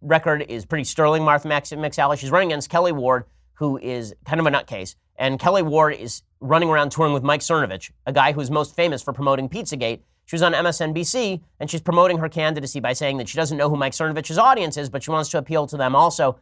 record 0.00 0.42
is 0.48 0.64
pretty 0.64 0.84
sterling, 0.84 1.24
Martha 1.24 1.48
McSally. 1.48 2.18
She's 2.18 2.30
running 2.30 2.50
against 2.50 2.70
Kelli 2.70 2.92
Ward, 2.92 3.24
who 3.54 3.78
is 3.78 4.14
kind 4.24 4.40
of 4.40 4.46
a 4.46 4.50
nutcase. 4.50 4.94
And 5.16 5.38
Kelli 5.38 5.62
Ward 5.62 5.94
is 5.94 6.22
running 6.40 6.68
around 6.68 6.90
touring 6.90 7.12
with 7.12 7.22
Mike 7.22 7.40
Cernovich, 7.40 7.90
a 8.06 8.12
guy 8.12 8.32
who's 8.32 8.50
most 8.50 8.74
famous 8.76 9.02
for 9.02 9.12
promoting 9.12 9.48
Pizzagate. 9.48 10.00
She 10.26 10.34
was 10.34 10.42
on 10.42 10.52
MSNBC, 10.52 11.42
and 11.60 11.70
she's 11.70 11.82
promoting 11.82 12.18
her 12.18 12.28
candidacy 12.28 12.80
by 12.80 12.94
saying 12.94 13.18
that 13.18 13.28
she 13.28 13.36
doesn't 13.36 13.58
know 13.58 13.68
who 13.68 13.76
Mike 13.76 13.92
Cernovich's 13.92 14.38
audience 14.38 14.76
is, 14.76 14.88
but 14.88 15.02
she 15.02 15.10
wants 15.10 15.30
to 15.30 15.38
appeal 15.38 15.66
to 15.66 15.76
them 15.76 15.94
also. 15.94 16.38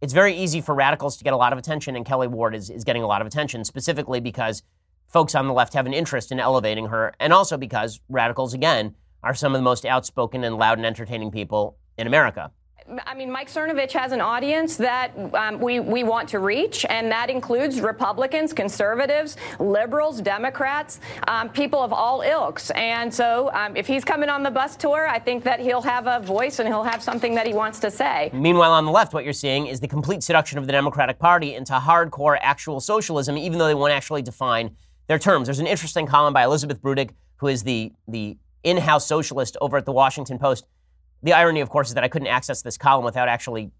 it's 0.00 0.12
very 0.12 0.34
easy 0.34 0.60
for 0.60 0.74
radicals 0.74 1.16
to 1.16 1.24
get 1.24 1.32
a 1.32 1.36
lot 1.36 1.52
of 1.52 1.58
attention, 1.58 1.96
and 1.96 2.06
Kelly 2.06 2.28
Ward 2.28 2.54
is, 2.54 2.70
is 2.70 2.84
getting 2.84 3.02
a 3.02 3.06
lot 3.06 3.20
of 3.20 3.26
attention, 3.26 3.64
specifically 3.64 4.20
because 4.20 4.62
folks 5.08 5.34
on 5.34 5.46
the 5.46 5.52
left 5.52 5.74
have 5.74 5.86
an 5.86 5.94
interest 5.94 6.30
in 6.30 6.38
elevating 6.38 6.86
her, 6.86 7.14
and 7.18 7.32
also 7.32 7.56
because 7.56 8.00
radicals, 8.08 8.54
again, 8.54 8.94
are 9.22 9.34
some 9.34 9.54
of 9.54 9.58
the 9.58 9.64
most 9.64 9.84
outspoken 9.84 10.44
and 10.44 10.56
loud 10.56 10.78
and 10.78 10.86
entertaining 10.86 11.30
people 11.30 11.76
in 11.96 12.06
America. 12.06 12.52
I 13.06 13.14
mean, 13.14 13.30
Mike 13.30 13.50
Cernovich 13.50 13.92
has 13.92 14.12
an 14.12 14.22
audience 14.22 14.76
that 14.76 15.12
um, 15.34 15.60
we, 15.60 15.78
we 15.78 16.04
want 16.04 16.26
to 16.30 16.38
reach, 16.38 16.86
and 16.88 17.10
that 17.12 17.28
includes 17.28 17.80
Republicans, 17.80 18.54
conservatives, 18.54 19.36
liberals, 19.58 20.22
Democrats, 20.22 21.00
um, 21.26 21.50
people 21.50 21.82
of 21.82 21.92
all 21.92 22.22
ilks. 22.22 22.70
And 22.70 23.12
so 23.12 23.50
um, 23.52 23.76
if 23.76 23.86
he's 23.86 24.04
coming 24.04 24.30
on 24.30 24.42
the 24.42 24.50
bus 24.50 24.74
tour, 24.74 25.06
I 25.06 25.18
think 25.18 25.44
that 25.44 25.60
he'll 25.60 25.82
have 25.82 26.06
a 26.06 26.20
voice 26.20 26.60
and 26.60 26.68
he'll 26.68 26.84
have 26.84 27.02
something 27.02 27.34
that 27.34 27.46
he 27.46 27.52
wants 27.52 27.78
to 27.80 27.90
say. 27.90 28.30
Meanwhile, 28.32 28.72
on 28.72 28.86
the 28.86 28.92
left, 28.92 29.12
what 29.12 29.24
you're 29.24 29.34
seeing 29.34 29.66
is 29.66 29.80
the 29.80 29.88
complete 29.88 30.22
seduction 30.22 30.58
of 30.58 30.64
the 30.64 30.72
Democratic 30.72 31.18
Party 31.18 31.56
into 31.56 31.74
hardcore 31.74 32.38
actual 32.40 32.80
socialism, 32.80 33.36
even 33.36 33.58
though 33.58 33.66
they 33.66 33.74
won't 33.74 33.92
actually 33.92 34.22
define 34.22 34.74
their 35.08 35.18
terms. 35.18 35.46
There's 35.46 35.58
an 35.58 35.66
interesting 35.66 36.06
column 36.06 36.32
by 36.32 36.44
Elizabeth 36.44 36.80
Bruenig, 36.80 37.10
who 37.36 37.48
is 37.48 37.64
the, 37.64 37.92
the 38.06 38.36
in 38.62 38.78
house 38.78 39.06
socialist 39.06 39.56
over 39.60 39.76
at 39.76 39.84
the 39.84 39.92
Washington 39.92 40.38
Post 40.38 40.66
the 41.22 41.32
irony, 41.32 41.60
of 41.60 41.68
course, 41.68 41.88
is 41.88 41.94
that 41.94 42.04
I 42.04 42.08
couldn't 42.08 42.28
access 42.28 42.62
this 42.62 42.78
column 42.78 43.04
without 43.04 43.28
actually 43.28 43.70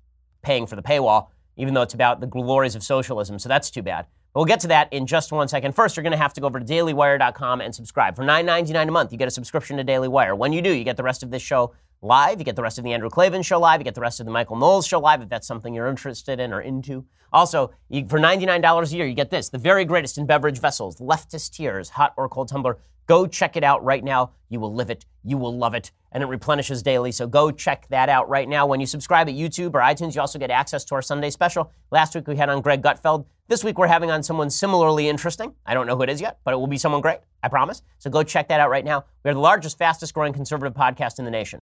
paying 0.43 0.67
for 0.67 0.77
the 0.77 0.83
paywall, 0.83 1.29
even 1.57 1.75
though 1.75 1.83
it's 1.83 1.95
about 1.95 2.21
the 2.21 2.27
glories 2.27 2.75
of 2.75 2.83
socialism. 2.83 3.39
So 3.39 3.49
that's 3.49 3.71
too 3.71 3.83
bad. 3.83 4.07
But 4.33 4.41
we'll 4.41 4.47
get 4.47 4.61
to 4.61 4.69
that 4.69 4.93
in 4.93 5.07
just 5.07 5.33
one 5.33 5.49
second. 5.49 5.75
First, 5.75 5.97
you're 5.97 6.03
going 6.03 6.13
to 6.13 6.19
have 6.19 6.33
to 6.35 6.41
go 6.41 6.47
over 6.47 6.61
to 6.61 6.65
dailywire.com 6.65 7.61
and 7.61 7.75
subscribe. 7.75 8.17
For 8.17 8.25
$9.99 8.25 8.89
a 8.89 8.91
month, 8.91 9.13
you 9.13 9.19
get 9.19 9.29
a 9.29 9.33
subscription 9.33 9.77
to 9.77 9.85
Daily 9.85 10.09
Wire. 10.09 10.35
When 10.35 10.53
you 10.53 10.63
do, 10.63 10.73
you 10.73 10.85
get 10.85 10.97
the 10.97 11.03
rest 11.03 11.23
of 11.23 11.31
this 11.31 11.43
show 11.43 11.75
live. 12.03 12.39
You 12.39 12.45
get 12.45 12.57
the 12.57 12.63
rest 12.63 12.79
of 12.79 12.85
the 12.85 12.93
Andrew 12.93 13.11
Klavan 13.11 13.43
show 13.43 13.59
live. 13.59 13.81
You 13.81 13.85
get 13.85 13.95
the 13.95 14.01
rest 14.01 14.21
of 14.21 14.27
the 14.27 14.33
Michael 14.33 14.57
Knowles 14.57 14.87
show 14.87 15.01
live 15.01 15.23
if 15.23 15.29
that's 15.29 15.47
something 15.47 15.75
you're 15.75 15.89
interested 15.89 16.41
in 16.41 16.53
or 16.53 16.61
into. 16.61 17.05
Also, 17.33 17.71
you, 17.89 18.07
for 18.09 18.19
$99 18.19 18.93
a 18.93 18.97
year, 18.97 19.07
you 19.07 19.15
get 19.15 19.31
this 19.31 19.49
the 19.49 19.59
very 19.59 19.85
greatest 19.85 20.19
in 20.19 20.27
beverage 20.27 20.61
vessels, 20.61 20.97
leftist 20.97 21.53
tears, 21.53 21.91
hot 21.91 22.15
or 22.17 22.29
cold 22.29 22.49
tumbler. 22.49 22.79
Go 23.09 23.27
check 23.27 23.57
it 23.57 23.65
out 23.65 23.83
right 23.83 24.05
now. 24.05 24.33
You 24.51 24.61
will 24.61 24.75
live 24.75 24.91
it. 24.91 25.07
You 25.25 25.39
will 25.39 25.57
love 25.57 25.75
it. 25.75 25.93
And 26.13 26.23
it 26.23 26.27
replenishes 26.27 26.83
daily. 26.83 27.11
So 27.11 27.27
go 27.27 27.51
check 27.51 27.89
that 27.89 28.11
out 28.11 28.29
right 28.29 28.47
now. 28.47 28.67
When 28.67 28.81
you 28.81 28.87
subscribe 28.87 29.29
at 29.29 29.35
YouTube 29.35 29.75
or 29.75 29.81
iTunes, 29.81 30.15
you 30.15 30.21
also 30.21 30.39
get 30.39 30.51
access 30.51 30.85
to 30.85 30.95
our 30.95 31.01
Sunday 31.01 31.31
special. 31.31 31.73
Last 31.91 32.15
week 32.15 32.29
we 32.29 32.37
had 32.37 32.51
on 32.51 32.61
Greg 32.61 32.83
Gutfeld. 32.83 33.25
This 33.49 33.65
week 33.65 33.79
we're 33.79 33.87
having 33.87 34.11
on 34.11 34.23
someone 34.23 34.51
similarly 34.51 35.09
interesting. 35.09 35.55
I 35.65 35.73
don't 35.73 35.87
know 35.87 35.97
who 35.97 36.03
it 36.03 36.11
is 36.11 36.21
yet, 36.21 36.39
but 36.45 36.53
it 36.53 36.59
will 36.59 36.67
be 36.67 36.77
someone 36.77 37.01
great. 37.01 37.21
I 37.43 37.49
promise. 37.49 37.83
So 37.99 38.11
go 38.11 38.23
check 38.23 38.49
that 38.49 38.61
out 38.61 38.69
right 38.69 38.85
now. 38.85 39.07
We 39.25 39.31
are 39.31 39.35
the 39.35 39.41
largest, 39.41 39.79
fastest 39.79 40.13
growing 40.13 40.35
conservative 40.35 40.75
podcast 40.75 41.19
in 41.19 41.25
the 41.25 41.31
nation. 41.31 41.61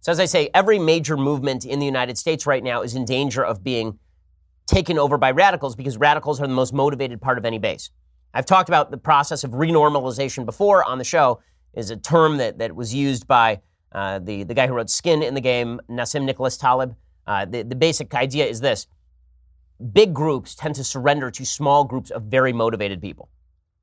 So, 0.00 0.12
as 0.12 0.20
I 0.20 0.26
say, 0.26 0.50
every 0.54 0.78
major 0.78 1.16
movement 1.16 1.64
in 1.64 1.80
the 1.80 1.84
United 1.84 2.16
States 2.16 2.46
right 2.46 2.62
now 2.62 2.82
is 2.82 2.94
in 2.94 3.04
danger 3.04 3.44
of 3.44 3.64
being 3.64 3.98
taken 4.66 4.98
over 4.98 5.18
by 5.18 5.30
radicals 5.30 5.76
because 5.76 5.96
radicals 5.96 6.40
are 6.40 6.46
the 6.46 6.54
most 6.54 6.72
motivated 6.72 7.20
part 7.20 7.38
of 7.38 7.44
any 7.44 7.58
base. 7.58 7.90
I've 8.34 8.46
talked 8.46 8.68
about 8.68 8.90
the 8.90 8.98
process 8.98 9.44
of 9.44 9.52
renormalization 9.52 10.44
before 10.44 10.84
on 10.84 10.98
the 10.98 11.04
show, 11.04 11.40
is 11.74 11.90
a 11.90 11.96
term 11.96 12.38
that, 12.38 12.58
that 12.58 12.74
was 12.74 12.94
used 12.94 13.26
by 13.26 13.60
uh, 13.92 14.18
the, 14.18 14.42
the 14.44 14.54
guy 14.54 14.66
who 14.66 14.74
wrote 14.74 14.90
Skin 14.90 15.22
in 15.22 15.34
the 15.34 15.40
Game, 15.40 15.80
Nassim 15.88 16.24
Nicholas 16.24 16.56
Taleb. 16.56 16.96
Uh, 17.26 17.44
the, 17.44 17.62
the 17.62 17.74
basic 17.74 18.14
idea 18.14 18.46
is 18.46 18.60
this 18.60 18.86
big 19.92 20.14
groups 20.14 20.54
tend 20.54 20.74
to 20.74 20.84
surrender 20.84 21.30
to 21.30 21.44
small 21.44 21.84
groups 21.84 22.10
of 22.10 22.24
very 22.24 22.52
motivated 22.52 23.00
people. 23.00 23.28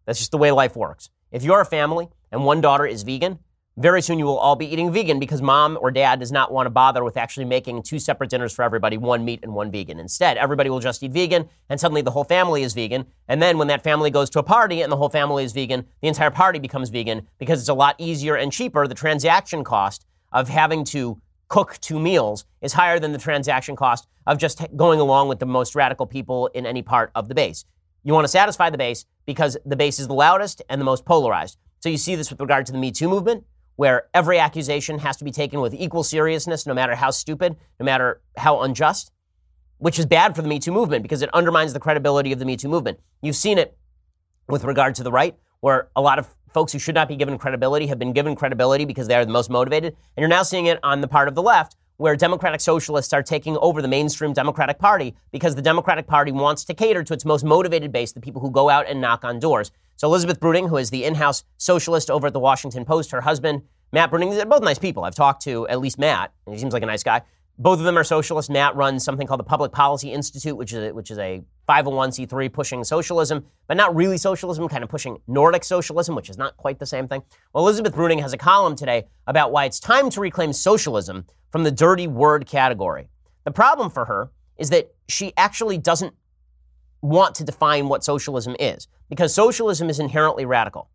That's 0.05 0.19
just 0.19 0.31
the 0.31 0.37
way 0.37 0.51
life 0.51 0.75
works. 0.75 1.09
If 1.31 1.43
you're 1.43 1.61
a 1.61 1.65
family 1.65 2.09
and 2.31 2.43
one 2.43 2.61
daughter 2.61 2.85
is 2.85 3.03
vegan, 3.03 3.39
very 3.77 4.03
soon 4.03 4.19
you 4.19 4.25
will 4.25 4.37
all 4.37 4.55
be 4.55 4.71
eating 4.71 4.91
vegan 4.91 5.19
because 5.19 5.41
mom 5.41 5.79
or 5.81 5.89
dad 5.89 6.19
does 6.19 6.31
not 6.31 6.51
want 6.51 6.67
to 6.67 6.69
bother 6.69 7.03
with 7.03 7.17
actually 7.17 7.45
making 7.45 7.81
two 7.81 7.97
separate 7.97 8.29
dinners 8.29 8.53
for 8.53 8.61
everybody, 8.61 8.97
one 8.97 9.25
meat 9.25 9.39
and 9.41 9.55
one 9.55 9.71
vegan. 9.71 9.99
Instead, 9.99 10.37
everybody 10.37 10.69
will 10.69 10.79
just 10.79 11.01
eat 11.01 11.11
vegan 11.11 11.49
and 11.69 11.79
suddenly 11.79 12.03
the 12.03 12.11
whole 12.11 12.23
family 12.23 12.61
is 12.61 12.75
vegan. 12.75 13.05
And 13.27 13.41
then 13.41 13.57
when 13.57 13.67
that 13.69 13.83
family 13.83 14.11
goes 14.11 14.29
to 14.31 14.39
a 14.39 14.43
party 14.43 14.81
and 14.81 14.91
the 14.91 14.97
whole 14.97 15.09
family 15.09 15.43
is 15.43 15.53
vegan, 15.53 15.87
the 16.01 16.07
entire 16.07 16.29
party 16.29 16.59
becomes 16.59 16.89
vegan 16.89 17.27
because 17.39 17.59
it's 17.59 17.69
a 17.69 17.73
lot 17.73 17.95
easier 17.97 18.35
and 18.35 18.51
cheaper. 18.51 18.87
The 18.87 18.93
transaction 18.93 19.63
cost 19.63 20.05
of 20.31 20.49
having 20.49 20.83
to 20.85 21.19
cook 21.47 21.77
two 21.81 21.99
meals 21.99 22.45
is 22.61 22.73
higher 22.73 22.99
than 22.99 23.11
the 23.11 23.17
transaction 23.17 23.75
cost 23.75 24.07
of 24.27 24.37
just 24.37 24.63
going 24.75 24.99
along 24.99 25.29
with 25.29 25.39
the 25.39 25.45
most 25.47 25.73
radical 25.73 26.05
people 26.05 26.47
in 26.53 26.67
any 26.67 26.83
part 26.83 27.11
of 27.15 27.27
the 27.27 27.35
base. 27.35 27.65
You 28.03 28.13
want 28.13 28.25
to 28.25 28.29
satisfy 28.29 28.69
the 28.69 28.77
base 28.77 29.05
because 29.25 29.57
the 29.65 29.75
base 29.75 29.97
is 29.97 30.07
the 30.07 30.13
loudest 30.13 30.61
and 30.69 30.79
the 30.79 30.85
most 30.85 31.05
polarized. 31.05 31.57
So 31.79 31.89
you 31.89 31.97
see 31.97 32.15
this 32.15 32.29
with 32.29 32.39
regard 32.39 32.65
to 32.67 32.71
the 32.71 32.77
Me 32.77 32.91
Too 32.91 33.09
movement 33.09 33.45
where 33.75 34.07
every 34.13 34.39
accusation 34.39 34.99
has 34.99 35.17
to 35.17 35.23
be 35.23 35.31
taken 35.31 35.61
with 35.61 35.73
equal 35.73 36.03
seriousness, 36.03 36.65
no 36.65 36.73
matter 36.73 36.95
how 36.95 37.11
stupid, 37.11 37.55
no 37.79 37.85
matter 37.85 38.21
how 38.37 38.61
unjust, 38.61 39.11
which 39.77 39.99
is 39.99 40.05
bad 40.05 40.35
for 40.35 40.41
the 40.41 40.47
Me 40.47 40.59
Too 40.59 40.71
movement 40.71 41.03
because 41.03 41.21
it 41.21 41.29
undermines 41.33 41.73
the 41.73 41.79
credibility 41.79 42.31
of 42.31 42.39
the 42.39 42.45
Me 42.45 42.55
Too 42.55 42.69
movement. 42.69 42.99
You've 43.21 43.35
seen 43.35 43.57
it 43.57 43.77
with 44.47 44.63
regard 44.63 44.95
to 44.95 45.03
the 45.03 45.11
right, 45.11 45.35
where 45.61 45.89
a 45.95 46.01
lot 46.01 46.19
of 46.19 46.27
folks 46.53 46.71
who 46.71 46.79
should 46.79 46.95
not 46.95 47.07
be 47.07 47.15
given 47.15 47.37
credibility 47.37 47.87
have 47.87 47.97
been 47.97 48.13
given 48.13 48.35
credibility 48.35 48.85
because 48.85 49.07
they 49.07 49.15
are 49.15 49.25
the 49.25 49.31
most 49.31 49.49
motivated. 49.49 49.95
And 50.15 50.21
you're 50.21 50.29
now 50.29 50.43
seeing 50.43 50.67
it 50.67 50.79
on 50.83 51.01
the 51.01 51.07
part 51.07 51.27
of 51.27 51.35
the 51.35 51.41
left, 51.41 51.75
where 51.97 52.15
Democratic 52.15 52.61
socialists 52.61 53.13
are 53.13 53.23
taking 53.23 53.57
over 53.57 53.81
the 53.81 53.87
mainstream 53.87 54.33
Democratic 54.33 54.77
Party 54.79 55.15
because 55.31 55.55
the 55.55 55.61
Democratic 55.61 56.07
Party 56.07 56.31
wants 56.31 56.63
to 56.65 56.73
cater 56.73 57.03
to 57.03 57.13
its 57.13 57.25
most 57.25 57.43
motivated 57.43 57.91
base, 57.91 58.11
the 58.11 58.19
people 58.19 58.41
who 58.41 58.51
go 58.51 58.69
out 58.69 58.85
and 58.87 58.99
knock 58.99 59.23
on 59.23 59.39
doors. 59.39 59.71
So 59.95 60.07
Elizabeth 60.07 60.39
Bruenig, 60.39 60.69
who 60.69 60.77
is 60.77 60.89
the 60.89 61.05
in-house 61.05 61.43
socialist 61.57 62.09
over 62.09 62.27
at 62.27 62.33
the 62.33 62.39
Washington 62.39 62.85
Post, 62.85 63.11
her 63.11 63.21
husband, 63.21 63.63
Matt 63.91 64.11
Bruenig, 64.11 64.35
they're 64.35 64.45
both 64.45 64.63
nice 64.63 64.79
people. 64.79 65.03
I've 65.03 65.15
talked 65.15 65.43
to 65.43 65.67
at 65.67 65.79
least 65.79 65.99
Matt, 65.99 66.33
and 66.45 66.55
he 66.55 66.59
seems 66.59 66.73
like 66.73 66.83
a 66.83 66.87
nice 66.87 67.03
guy. 67.03 67.21
Both 67.59 67.77
of 67.77 67.85
them 67.85 67.97
are 67.99 68.03
socialists. 68.03 68.49
Matt 68.49 68.75
runs 68.75 69.03
something 69.03 69.27
called 69.27 69.39
the 69.39 69.43
Public 69.43 69.71
Policy 69.71 70.11
Institute, 70.11 70.57
which 70.57 70.73
is 70.73 70.89
a, 70.89 70.91
which 70.91 71.11
is 71.11 71.19
a 71.19 71.43
501c3 71.69 72.51
pushing 72.51 72.83
socialism, 72.83 73.45
but 73.67 73.77
not 73.77 73.95
really 73.95 74.17
socialism, 74.17 74.67
kind 74.67 74.83
of 74.83 74.89
pushing 74.89 75.19
Nordic 75.27 75.63
socialism, 75.63 76.15
which 76.15 76.31
is 76.31 76.37
not 76.37 76.57
quite 76.57 76.79
the 76.79 76.85
same 76.87 77.07
thing. 77.07 77.21
Well, 77.53 77.63
Elizabeth 77.63 77.93
Bruenig 77.93 78.19
has 78.21 78.33
a 78.33 78.37
column 78.37 78.75
today 78.75 79.05
about 79.27 79.51
why 79.51 79.65
it's 79.65 79.79
time 79.79 80.09
to 80.09 80.21
reclaim 80.21 80.51
socialism 80.51 81.25
from 81.51 81.63
the 81.63 81.71
dirty 81.71 82.07
word 82.07 82.47
category. 82.47 83.07
The 83.43 83.51
problem 83.51 83.91
for 83.91 84.05
her 84.05 84.31
is 84.57 84.71
that 84.71 84.91
she 85.07 85.33
actually 85.37 85.77
doesn't 85.77 86.15
want 87.03 87.35
to 87.35 87.43
define 87.43 87.89
what 87.89 88.03
socialism 88.03 88.55
is, 88.59 88.87
because 89.09 89.33
socialism 89.33 89.89
is 89.89 89.99
inherently 89.99 90.45
radical. 90.45 90.89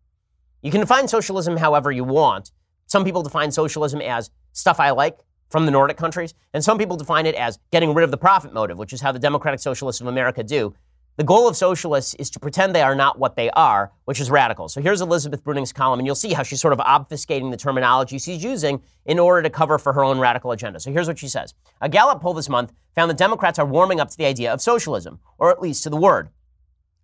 You 0.61 0.71
can 0.71 0.81
define 0.81 1.07
socialism 1.07 1.55
however 1.55 1.91
you 1.91 2.03
want. 2.03 2.51
Some 2.87 3.05
people 3.05 3.21
define 3.21 3.51
socialism 3.51 4.01
as 4.01 4.31
stuff 4.51 4.79
I 4.79 4.89
like 4.89 5.19
from 5.49 5.65
the 5.65 5.71
Nordic 5.71 5.97
countries, 5.97 6.33
and 6.53 6.63
some 6.63 6.77
people 6.77 6.97
define 6.97 7.25
it 7.25 7.35
as 7.35 7.59
getting 7.71 7.93
rid 7.93 8.03
of 8.03 8.11
the 8.11 8.17
profit 8.17 8.53
motive, 8.53 8.77
which 8.77 8.91
is 8.91 9.01
how 9.01 9.11
the 9.11 9.19
Democratic 9.19 9.59
Socialists 9.59 10.01
of 10.01 10.07
America 10.07 10.43
do. 10.43 10.73
The 11.19 11.25
goal 11.25 11.49
of 11.49 11.57
socialists 11.57 12.13
is 12.13 12.29
to 12.29 12.39
pretend 12.39 12.73
they 12.73 12.81
are 12.81 12.95
not 12.95 13.19
what 13.19 13.35
they 13.35 13.49
are, 13.49 13.91
which 14.05 14.21
is 14.21 14.31
radical. 14.31 14.69
So 14.69 14.81
here's 14.81 15.01
Elizabeth 15.01 15.43
Bruenig's 15.43 15.73
column, 15.73 15.99
and 15.99 16.07
you'll 16.07 16.15
see 16.15 16.31
how 16.31 16.43
she's 16.43 16.61
sort 16.61 16.71
of 16.71 16.79
obfuscating 16.79 17.51
the 17.51 17.57
terminology 17.57 18.17
she's 18.19 18.41
using 18.41 18.81
in 19.05 19.19
order 19.19 19.41
to 19.41 19.49
cover 19.49 19.77
for 19.77 19.91
her 19.91 20.01
own 20.01 20.17
radical 20.17 20.53
agenda. 20.53 20.79
So 20.79 20.93
here's 20.93 21.09
what 21.09 21.19
she 21.19 21.27
says 21.27 21.53
A 21.81 21.89
Gallup 21.89 22.21
poll 22.21 22.33
this 22.33 22.47
month 22.47 22.71
found 22.95 23.11
that 23.11 23.17
Democrats 23.17 23.59
are 23.59 23.65
warming 23.65 23.99
up 23.99 24.09
to 24.09 24.17
the 24.17 24.23
idea 24.23 24.53
of 24.53 24.61
socialism, 24.61 25.19
or 25.37 25.51
at 25.51 25.61
least 25.61 25.83
to 25.83 25.89
the 25.89 25.97
word. 25.97 26.29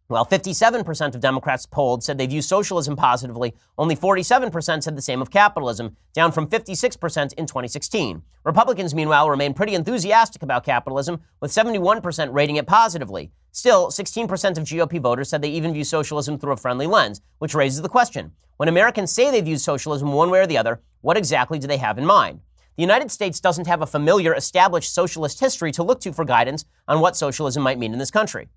While 0.08 0.26
57% 0.26 1.16
of 1.16 1.20
Democrats 1.20 1.66
polled 1.66 2.04
said 2.04 2.20
they 2.20 2.28
view 2.28 2.44
socialism 2.44 2.96
positively, 2.96 3.56
only 3.78 3.96
47% 3.96 4.84
said 4.84 4.96
the 4.96 5.02
same 5.02 5.20
of 5.20 5.32
capitalism, 5.32 5.98
down 6.14 6.32
from 6.32 6.48
56% 6.48 7.34
in 7.34 7.48
2016. 7.48 8.22
Republicans, 8.44 8.94
meanwhile, 8.94 9.30
remain 9.30 9.56
pretty 9.56 9.74
enthusiastic 9.74 10.44
about 10.44 10.64
capitalism, 10.64 11.22
with 11.40 11.52
71% 11.52 12.34
rating 12.34 12.58
it 12.58 12.68
positively. 12.68 13.32
Still, 13.52 13.88
16% 13.88 14.26
of 14.58 14.66
GOP 14.66 15.02
voters 15.02 15.30
said 15.30 15.42
they 15.42 15.50
even 15.50 15.74
view 15.74 15.84
socialism 15.84 16.38
through 16.38 16.54
a 16.54 16.58
friendly 16.58 16.86
lens, 16.86 17.22
which 17.40 17.56
raises 17.56 17.82
the 17.82 17.90
question 17.90 18.34
when 18.58 18.70
Americans 18.70 19.12
say 19.12 19.32
they 19.32 19.42
view 19.42 19.58
socialism 19.58 20.14
one 20.14 20.30
way 20.30 20.40
or 20.40 20.48
the 20.48 20.58
other, 20.58 20.82
what 21.02 21.18
exactly 21.18 21.60
do 21.60 21.68
they 21.68 21.78
have 21.78 21.98
in 21.98 22.06
mind? 22.06 22.40
The 22.78 22.84
United 22.84 23.12
States 23.12 23.40
doesn't 23.40 23.68
have 23.68 23.82
a 23.82 23.88
familiar, 23.88 24.34
established 24.34 24.94
socialist 24.94 25.40
history 25.40 25.72
to 25.74 25.84
look 25.84 26.00
to 26.02 26.14
for 26.14 26.26
guidance 26.26 26.64
on 26.88 27.02
what 27.02 27.18
socialism 27.18 27.64
might 27.64 27.80
mean 27.80 27.92
in 27.92 28.00
this 28.00 28.12
country. 28.12 28.50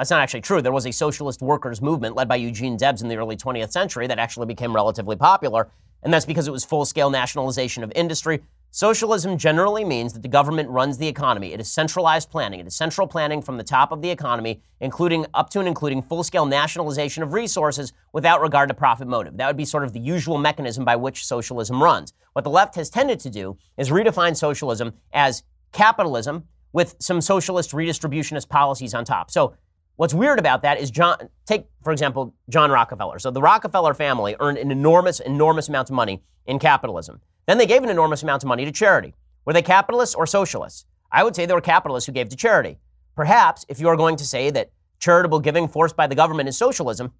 That's 0.00 0.10
not 0.10 0.22
actually 0.22 0.40
true. 0.40 0.62
There 0.62 0.72
was 0.72 0.86
a 0.86 0.92
socialist 0.92 1.42
workers 1.42 1.82
movement 1.82 2.16
led 2.16 2.26
by 2.26 2.36
Eugene 2.36 2.78
Debs 2.78 3.02
in 3.02 3.08
the 3.08 3.16
early 3.18 3.36
20th 3.36 3.70
century 3.70 4.06
that 4.06 4.18
actually 4.18 4.46
became 4.46 4.74
relatively 4.74 5.14
popular, 5.14 5.68
and 6.02 6.10
that's 6.10 6.24
because 6.24 6.48
it 6.48 6.52
was 6.52 6.64
full 6.64 6.86
scale 6.86 7.10
nationalization 7.10 7.84
of 7.84 7.92
industry. 7.94 8.40
Socialism 8.70 9.36
generally 9.36 9.84
means 9.84 10.14
that 10.14 10.22
the 10.22 10.28
government 10.28 10.70
runs 10.70 10.96
the 10.96 11.06
economy. 11.06 11.52
It 11.52 11.60
is 11.60 11.70
centralized 11.70 12.30
planning. 12.30 12.60
It 12.60 12.66
is 12.66 12.74
central 12.74 13.06
planning 13.06 13.42
from 13.42 13.58
the 13.58 13.62
top 13.62 13.92
of 13.92 14.00
the 14.00 14.08
economy, 14.08 14.62
including 14.80 15.26
up 15.34 15.50
to 15.50 15.58
and 15.58 15.68
including 15.68 16.00
full 16.00 16.24
scale 16.24 16.46
nationalization 16.46 17.22
of 17.22 17.34
resources 17.34 17.92
without 18.14 18.40
regard 18.40 18.70
to 18.70 18.74
profit 18.74 19.06
motive. 19.06 19.36
That 19.36 19.48
would 19.48 19.58
be 19.58 19.66
sort 19.66 19.84
of 19.84 19.92
the 19.92 20.00
usual 20.00 20.38
mechanism 20.38 20.82
by 20.82 20.96
which 20.96 21.26
socialism 21.26 21.82
runs. 21.82 22.14
What 22.32 22.44
the 22.44 22.50
left 22.50 22.74
has 22.76 22.88
tended 22.88 23.20
to 23.20 23.28
do 23.28 23.58
is 23.76 23.90
redefine 23.90 24.34
socialism 24.34 24.94
as 25.12 25.42
capitalism 25.72 26.44
with 26.72 26.96
some 27.00 27.20
socialist 27.20 27.72
redistributionist 27.72 28.48
policies 28.48 28.94
on 28.94 29.04
top. 29.04 29.30
So 29.30 29.56
What's 30.00 30.14
weird 30.14 30.38
about 30.38 30.62
that 30.62 30.80
is 30.80 30.90
John, 30.90 31.28
take, 31.44 31.66
for 31.84 31.92
example, 31.92 32.34
John 32.48 32.70
Rockefeller. 32.70 33.18
So 33.18 33.30
the 33.30 33.42
Rockefeller 33.42 33.92
family 33.92 34.34
earned 34.40 34.56
an 34.56 34.70
enormous, 34.70 35.20
enormous 35.20 35.68
amount 35.68 35.90
of 35.90 35.94
money 35.94 36.22
in 36.46 36.58
capitalism. 36.58 37.20
Then 37.46 37.58
they 37.58 37.66
gave 37.66 37.82
an 37.82 37.90
enormous 37.90 38.22
amount 38.22 38.42
of 38.42 38.48
money 38.48 38.64
to 38.64 38.72
charity. 38.72 39.12
Were 39.44 39.52
they 39.52 39.60
capitalists 39.60 40.14
or 40.14 40.26
socialists? 40.26 40.86
I 41.12 41.22
would 41.22 41.36
say 41.36 41.44
they 41.44 41.52
were 41.52 41.60
capitalists 41.60 42.06
who 42.06 42.14
gave 42.14 42.30
to 42.30 42.36
charity. 42.36 42.78
Perhaps 43.14 43.66
if 43.68 43.78
you 43.78 43.88
are 43.88 43.96
going 43.96 44.16
to 44.16 44.24
say 44.24 44.48
that 44.48 44.70
charitable 45.00 45.40
giving 45.40 45.68
forced 45.68 45.96
by 45.96 46.06
the 46.06 46.14
government 46.14 46.48
is 46.48 46.56
socialism, 46.56 47.12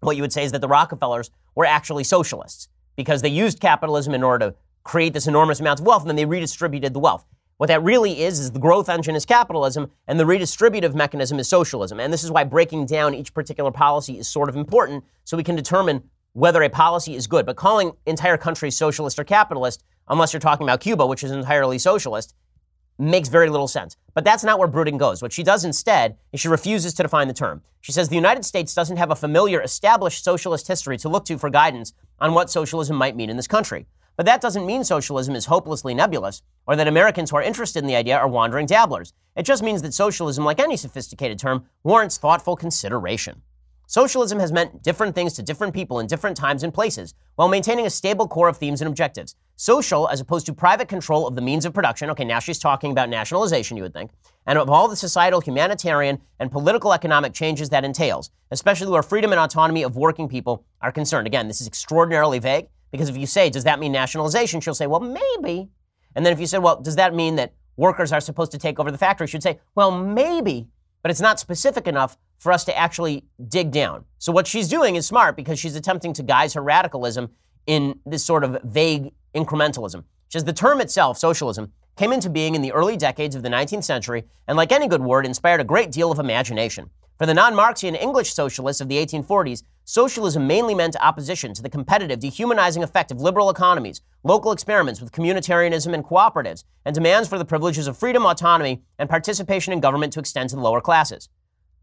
what 0.00 0.16
you 0.16 0.22
would 0.22 0.32
say 0.32 0.42
is 0.42 0.50
that 0.50 0.60
the 0.60 0.66
Rockefellers 0.66 1.30
were 1.54 1.66
actually 1.66 2.02
socialists 2.02 2.66
because 2.96 3.22
they 3.22 3.28
used 3.28 3.60
capitalism 3.60 4.12
in 4.12 4.24
order 4.24 4.50
to 4.50 4.56
create 4.82 5.12
this 5.12 5.28
enormous 5.28 5.60
amount 5.60 5.78
of 5.78 5.86
wealth 5.86 6.02
and 6.02 6.08
then 6.08 6.16
they 6.16 6.24
redistributed 6.24 6.94
the 6.94 6.98
wealth. 6.98 7.24
What 7.58 7.66
that 7.66 7.82
really 7.82 8.22
is, 8.22 8.38
is 8.38 8.52
the 8.52 8.60
growth 8.60 8.88
engine 8.88 9.16
is 9.16 9.26
capitalism 9.26 9.90
and 10.06 10.18
the 10.18 10.24
redistributive 10.24 10.94
mechanism 10.94 11.40
is 11.40 11.48
socialism. 11.48 11.98
And 11.98 12.12
this 12.12 12.22
is 12.22 12.30
why 12.30 12.44
breaking 12.44 12.86
down 12.86 13.14
each 13.14 13.34
particular 13.34 13.72
policy 13.72 14.16
is 14.18 14.28
sort 14.28 14.48
of 14.48 14.54
important 14.54 15.04
so 15.24 15.36
we 15.36 15.42
can 15.42 15.56
determine 15.56 16.04
whether 16.34 16.62
a 16.62 16.68
policy 16.68 17.16
is 17.16 17.26
good. 17.26 17.44
But 17.44 17.56
calling 17.56 17.92
entire 18.06 18.36
countries 18.36 18.76
socialist 18.76 19.18
or 19.18 19.24
capitalist, 19.24 19.82
unless 20.08 20.32
you're 20.32 20.40
talking 20.40 20.66
about 20.66 20.78
Cuba, 20.78 21.04
which 21.04 21.24
is 21.24 21.32
entirely 21.32 21.78
socialist, 21.78 22.32
makes 22.96 23.28
very 23.28 23.50
little 23.50 23.66
sense. 23.66 23.96
But 24.14 24.24
that's 24.24 24.44
not 24.44 24.60
where 24.60 24.68
Bruenig 24.68 24.98
goes. 24.98 25.20
What 25.20 25.32
she 25.32 25.42
does 25.42 25.64
instead 25.64 26.16
is 26.32 26.38
she 26.38 26.48
refuses 26.48 26.94
to 26.94 27.02
define 27.02 27.26
the 27.26 27.34
term. 27.34 27.62
She 27.80 27.90
says 27.90 28.08
the 28.08 28.14
United 28.14 28.44
States 28.44 28.72
doesn't 28.72 28.98
have 28.98 29.10
a 29.10 29.16
familiar, 29.16 29.60
established 29.60 30.22
socialist 30.22 30.68
history 30.68 30.96
to 30.98 31.08
look 31.08 31.24
to 31.24 31.38
for 31.38 31.50
guidance 31.50 31.92
on 32.20 32.34
what 32.34 32.50
socialism 32.50 32.96
might 32.96 33.16
mean 33.16 33.30
in 33.30 33.36
this 33.36 33.48
country. 33.48 33.86
But 34.18 34.26
that 34.26 34.40
doesn't 34.40 34.66
mean 34.66 34.82
socialism 34.82 35.36
is 35.36 35.46
hopelessly 35.46 35.94
nebulous, 35.94 36.42
or 36.66 36.74
that 36.74 36.88
Americans 36.88 37.30
who 37.30 37.36
are 37.36 37.42
interested 37.42 37.84
in 37.84 37.86
the 37.86 37.94
idea 37.94 38.18
are 38.18 38.26
wandering 38.26 38.66
dabblers. 38.66 39.12
It 39.36 39.44
just 39.44 39.62
means 39.62 39.80
that 39.82 39.94
socialism, 39.94 40.44
like 40.44 40.58
any 40.58 40.76
sophisticated 40.76 41.38
term, 41.38 41.66
warrants 41.84 42.18
thoughtful 42.18 42.56
consideration. 42.56 43.42
Socialism 43.86 44.40
has 44.40 44.50
meant 44.50 44.82
different 44.82 45.14
things 45.14 45.34
to 45.34 45.42
different 45.44 45.72
people 45.72 46.00
in 46.00 46.08
different 46.08 46.36
times 46.36 46.64
and 46.64 46.74
places, 46.74 47.14
while 47.36 47.48
maintaining 47.48 47.86
a 47.86 47.90
stable 47.90 48.26
core 48.26 48.48
of 48.48 48.56
themes 48.56 48.80
and 48.80 48.88
objectives. 48.88 49.36
Social, 49.54 50.08
as 50.08 50.20
opposed 50.20 50.46
to 50.46 50.52
private 50.52 50.88
control 50.88 51.28
of 51.28 51.36
the 51.36 51.40
means 51.40 51.64
of 51.64 51.72
production. 51.72 52.10
Okay, 52.10 52.24
now 52.24 52.40
she's 52.40 52.58
talking 52.58 52.90
about 52.90 53.08
nationalization, 53.08 53.76
you 53.76 53.84
would 53.84 53.94
think. 53.94 54.10
And 54.46 54.58
of 54.58 54.68
all 54.68 54.88
the 54.88 54.96
societal, 54.96 55.40
humanitarian, 55.40 56.18
and 56.40 56.50
political 56.50 56.92
economic 56.92 57.34
changes 57.34 57.68
that 57.70 57.84
entails, 57.84 58.32
especially 58.50 58.90
where 58.90 59.02
freedom 59.04 59.30
and 59.30 59.40
autonomy 59.40 59.84
of 59.84 59.96
working 59.96 60.28
people 60.28 60.64
are 60.80 60.90
concerned. 60.90 61.28
Again, 61.28 61.46
this 61.46 61.60
is 61.60 61.68
extraordinarily 61.68 62.40
vague, 62.40 62.66
because 62.90 63.08
if 63.08 63.16
you 63.16 63.26
say, 63.26 63.50
does 63.50 63.64
that 63.64 63.78
mean 63.78 63.92
nationalization? 63.92 64.60
She'll 64.60 64.74
say, 64.74 64.86
well, 64.86 65.00
maybe. 65.00 65.68
And 66.14 66.24
then 66.24 66.32
if 66.32 66.40
you 66.40 66.46
say, 66.46 66.58
well, 66.58 66.80
does 66.80 66.96
that 66.96 67.14
mean 67.14 67.36
that 67.36 67.52
workers 67.76 68.12
are 68.12 68.20
supposed 68.20 68.52
to 68.52 68.58
take 68.58 68.80
over 68.80 68.90
the 68.90 68.98
factory? 68.98 69.26
She'd 69.26 69.42
say, 69.42 69.60
well, 69.74 69.90
maybe 69.90 70.68
but 71.02 71.10
it's 71.10 71.20
not 71.20 71.40
specific 71.40 71.86
enough 71.86 72.16
for 72.38 72.52
us 72.52 72.64
to 72.64 72.76
actually 72.76 73.24
dig 73.48 73.70
down. 73.70 74.04
So 74.18 74.32
what 74.32 74.46
she's 74.46 74.68
doing 74.68 74.96
is 74.96 75.06
smart 75.06 75.36
because 75.36 75.58
she's 75.58 75.76
attempting 75.76 76.12
to 76.14 76.22
guise 76.22 76.54
her 76.54 76.62
radicalism 76.62 77.30
in 77.66 77.98
this 78.06 78.24
sort 78.24 78.44
of 78.44 78.58
vague 78.64 79.12
incrementalism. 79.34 80.04
She 80.28 80.38
says 80.38 80.44
the 80.44 80.52
term 80.52 80.80
itself, 80.80 81.18
socialism, 81.18 81.72
came 81.96 82.12
into 82.12 82.30
being 82.30 82.54
in 82.54 82.62
the 82.62 82.72
early 82.72 82.96
decades 82.96 83.34
of 83.34 83.42
the 83.42 83.48
19th 83.48 83.84
century, 83.84 84.24
and 84.46 84.56
like 84.56 84.70
any 84.70 84.86
good 84.86 85.02
word, 85.02 85.26
inspired 85.26 85.60
a 85.60 85.64
great 85.64 85.90
deal 85.90 86.12
of 86.12 86.18
imagination. 86.18 86.90
For 87.16 87.26
the 87.26 87.34
non 87.34 87.54
Marxian 87.54 87.96
English 87.96 88.32
socialists 88.32 88.80
of 88.80 88.88
the 88.88 89.04
1840s, 89.04 89.64
socialism 89.88 90.46
mainly 90.46 90.74
meant 90.74 90.96
opposition 91.00 91.54
to 91.54 91.62
the 91.62 91.68
competitive, 91.70 92.20
dehumanizing 92.20 92.82
effect 92.82 93.10
of 93.10 93.22
liberal 93.22 93.48
economies, 93.48 94.02
local 94.22 94.52
experiments 94.52 95.00
with 95.00 95.12
communitarianism 95.12 95.94
and 95.94 96.04
cooperatives, 96.04 96.64
and 96.84 96.94
demands 96.94 97.26
for 97.26 97.38
the 97.38 97.44
privileges 97.44 97.86
of 97.86 97.96
freedom, 97.96 98.26
autonomy, 98.26 98.82
and 98.98 99.08
participation 99.08 99.72
in 99.72 99.80
government 99.80 100.12
to 100.12 100.20
extend 100.20 100.50
to 100.50 100.56
the 100.56 100.60
lower 100.60 100.82
classes. 100.82 101.30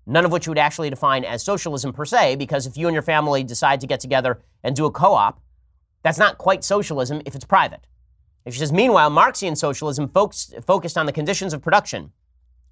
None 0.06 0.24
of 0.24 0.32
which 0.32 0.45
you 0.45 0.51
would 0.51 0.60
actually 0.60 0.91
define 0.91 1.26
as 1.26 1.41
socialism 1.41 1.93
per 1.93 2.06
se, 2.06 2.36
because 2.36 2.68
if 2.68 2.78
you 2.78 2.86
and 2.86 2.93
your 2.93 3.01
family 3.01 3.43
decide 3.43 3.82
to 3.82 3.88
get 3.88 3.99
together 3.99 4.39
and 4.64 4.76
do 4.76 4.86
a 4.86 4.91
co 4.91 5.16
op, 5.16 5.41
that's 6.03 6.20
not 6.20 6.38
quite 6.38 6.64
socialism 6.64 7.24
if 7.26 7.34
it's 7.34 7.43
private. 7.43 7.88
If 8.45 8.53
she 8.53 8.60
says, 8.60 8.72
meanwhile, 8.72 9.10
Marxian 9.10 9.56
socialism 9.56 10.10
focused, 10.10 10.53
focused 10.68 10.95
on 10.99 11.08
the 11.08 11.12
conditions 11.12 11.56
of 11.56 11.64
production 11.64 12.12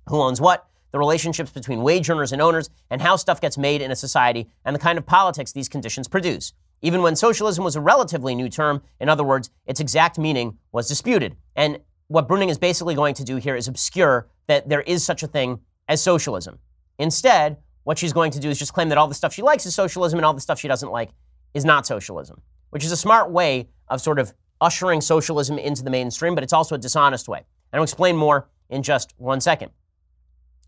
who 0.07 0.21
owns 0.21 0.39
what, 0.39 0.67
the 0.93 0.99
relationships 0.99 1.51
between 1.51 1.81
wage 1.81 2.09
earners 2.09 2.31
and 2.31 2.41
owners, 2.41 2.69
and 2.89 3.01
how 3.01 3.17
stuff 3.17 3.41
gets 3.41 3.57
made 3.57 3.81
in 3.81 3.91
a 3.91 3.95
society, 3.95 4.47
and 4.63 4.73
the 4.73 4.79
kind 4.79 4.97
of 4.97 5.05
politics 5.05 5.51
these 5.51 5.67
conditions 5.67 6.07
produce. 6.07 6.53
Even 6.81 7.01
when 7.01 7.15
socialism 7.15 7.63
was 7.63 7.75
a 7.75 7.81
relatively 7.81 8.35
new 8.35 8.47
term, 8.47 8.81
in 8.99 9.09
other 9.09 9.23
words, 9.23 9.49
its 9.65 9.79
exact 9.79 10.17
meaning 10.17 10.57
was 10.71 10.87
disputed. 10.87 11.35
And 11.55 11.79
what 12.07 12.27
Bruenig 12.27 12.49
is 12.49 12.57
basically 12.57 12.93
going 12.93 13.15
to 13.15 13.23
do 13.23 13.37
here 13.37 13.55
is 13.55 13.67
obscure 13.67 14.27
that 14.47 14.69
there 14.69 14.81
is 14.81 15.03
such 15.03 15.23
a 15.23 15.27
thing 15.27 15.59
as 15.87 16.01
socialism. 16.01 16.59
Instead, 16.99 17.57
what 17.85 17.97
she's 17.97 18.13
going 18.13 18.31
to 18.31 18.39
do 18.39 18.49
is 18.49 18.59
just 18.59 18.73
claim 18.73 18.89
that 18.89 18.97
all 18.97 19.07
the 19.07 19.15
stuff 19.15 19.33
she 19.33 19.41
likes 19.41 19.65
is 19.65 19.73
socialism 19.73 20.19
and 20.19 20.25
all 20.25 20.33
the 20.33 20.41
stuff 20.41 20.59
she 20.59 20.67
doesn't 20.67 20.91
like 20.91 21.09
is 21.53 21.65
not 21.65 21.87
socialism, 21.87 22.39
which 22.69 22.85
is 22.85 22.91
a 22.91 22.97
smart 22.97 23.31
way 23.31 23.67
of 23.87 23.99
sort 23.99 24.19
of 24.19 24.33
ushering 24.61 25.01
socialism 25.01 25.57
into 25.57 25.83
the 25.83 25.89
mainstream, 25.89 26.35
but 26.35 26.43
it's 26.43 26.53
also 26.53 26.75
a 26.75 26.77
dishonest 26.77 27.27
way. 27.27 27.39
And 27.71 27.79
I'll 27.79 27.83
explain 27.83 28.15
more 28.15 28.47
in 28.69 28.83
just 28.83 29.13
one 29.17 29.41
second. 29.41 29.71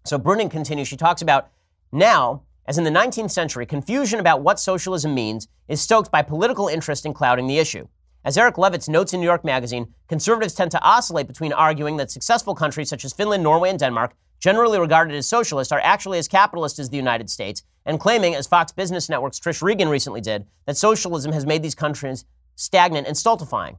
So 0.06 0.20
Bruenig 0.20 0.51
continues, 0.51 0.88
she 0.88 0.97
talks 0.97 1.24
about 1.24 1.49
now, 1.91 2.43
as 2.68 2.78
in 2.78 2.84
the 2.84 2.91
19th 2.91 3.32
century, 3.32 3.66
confusion 3.66 4.20
about 4.20 4.41
what 4.41 4.60
socialism 4.60 5.16
means 5.16 5.47
is 5.68 5.82
stoked 5.82 6.12
by 6.12 6.22
political 6.22 6.68
interest 6.68 7.08
in 7.08 7.14
clouding 7.14 7.47
the 7.47 7.58
issue. 7.58 7.88
As 8.24 8.38
Eric 8.38 8.56
Levitz 8.56 8.88
notes 8.88 9.14
in 9.14 9.20
New 9.20 9.26
York 9.26 9.43
Magazine, 9.43 9.93
conservatives 10.08 10.53
tend 10.53 10.70
to 10.72 10.82
oscillate 10.84 11.28
between 11.28 11.53
arguing 11.53 11.97
that 11.97 12.12
successful 12.12 12.53
countries 12.53 12.88
such 12.88 13.03
as 13.03 13.14
Finland, 13.14 13.41
Norway, 13.41 13.72
and 13.72 13.80
Denmark, 13.80 14.16
generally 14.39 14.80
regarded 14.80 15.16
as 15.16 15.26
socialist, 15.26 15.72
are 15.72 15.82
actually 15.82 16.20
as 16.20 16.28
capitalist 16.28 16.78
as 16.78 16.89
the 16.89 16.97
United 16.97 17.30
States, 17.32 17.64
and 17.84 17.99
claiming, 17.99 18.36
as 18.36 18.45
Fox 18.45 18.72
Business 18.72 19.10
Network's 19.10 19.39
Trish 19.39 19.64
Regan 19.64 19.89
recently 19.89 20.22
did, 20.22 20.45
that 20.68 20.78
socialism 20.78 21.32
has 21.32 21.47
made 21.47 21.64
these 21.64 21.74
countries 21.74 22.26
stagnant 22.56 23.08
and 23.08 23.18
stultifying. 23.18 23.78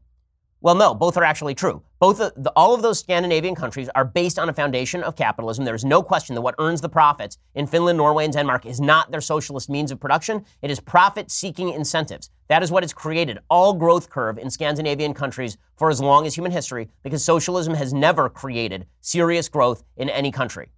Well, 0.62 0.74
no, 0.74 0.94
both 0.94 1.16
are 1.16 1.22
actually 1.22 1.54
true. 1.54 1.82
Both 2.00 2.18
the, 2.18 2.52
all 2.56 2.74
of 2.74 2.82
those 2.82 2.98
Scandinavian 2.98 3.54
countries 3.54 3.90
are 3.94 4.04
based 4.04 4.38
on 4.38 4.48
a 4.48 4.52
foundation 4.52 5.02
of 5.02 5.14
capitalism. 5.14 5.64
There 5.64 5.74
is 5.74 5.84
no 5.84 6.02
question 6.02 6.34
that 6.34 6.40
what 6.40 6.54
earns 6.58 6.80
the 6.80 6.88
profits 6.88 7.38
in 7.54 7.66
Finland, 7.66 7.98
Norway, 7.98 8.24
and 8.24 8.32
Denmark 8.32 8.64
is 8.64 8.80
not 8.80 9.10
their 9.10 9.20
socialist 9.20 9.68
means 9.68 9.90
of 9.90 10.00
production. 10.00 10.44
It 10.62 10.70
is 10.70 10.80
profit-seeking 10.80 11.68
incentives. 11.68 12.30
That 12.48 12.62
is 12.62 12.70
what 12.70 12.82
has 12.82 12.94
created 12.94 13.38
all 13.50 13.74
growth 13.74 14.08
curve 14.08 14.38
in 14.38 14.50
Scandinavian 14.50 15.14
countries 15.14 15.58
for 15.76 15.90
as 15.90 16.00
long 16.00 16.26
as 16.26 16.34
human 16.34 16.52
history, 16.52 16.88
because 17.02 17.22
socialism 17.22 17.74
has 17.74 17.92
never 17.92 18.28
created 18.28 18.86
serious 19.02 19.48
growth 19.48 19.84
in 19.96 20.08
any 20.08 20.32
country. 20.32 20.70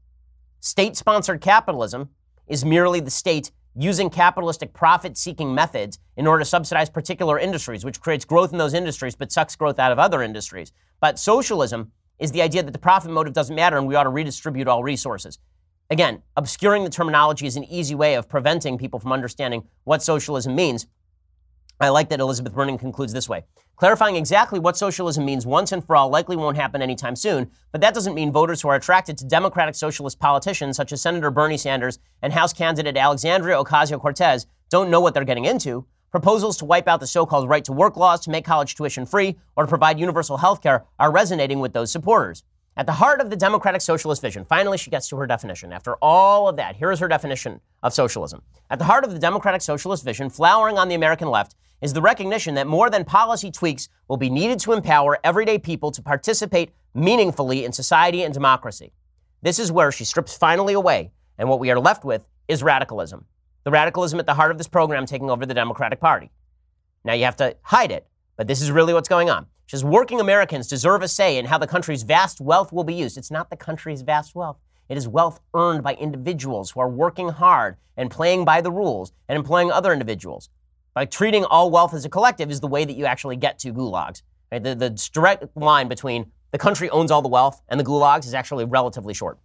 State-sponsored 0.60 1.40
capitalism 1.40 2.10
is 2.48 2.64
merely 2.64 2.98
the 2.98 3.10
state 3.10 3.52
using 3.78 4.10
capitalistic 4.10 4.72
profit 4.72 5.16
seeking 5.16 5.54
methods 5.54 6.00
in 6.16 6.26
order 6.26 6.40
to 6.40 6.44
subsidize 6.44 6.90
particular 6.90 7.38
industries, 7.38 7.84
which 7.84 8.00
creates 8.00 8.24
growth 8.24 8.52
in 8.52 8.58
those 8.58 8.74
industries 8.74 9.14
but 9.14 9.30
sucks 9.30 9.54
growth 9.54 9.78
out 9.78 9.92
of 9.92 9.98
other 9.98 10.22
industries. 10.22 10.72
But 11.00 11.18
socialism 11.18 11.92
is 12.18 12.32
the 12.32 12.42
idea 12.42 12.64
that 12.64 12.72
the 12.72 12.78
profit 12.78 13.12
motive 13.12 13.32
doesn't 13.32 13.54
matter 13.54 13.78
and 13.78 13.86
we 13.86 13.94
ought 13.94 14.02
to 14.02 14.10
redistribute 14.10 14.66
all 14.66 14.82
resources. 14.82 15.38
Again, 15.90 16.22
obscuring 16.36 16.84
the 16.84 16.90
terminology 16.90 17.46
is 17.46 17.56
an 17.56 17.64
easy 17.64 17.94
way 17.94 18.14
of 18.14 18.28
preventing 18.28 18.76
people 18.78 18.98
from 18.98 19.12
understanding 19.12 19.62
what 19.84 20.02
socialism 20.02 20.54
means. 20.54 20.86
I 21.80 21.90
like 21.90 22.08
that 22.08 22.18
Elizabeth 22.18 22.52
Bruenig 22.52 22.80
concludes 22.80 23.12
this 23.12 23.28
way. 23.28 23.44
Clarifying 23.76 24.16
exactly 24.16 24.58
what 24.58 24.76
socialism 24.76 25.24
means 25.24 25.46
once 25.46 25.70
and 25.70 25.84
for 25.84 25.94
all 25.94 26.08
likely 26.08 26.34
won't 26.34 26.56
happen 26.56 26.82
anytime 26.82 27.14
soon, 27.14 27.48
but 27.70 27.80
that 27.80 27.94
doesn't 27.94 28.16
mean 28.16 28.32
voters 28.32 28.60
who 28.60 28.68
are 28.68 28.74
attracted 28.74 29.16
to 29.16 29.24
democratic 29.24 29.76
socialist 29.76 30.18
politicians 30.18 30.76
such 30.76 30.92
as 30.92 31.00
Senator 31.00 31.30
Bernie 31.30 31.56
Sanders 31.56 32.00
and 32.20 32.32
House 32.32 32.52
candidate 32.52 32.96
Alexandria 32.96 33.56
Ocasio 33.56 34.00
Cortez 34.00 34.46
don't 34.70 34.90
know 34.90 35.00
what 35.00 35.14
they're 35.14 35.22
getting 35.22 35.44
into. 35.44 35.86
Proposals 36.10 36.56
to 36.56 36.64
wipe 36.64 36.88
out 36.88 36.98
the 36.98 37.06
so 37.06 37.24
called 37.24 37.48
right 37.48 37.64
to 37.64 37.72
work 37.72 37.96
laws 37.96 38.18
to 38.20 38.30
make 38.30 38.44
college 38.44 38.74
tuition 38.74 39.06
free 39.06 39.38
or 39.54 39.62
to 39.62 39.68
provide 39.68 40.00
universal 40.00 40.38
health 40.38 40.60
care 40.60 40.84
are 40.98 41.12
resonating 41.12 41.60
with 41.60 41.74
those 41.74 41.92
supporters. 41.92 42.42
At 42.78 42.86
the 42.86 42.92
heart 42.92 43.20
of 43.20 43.28
the 43.28 43.34
democratic 43.34 43.80
socialist 43.80 44.22
vision, 44.22 44.44
finally 44.44 44.78
she 44.78 44.88
gets 44.88 45.08
to 45.08 45.16
her 45.16 45.26
definition. 45.26 45.72
After 45.72 45.96
all 45.96 46.46
of 46.46 46.54
that, 46.58 46.76
here 46.76 46.92
is 46.92 47.00
her 47.00 47.08
definition 47.08 47.60
of 47.82 47.92
socialism. 47.92 48.42
At 48.70 48.78
the 48.78 48.84
heart 48.84 49.02
of 49.02 49.10
the 49.10 49.18
democratic 49.18 49.62
socialist 49.62 50.04
vision, 50.04 50.30
flowering 50.30 50.78
on 50.78 50.86
the 50.86 50.94
American 50.94 51.28
left, 51.28 51.56
is 51.82 51.92
the 51.92 52.00
recognition 52.00 52.54
that 52.54 52.68
more 52.68 52.88
than 52.88 53.04
policy 53.04 53.50
tweaks 53.50 53.88
will 54.06 54.16
be 54.16 54.30
needed 54.30 54.60
to 54.60 54.74
empower 54.74 55.18
everyday 55.24 55.58
people 55.58 55.90
to 55.90 56.00
participate 56.00 56.70
meaningfully 56.94 57.64
in 57.64 57.72
society 57.72 58.22
and 58.22 58.32
democracy. 58.32 58.92
This 59.42 59.58
is 59.58 59.72
where 59.72 59.90
she 59.90 60.04
strips 60.04 60.36
finally 60.36 60.74
away, 60.74 61.10
and 61.36 61.48
what 61.48 61.58
we 61.58 61.72
are 61.72 61.80
left 61.80 62.04
with 62.04 62.28
is 62.46 62.62
radicalism. 62.62 63.24
The 63.64 63.72
radicalism 63.72 64.20
at 64.20 64.26
the 64.26 64.34
heart 64.34 64.52
of 64.52 64.58
this 64.58 64.68
program 64.68 65.04
taking 65.04 65.30
over 65.30 65.44
the 65.44 65.52
Democratic 65.52 65.98
Party. 65.98 66.30
Now 67.02 67.14
you 67.14 67.24
have 67.24 67.36
to 67.38 67.56
hide 67.62 67.90
it, 67.90 68.06
but 68.36 68.46
this 68.46 68.62
is 68.62 68.70
really 68.70 68.94
what's 68.94 69.08
going 69.08 69.30
on. 69.30 69.46
She 69.68 69.76
says 69.76 69.84
working 69.84 70.18
Americans 70.18 70.66
deserve 70.66 71.02
a 71.02 71.08
say 71.08 71.36
in 71.36 71.44
how 71.44 71.58
the 71.58 71.66
country's 71.66 72.02
vast 72.02 72.40
wealth 72.40 72.72
will 72.72 72.84
be 72.84 72.94
used. 72.94 73.18
It's 73.18 73.30
not 73.30 73.50
the 73.50 73.56
country's 73.56 74.00
vast 74.00 74.34
wealth. 74.34 74.56
It 74.88 74.96
is 74.96 75.06
wealth 75.06 75.40
earned 75.52 75.82
by 75.82 75.92
individuals 75.92 76.70
who 76.70 76.80
are 76.80 76.88
working 76.88 77.28
hard 77.28 77.76
and 77.94 78.10
playing 78.10 78.46
by 78.46 78.62
the 78.62 78.72
rules 78.72 79.12
and 79.28 79.36
employing 79.36 79.70
other 79.70 79.92
individuals. 79.92 80.48
By 80.94 81.04
treating 81.04 81.44
all 81.44 81.70
wealth 81.70 81.92
as 81.92 82.06
a 82.06 82.08
collective 82.08 82.50
is 82.50 82.60
the 82.60 82.66
way 82.66 82.86
that 82.86 82.96
you 82.96 83.04
actually 83.04 83.36
get 83.36 83.58
to 83.58 83.74
gulags. 83.74 84.22
Right? 84.50 84.62
The, 84.62 84.74
the 84.74 85.10
direct 85.12 85.54
line 85.54 85.86
between 85.86 86.32
the 86.50 86.56
country 86.56 86.88
owns 86.88 87.10
all 87.10 87.20
the 87.20 87.28
wealth 87.28 87.60
and 87.68 87.78
the 87.78 87.84
gulags 87.84 88.24
is 88.24 88.32
actually 88.32 88.64
relatively 88.64 89.12
short. 89.12 89.38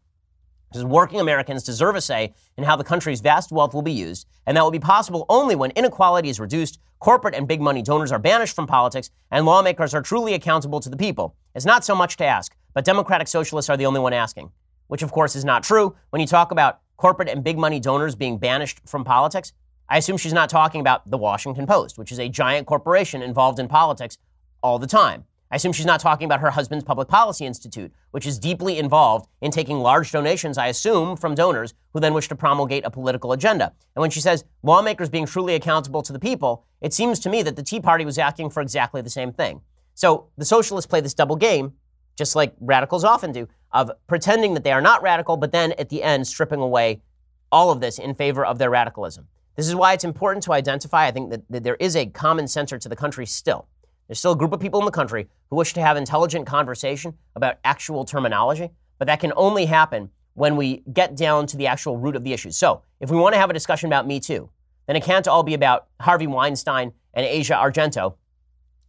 Because 0.72 0.86
working 0.86 1.20
Americans 1.20 1.64
deserve 1.64 1.98
a 1.98 2.02
say 2.02 2.34
in 2.58 2.64
how 2.64 2.78
the 2.78 2.86
country's 2.86 3.20
vast 3.20 3.52
wealth 3.52 3.74
will 3.74 3.82
be 3.82 3.92
used, 3.92 4.26
and 4.46 4.56
that 4.56 4.64
will 4.64 4.72
be 4.72 4.80
possible 4.80 5.26
only 5.28 5.54
when 5.54 5.72
inequality 5.72 6.30
is 6.30 6.40
reduced, 6.40 6.80
corporate 7.04 7.36
and 7.36 7.50
big 7.50 7.60
money 7.60 7.82
donors 7.82 8.14
are 8.14 8.18
banished 8.18 8.56
from 8.56 8.66
politics 8.66 9.10
and 9.30 9.46
lawmakers 9.46 9.94
are 9.94 10.02
truly 10.02 10.34
accountable 10.34 10.80
to 10.80 10.90
the 10.90 10.96
people. 10.96 11.36
It's 11.54 11.66
not 11.66 11.84
so 11.84 11.94
much 11.94 12.16
to 12.16 12.26
ask, 12.26 12.56
but 12.74 12.86
Democratic 12.86 13.28
Socialists 13.28 13.70
are 13.70 13.76
the 13.76 13.86
only 13.86 14.00
one 14.00 14.14
asking, 14.14 14.52
which 14.88 15.04
of 15.04 15.12
course 15.12 15.36
is 15.36 15.44
not 15.44 15.64
true. 15.64 15.98
When 16.12 16.22
you 16.22 16.28
talk 16.28 16.52
about 16.52 16.80
corporate 16.96 17.28
and 17.28 17.44
big 17.44 17.58
money 17.58 17.82
donors 17.82 18.16
being 18.16 18.38
banished 18.38 18.80
from 18.86 19.04
politics, 19.04 19.52
I 19.90 19.98
assume 19.98 20.16
she's 20.16 20.32
not 20.32 20.50
talking 20.50 20.80
about 20.80 21.06
the 21.12 21.18
Washington 21.18 21.68
Post, 21.68 21.98
which 21.98 22.10
is 22.10 22.20
a 22.20 22.30
giant 22.30 22.68
corporation 22.68 23.22
involved 23.22 23.60
in 23.60 23.68
politics 23.68 24.18
all 24.62 24.80
the 24.80 24.88
time. 24.88 25.26
I 25.54 25.58
assume 25.58 25.72
she's 25.72 25.86
not 25.86 26.00
talking 26.00 26.26
about 26.26 26.40
her 26.40 26.50
husband's 26.50 26.84
Public 26.84 27.08
Policy 27.08 27.46
Institute, 27.46 27.94
which 28.10 28.26
is 28.26 28.40
deeply 28.40 28.80
involved 28.80 29.28
in 29.40 29.52
taking 29.52 29.78
large 29.78 30.12
donations, 30.12 30.58
I 30.58 30.66
assume, 30.66 31.16
from 31.16 31.36
donors 31.36 31.76
who 31.94 32.00
then 32.00 32.16
wish 32.16 32.28
to 32.30 32.36
promulgate 32.36 32.84
a 32.88 32.90
political 32.90 33.34
agenda. 33.34 33.72
And 33.96 34.02
when 34.02 34.10
she 34.10 34.20
says 34.20 34.46
lawmakers 34.64 35.12
being 35.12 35.28
truly 35.28 35.54
accountable 35.54 36.02
to 36.02 36.12
the 36.12 36.18
people, 36.18 36.66
it 36.82 36.92
seems 36.92 37.20
to 37.20 37.30
me 37.30 37.44
that 37.44 37.56
the 37.56 37.62
Tea 37.62 37.80
Party 37.80 38.04
was 38.04 38.18
asking 38.18 38.50
for 38.50 38.62
exactly 38.62 39.04
the 39.04 39.12
same 39.12 39.32
thing. 39.32 39.62
So 39.94 40.26
the 40.40 40.46
socialists 40.46 40.90
play 40.90 41.02
this 41.02 41.14
double 41.14 41.36
game, 41.36 41.74
just 42.18 42.36
like 42.36 42.56
radicals 42.60 43.04
often 43.04 43.32
do, 43.32 43.48
of 43.72 43.92
pretending 44.08 44.56
that 44.56 44.64
they 44.64 44.72
are 44.72 44.82
not 44.82 45.04
radical, 45.04 45.38
but 45.38 45.52
then 45.52 45.74
at 45.74 45.90
the 45.90 46.02
end 46.02 46.26
stripping 46.26 46.62
away 46.62 47.04
all 47.52 47.70
of 47.70 47.80
this 47.80 48.00
in 48.00 48.16
favor 48.16 48.44
of 48.44 48.58
their 48.58 48.72
radicalism. 48.72 49.28
This 49.56 49.68
is 49.68 49.76
why 49.76 49.94
it's 49.94 50.04
important 50.04 50.42
to 50.46 50.54
identify, 50.54 51.06
I 51.06 51.12
think, 51.12 51.30
that, 51.30 51.44
that 51.52 51.64
there 51.64 51.78
is 51.80 51.96
a 51.96 52.08
common 52.08 52.48
center 52.48 52.80
to 52.80 52.90
the 52.90 52.96
country 52.96 53.28
still. 53.28 53.68
There's 54.08 54.20
still 54.20 54.34
a 54.34 54.38
group 54.38 54.54
of 54.54 54.60
people 54.60 54.80
in 54.80 54.86
the 54.86 54.92
country 54.92 55.28
who 55.50 55.56
wish 55.56 55.74
to 55.74 55.82
have 55.82 55.98
intelligent 55.98 56.46
conversation 56.46 57.14
about 57.36 57.58
actual 57.64 58.06
terminology, 58.06 58.70
but 58.98 59.08
that 59.08 59.20
can 59.20 59.34
only 59.36 59.66
happen 59.66 60.10
when 60.34 60.56
we 60.56 60.84
get 60.92 61.16
down 61.16 61.48
to 61.48 61.58
the 61.58 61.68
actual 61.68 61.98
root 61.98 62.16
of 62.16 62.24
the 62.24 62.34
issues. 62.34 62.58
So, 62.58 62.82
if 63.00 63.10
we 63.12 63.18
want 63.18 63.34
to 63.34 63.40
have 63.40 63.50
a 63.50 63.54
discussion 63.54 63.88
about 63.88 64.08
Me 64.08 64.20
Too, 64.20 64.50
then 64.88 64.96
it 64.96 65.04
can't 65.04 65.28
all 65.28 65.44
be 65.44 65.54
about 65.54 65.88
Harvey 66.02 66.28
Weinstein 66.28 66.92
and 67.14 67.26
Asia 67.26 67.54
Argento. 67.54 68.16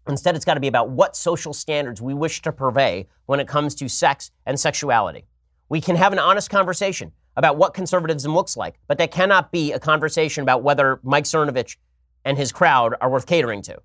Instead, 0.09 0.37
it's 0.37 0.45
got 0.45 0.55
to 0.55 0.61
be 0.61 0.69
about 0.69 0.91
what 0.91 1.17
social 1.17 1.53
standards 1.53 2.03
we 2.03 2.15
wish 2.15 2.43
to 2.43 2.53
purvey 2.53 3.07
when 3.27 3.41
it 3.41 3.49
comes 3.49 3.75
to 3.77 3.89
sex 3.89 4.31
and 4.47 4.59
sexuality. 4.59 5.25
We 5.69 5.81
can 5.81 5.97
have 5.97 6.13
an 6.13 6.19
honest 6.19 6.51
conversation 6.51 7.13
about 7.37 7.57
what 7.57 7.75
conservatism 7.75 8.35
looks 8.35 8.57
like, 8.57 8.75
but 8.87 8.99
that 8.99 9.11
cannot 9.11 9.51
be 9.51 9.73
a 9.73 9.79
conversation 9.79 10.43
about 10.43 10.63
whether 10.63 11.01
Mike 11.03 11.25
Cernovich 11.25 11.77
and 12.25 12.37
his 12.37 12.53
crowd 12.53 12.95
are 13.01 13.11
worth 13.11 13.27
catering 13.27 13.63
to. 13.63 13.81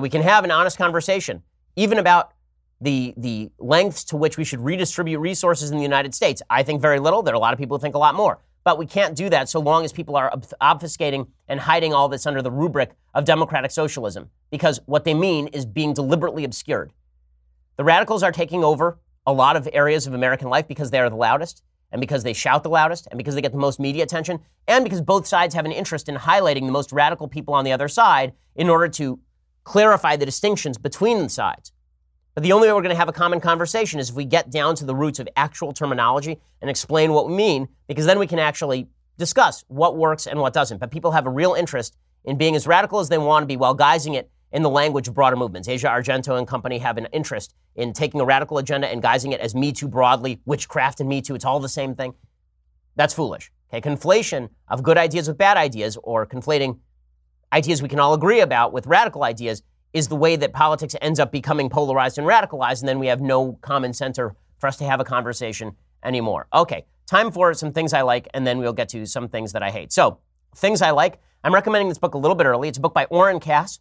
We 0.00 0.08
can 0.08 0.22
have 0.22 0.44
an 0.44 0.50
honest 0.50 0.78
conversation, 0.78 1.42
even 1.76 1.98
about 1.98 2.32
the, 2.80 3.14
the 3.16 3.50
lengths 3.58 4.04
to 4.04 4.16
which 4.16 4.36
we 4.38 4.44
should 4.44 4.60
redistribute 4.60 5.20
resources 5.20 5.70
in 5.70 5.76
the 5.76 5.82
United 5.82 6.14
States. 6.14 6.42
I 6.50 6.62
think 6.62 6.80
very 6.80 6.98
little. 6.98 7.22
There 7.22 7.34
are 7.34 7.36
a 7.36 7.40
lot 7.40 7.52
of 7.52 7.58
people 7.58 7.76
who 7.76 7.82
think 7.82 7.94
a 7.94 7.98
lot 7.98 8.14
more. 8.14 8.40
But 8.64 8.78
we 8.78 8.86
can't 8.86 9.16
do 9.16 9.28
that 9.28 9.48
so 9.48 9.60
long 9.60 9.84
as 9.84 9.92
people 9.92 10.16
are 10.16 10.32
obfuscating 10.60 11.26
and 11.48 11.60
hiding 11.60 11.92
all 11.92 12.08
this 12.08 12.26
under 12.26 12.42
the 12.42 12.50
rubric 12.50 12.92
of 13.12 13.24
democratic 13.24 13.70
socialism, 13.70 14.30
because 14.50 14.80
what 14.86 15.04
they 15.04 15.14
mean 15.14 15.48
is 15.48 15.66
being 15.66 15.92
deliberately 15.92 16.44
obscured. 16.44 16.92
The 17.76 17.84
radicals 17.84 18.22
are 18.22 18.32
taking 18.32 18.62
over 18.62 18.98
a 19.26 19.32
lot 19.32 19.56
of 19.56 19.68
areas 19.72 20.06
of 20.06 20.14
American 20.14 20.48
life 20.48 20.68
because 20.68 20.90
they 20.90 21.00
are 21.00 21.10
the 21.10 21.16
loudest, 21.16 21.62
and 21.90 22.00
because 22.00 22.22
they 22.22 22.32
shout 22.32 22.62
the 22.62 22.70
loudest, 22.70 23.08
and 23.10 23.18
because 23.18 23.34
they 23.34 23.42
get 23.42 23.52
the 23.52 23.58
most 23.58 23.80
media 23.80 24.04
attention, 24.04 24.40
and 24.68 24.84
because 24.84 25.00
both 25.00 25.26
sides 25.26 25.54
have 25.54 25.64
an 25.64 25.72
interest 25.72 26.08
in 26.08 26.14
highlighting 26.14 26.66
the 26.66 26.72
most 26.72 26.92
radical 26.92 27.26
people 27.28 27.54
on 27.54 27.64
the 27.64 27.72
other 27.72 27.88
side 27.88 28.32
in 28.54 28.70
order 28.70 28.88
to 28.88 29.18
clarify 29.64 30.16
the 30.16 30.26
distinctions 30.26 30.78
between 30.78 31.22
the 31.22 31.28
sides. 31.28 31.72
But 32.34 32.42
the 32.42 32.52
only 32.52 32.68
way 32.68 32.72
we're 32.72 32.82
going 32.82 32.94
to 32.94 32.98
have 32.98 33.08
a 33.08 33.12
common 33.12 33.40
conversation 33.40 34.00
is 34.00 34.10
if 34.10 34.16
we 34.16 34.24
get 34.24 34.50
down 34.50 34.74
to 34.76 34.84
the 34.84 34.94
roots 34.94 35.18
of 35.18 35.28
actual 35.36 35.72
terminology 35.72 36.40
and 36.60 36.70
explain 36.70 37.12
what 37.12 37.28
we 37.28 37.34
mean, 37.34 37.68
because 37.88 38.06
then 38.06 38.18
we 38.18 38.26
can 38.26 38.38
actually 38.38 38.88
discuss 39.18 39.64
what 39.68 39.96
works 39.96 40.26
and 40.26 40.40
what 40.40 40.54
doesn't. 40.54 40.78
But 40.78 40.90
people 40.90 41.10
have 41.10 41.26
a 41.26 41.30
real 41.30 41.54
interest 41.54 41.96
in 42.24 42.38
being 42.38 42.56
as 42.56 42.66
radical 42.66 43.00
as 43.00 43.08
they 43.08 43.18
want 43.18 43.42
to 43.42 43.46
be 43.46 43.56
while 43.56 43.76
guising 43.76 44.14
it 44.14 44.30
in 44.50 44.62
the 44.62 44.70
language 44.70 45.08
of 45.08 45.14
broader 45.14 45.36
movements. 45.36 45.68
Asia 45.68 45.88
Argento 45.88 46.38
and 46.38 46.46
company 46.46 46.78
have 46.78 46.96
an 46.96 47.06
interest 47.12 47.54
in 47.74 47.92
taking 47.92 48.20
a 48.20 48.24
radical 48.24 48.58
agenda 48.58 48.86
and 48.88 49.02
guising 49.02 49.32
it 49.32 49.40
as 49.40 49.54
Me 49.54 49.72
Too 49.72 49.88
broadly, 49.88 50.40
witchcraft 50.44 51.00
and 51.00 51.08
Me 51.08 51.20
Too. 51.20 51.34
It's 51.34 51.44
all 51.44 51.60
the 51.60 51.68
same 51.68 51.94
thing. 51.94 52.14
That's 52.96 53.14
foolish. 53.14 53.50
Okay, 53.72 53.86
conflation 53.86 54.50
of 54.68 54.82
good 54.82 54.98
ideas 54.98 55.28
with 55.28 55.38
bad 55.38 55.56
ideas, 55.56 55.96
or 56.02 56.26
conflating 56.26 56.78
ideas 57.52 57.82
we 57.82 57.88
can 57.88 58.00
all 58.00 58.14
agree 58.14 58.40
about 58.40 58.72
with 58.72 58.86
radical 58.86 59.24
ideas 59.24 59.62
is 59.92 60.08
the 60.08 60.16
way 60.16 60.36
that 60.36 60.52
politics 60.52 60.96
ends 61.02 61.20
up 61.20 61.30
becoming 61.30 61.68
polarized 61.68 62.18
and 62.18 62.26
radicalized, 62.26 62.80
and 62.80 62.88
then 62.88 62.98
we 62.98 63.08
have 63.08 63.20
no 63.20 63.58
common 63.60 63.92
center 63.92 64.34
for 64.58 64.66
us 64.66 64.76
to 64.78 64.84
have 64.84 65.00
a 65.00 65.04
conversation 65.04 65.76
anymore. 66.02 66.46
Okay, 66.54 66.86
time 67.06 67.30
for 67.30 67.52
some 67.52 67.72
things 67.72 67.92
I 67.92 68.02
like, 68.02 68.28
and 68.32 68.46
then 68.46 68.58
we'll 68.58 68.72
get 68.72 68.88
to 68.90 69.04
some 69.06 69.28
things 69.28 69.52
that 69.52 69.62
I 69.62 69.70
hate. 69.70 69.92
So, 69.92 70.18
things 70.56 70.82
I 70.82 70.90
like. 70.90 71.20
I'm 71.44 71.52
recommending 71.52 71.88
this 71.88 71.98
book 71.98 72.14
a 72.14 72.18
little 72.18 72.36
bit 72.36 72.46
early. 72.46 72.68
It's 72.68 72.78
a 72.78 72.80
book 72.80 72.94
by 72.94 73.04
Oren 73.06 73.40
Cass. 73.40 73.80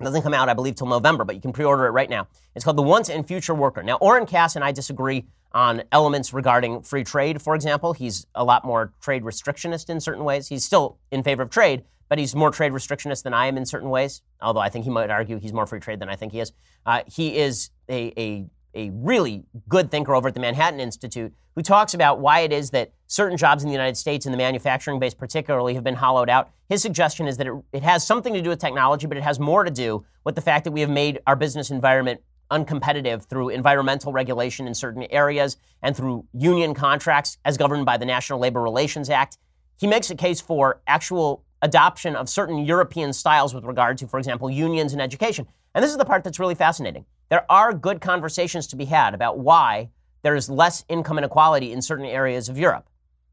It 0.00 0.04
doesn't 0.04 0.22
come 0.22 0.34
out, 0.34 0.48
I 0.48 0.54
believe, 0.54 0.76
till 0.76 0.86
November, 0.86 1.24
but 1.24 1.34
you 1.34 1.40
can 1.40 1.52
pre-order 1.52 1.86
it 1.86 1.90
right 1.90 2.08
now. 2.08 2.28
It's 2.54 2.64
called 2.64 2.78
The 2.78 2.82
Once 2.82 3.10
and 3.10 3.26
Future 3.26 3.54
Worker. 3.54 3.82
Now, 3.82 3.96
Oren 3.96 4.26
Cass 4.26 4.54
and 4.54 4.64
I 4.64 4.70
disagree 4.70 5.26
on 5.52 5.82
elements 5.90 6.32
regarding 6.32 6.82
free 6.82 7.02
trade, 7.02 7.42
for 7.42 7.54
example. 7.54 7.92
He's 7.92 8.26
a 8.34 8.44
lot 8.44 8.64
more 8.64 8.92
trade 9.00 9.24
restrictionist 9.24 9.90
in 9.90 10.00
certain 10.00 10.22
ways. 10.22 10.46
He's 10.46 10.64
still 10.64 10.98
in 11.10 11.24
favor 11.24 11.42
of 11.42 11.50
trade, 11.50 11.84
but 12.08 12.18
he's 12.18 12.34
more 12.34 12.50
trade 12.50 12.72
restrictionist 12.72 13.22
than 13.22 13.34
I 13.34 13.46
am 13.46 13.56
in 13.56 13.66
certain 13.66 13.90
ways, 13.90 14.22
although 14.40 14.60
I 14.60 14.68
think 14.68 14.84
he 14.84 14.90
might 14.90 15.10
argue 15.10 15.38
he's 15.38 15.52
more 15.52 15.66
free 15.66 15.80
trade 15.80 16.00
than 16.00 16.08
I 16.08 16.16
think 16.16 16.32
he 16.32 16.40
is. 16.40 16.52
Uh, 16.86 17.02
he 17.06 17.36
is 17.36 17.70
a, 17.88 18.12
a, 18.18 18.46
a 18.74 18.90
really 18.90 19.44
good 19.68 19.90
thinker 19.90 20.14
over 20.14 20.28
at 20.28 20.34
the 20.34 20.40
Manhattan 20.40 20.80
Institute 20.80 21.32
who 21.54 21.62
talks 21.62 21.92
about 21.92 22.20
why 22.20 22.40
it 22.40 22.52
is 22.52 22.70
that 22.70 22.92
certain 23.08 23.36
jobs 23.36 23.64
in 23.64 23.68
the 23.68 23.72
United 23.72 23.96
States, 23.96 24.26
in 24.26 24.32
the 24.32 24.38
manufacturing 24.38 25.00
base 25.00 25.12
particularly, 25.12 25.74
have 25.74 25.82
been 25.82 25.96
hollowed 25.96 26.30
out. 26.30 26.50
His 26.68 26.80
suggestion 26.82 27.26
is 27.26 27.36
that 27.38 27.48
it, 27.48 27.52
it 27.72 27.82
has 27.82 28.06
something 28.06 28.32
to 28.32 28.40
do 28.40 28.50
with 28.50 28.60
technology, 28.60 29.08
but 29.08 29.16
it 29.16 29.24
has 29.24 29.40
more 29.40 29.64
to 29.64 29.70
do 29.70 30.04
with 30.24 30.36
the 30.36 30.40
fact 30.40 30.64
that 30.64 30.70
we 30.70 30.80
have 30.82 30.90
made 30.90 31.18
our 31.26 31.34
business 31.34 31.70
environment 31.70 32.20
uncompetitive 32.50 33.24
through 33.24 33.48
environmental 33.48 34.12
regulation 34.12 34.66
in 34.66 34.74
certain 34.74 35.04
areas 35.10 35.56
and 35.82 35.96
through 35.96 36.24
union 36.32 36.74
contracts 36.74 37.38
as 37.44 37.56
governed 37.56 37.84
by 37.84 37.96
the 37.96 38.06
National 38.06 38.38
Labor 38.38 38.62
Relations 38.62 39.10
Act. 39.10 39.36
He 39.78 39.86
makes 39.86 40.10
a 40.10 40.14
case 40.14 40.40
for 40.40 40.80
actual 40.86 41.44
adoption 41.62 42.14
of 42.14 42.28
certain 42.28 42.64
European 42.64 43.12
styles 43.12 43.54
with 43.54 43.64
regard 43.64 43.98
to, 43.98 44.06
for 44.06 44.18
example, 44.18 44.50
unions 44.50 44.92
and 44.92 45.02
education. 45.02 45.46
And 45.74 45.82
this 45.82 45.90
is 45.90 45.96
the 45.96 46.04
part 46.04 46.24
that's 46.24 46.38
really 46.38 46.54
fascinating. 46.54 47.04
There 47.28 47.44
are 47.50 47.72
good 47.72 48.00
conversations 48.00 48.66
to 48.68 48.76
be 48.76 48.86
had 48.86 49.14
about 49.14 49.38
why 49.38 49.90
there 50.22 50.34
is 50.34 50.48
less 50.48 50.84
income 50.88 51.18
inequality 51.18 51.72
in 51.72 51.82
certain 51.82 52.06
areas 52.06 52.48
of 52.48 52.58
Europe, 52.58 52.88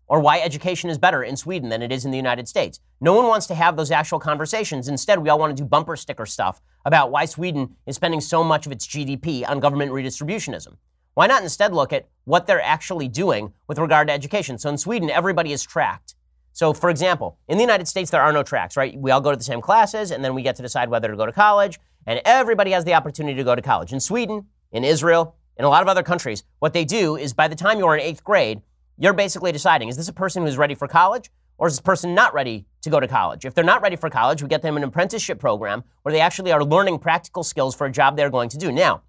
or 0.07 0.19
why 0.19 0.39
education 0.39 0.89
is 0.89 0.97
better 0.97 1.23
in 1.23 1.35
Sweden 1.35 1.69
than 1.69 1.81
it 1.81 1.91
is 1.91 2.05
in 2.05 2.11
the 2.11 2.17
United 2.17 2.47
States. 2.47 2.79
No 3.01 3.13
one 3.13 3.27
wants 3.27 3.47
to 3.47 3.55
have 3.55 3.75
those 3.75 3.91
actual 3.91 4.19
conversations. 4.19 4.87
Instead, 4.87 5.19
we 5.19 5.29
all 5.29 5.39
want 5.39 5.55
to 5.55 5.63
do 5.63 5.67
bumper 5.67 5.95
sticker 5.95 6.25
stuff 6.25 6.61
about 6.85 7.11
why 7.11 7.25
Sweden 7.25 7.75
is 7.85 7.95
spending 7.95 8.21
so 8.21 8.43
much 8.43 8.65
of 8.65 8.71
its 8.71 8.87
GDP 8.87 9.47
on 9.47 9.59
government 9.59 9.91
redistributionism. 9.91 10.77
Why 11.15 11.27
not 11.27 11.43
instead 11.43 11.73
look 11.73 11.93
at 11.93 12.07
what 12.25 12.45
they're 12.45 12.61
actually 12.61 13.07
doing 13.07 13.53
with 13.67 13.79
regard 13.79 14.07
to 14.09 14.13
education? 14.13 14.57
So 14.57 14.69
in 14.69 14.77
Sweden, 14.77 15.09
everybody 15.09 15.53
is 15.53 15.63
tracked. 15.63 16.14
So, 16.55 16.71
for 16.71 16.89
example, 16.89 17.37
in 17.49 17.57
the 17.57 17.63
United 17.63 17.85
States, 17.85 18.09
there 18.09 18.21
are 18.21 18.31
no 18.31 18.41
tracks, 18.41 18.77
right? 18.77 18.97
We 18.97 19.11
all 19.11 19.19
go 19.19 19.29
to 19.29 19.35
the 19.35 19.43
same 19.43 19.59
classes, 19.59 20.11
and 20.11 20.23
then 20.23 20.33
we 20.33 20.41
get 20.41 20.55
to 20.55 20.61
decide 20.61 20.89
whether 20.89 21.09
to 21.09 21.17
go 21.17 21.25
to 21.25 21.33
college, 21.33 21.81
and 22.07 22.21
everybody 22.23 22.71
has 22.71 22.85
the 22.85 22.93
opportunity 22.93 23.35
to 23.35 23.43
go 23.43 23.55
to 23.55 23.61
college. 23.61 23.91
In 23.91 23.99
Sweden, 23.99 24.45
in 24.71 24.85
Israel, 24.85 25.35
in 25.57 25.65
a 25.65 25.69
lot 25.69 25.81
of 25.81 25.89
other 25.89 26.01
countries, 26.01 26.45
what 26.59 26.71
they 26.71 26.85
do 26.85 27.17
is 27.17 27.33
by 27.33 27.49
the 27.49 27.57
time 27.57 27.77
you're 27.77 27.93
in 27.93 27.99
eighth 27.99 28.23
grade, 28.23 28.61
you're 28.97 29.11
basically 29.11 29.51
deciding 29.51 29.89
is 29.89 29.97
this 29.97 30.07
a 30.07 30.13
person 30.13 30.43
who's 30.43 30.57
ready 30.57 30.75
for 30.75 30.87
college, 30.87 31.29
or 31.57 31.67
is 31.67 31.73
this 31.73 31.81
person 31.81 32.15
not 32.15 32.33
ready 32.33 32.65
to 32.83 32.89
go 32.89 33.01
to 33.01 33.07
college? 33.07 33.43
If 33.43 33.53
they're 33.53 33.65
not 33.65 33.81
ready 33.81 33.97
for 33.97 34.09
college, 34.09 34.41
we 34.41 34.47
get 34.47 34.61
them 34.61 34.77
an 34.77 34.83
apprenticeship 34.85 35.39
program 35.39 35.83
where 36.03 36.13
they 36.13 36.21
actually 36.21 36.53
are 36.53 36.63
learning 36.63 36.99
practical 36.99 37.43
skills 37.43 37.75
for 37.75 37.85
a 37.85 37.91
job 37.91 38.15
they're 38.15 38.29
going 38.29 38.47
to 38.47 38.57
do. 38.57 38.71
Now, 38.71 39.01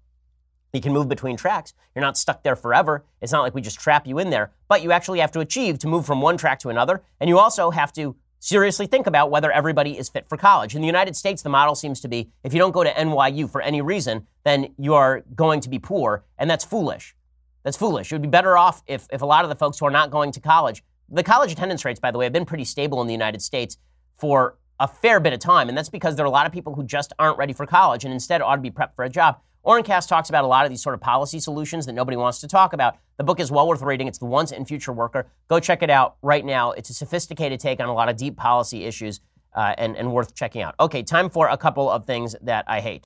you 0.73 0.81
can 0.81 0.93
move 0.93 1.07
between 1.07 1.37
tracks. 1.37 1.73
You're 1.95 2.03
not 2.03 2.17
stuck 2.17 2.43
there 2.43 2.55
forever. 2.55 3.05
It's 3.21 3.31
not 3.31 3.41
like 3.41 3.55
we 3.55 3.61
just 3.61 3.79
trap 3.79 4.05
you 4.05 4.19
in 4.19 4.29
there, 4.29 4.51
but 4.67 4.83
you 4.83 4.91
actually 4.91 5.19
have 5.19 5.31
to 5.31 5.39
achieve 5.39 5.79
to 5.79 5.87
move 5.87 6.05
from 6.05 6.21
one 6.21 6.37
track 6.37 6.59
to 6.59 6.69
another. 6.69 7.03
And 7.19 7.29
you 7.29 7.39
also 7.39 7.71
have 7.71 7.93
to 7.93 8.15
seriously 8.39 8.85
think 8.85 9.07
about 9.07 9.31
whether 9.31 9.51
everybody 9.51 9.97
is 9.97 10.09
fit 10.09 10.27
for 10.29 10.37
college. 10.37 10.75
In 10.75 10.81
the 10.81 10.87
United 10.87 11.15
States, 11.15 11.41
the 11.41 11.49
model 11.49 11.75
seems 11.75 11.99
to 12.01 12.07
be 12.07 12.29
if 12.43 12.53
you 12.53 12.59
don't 12.59 12.71
go 12.71 12.83
to 12.83 12.91
NYU 12.91 13.49
for 13.49 13.61
any 13.61 13.81
reason, 13.81 14.27
then 14.43 14.73
you 14.77 14.93
are 14.93 15.23
going 15.35 15.61
to 15.61 15.69
be 15.69 15.79
poor. 15.79 16.23
And 16.37 16.49
that's 16.49 16.63
foolish. 16.65 17.15
That's 17.63 17.77
foolish. 17.77 18.11
It 18.11 18.15
would 18.15 18.21
be 18.21 18.27
better 18.27 18.57
off 18.57 18.83
if, 18.87 19.07
if 19.11 19.21
a 19.21 19.25
lot 19.25 19.43
of 19.43 19.49
the 19.49 19.55
folks 19.55 19.79
who 19.79 19.85
are 19.85 19.91
not 19.91 20.11
going 20.11 20.31
to 20.33 20.39
college, 20.39 20.83
the 21.09 21.23
college 21.23 21.51
attendance 21.51 21.83
rates, 21.83 21.99
by 21.99 22.11
the 22.11 22.17
way, 22.17 22.25
have 22.25 22.33
been 22.33 22.45
pretty 22.45 22.65
stable 22.65 23.01
in 23.01 23.07
the 23.07 23.13
United 23.13 23.41
States 23.41 23.77
for 24.15 24.57
a 24.79 24.87
fair 24.87 25.19
bit 25.19 25.33
of 25.33 25.39
time. 25.39 25.69
And 25.69 25.77
that's 25.77 25.89
because 25.89 26.15
there 26.15 26.25
are 26.25 26.27
a 26.27 26.31
lot 26.31 26.45
of 26.45 26.51
people 26.51 26.75
who 26.75 26.83
just 26.83 27.13
aren't 27.17 27.37
ready 27.37 27.53
for 27.53 27.65
college 27.65 28.05
and 28.05 28.13
instead 28.13 28.41
ought 28.41 28.55
to 28.55 28.61
be 28.61 28.71
prepped 28.71 28.95
for 28.95 29.03
a 29.03 29.09
job. 29.09 29.39
Oren 29.67 29.83
Cass 29.83 30.07
talks 30.07 30.29
about 30.29 30.45
a 30.45 30.47
lot 30.47 30.63
of 30.63 30.69
these 30.69 30.81
sort 30.81 30.95
of 30.95 31.01
policy 31.01 31.41
solutions 31.41 31.85
that 31.87 31.91
nobody 31.91 32.15
wants 32.15 32.39
to 32.39 32.47
talk 32.47 32.71
about. 32.71 32.95
The 33.17 33.25
book 33.25 33.41
is 33.41 33.51
well 33.51 33.67
worth 33.67 33.81
reading. 33.81 34.07
It's 34.07 34.17
The 34.17 34.25
Once 34.25 34.53
and 34.53 34.65
Future 34.65 34.93
Worker. 34.93 35.27
Go 35.49 35.59
check 35.59 35.83
it 35.83 35.89
out 35.89 36.15
right 36.21 36.45
now. 36.45 36.71
It's 36.71 36.89
a 36.89 36.93
sophisticated 36.93 37.59
take 37.59 37.81
on 37.81 37.89
a 37.89 37.93
lot 37.93 38.07
of 38.07 38.15
deep 38.15 38.37
policy 38.37 38.85
issues 38.85 39.19
uh, 39.53 39.75
and, 39.77 39.97
and 39.97 40.13
worth 40.13 40.33
checking 40.33 40.61
out. 40.61 40.73
Okay, 40.79 41.03
time 41.03 41.29
for 41.29 41.49
a 41.49 41.57
couple 41.57 41.89
of 41.89 42.05
things 42.05 42.33
that 42.43 42.63
I 42.65 42.79
hate. 42.79 43.03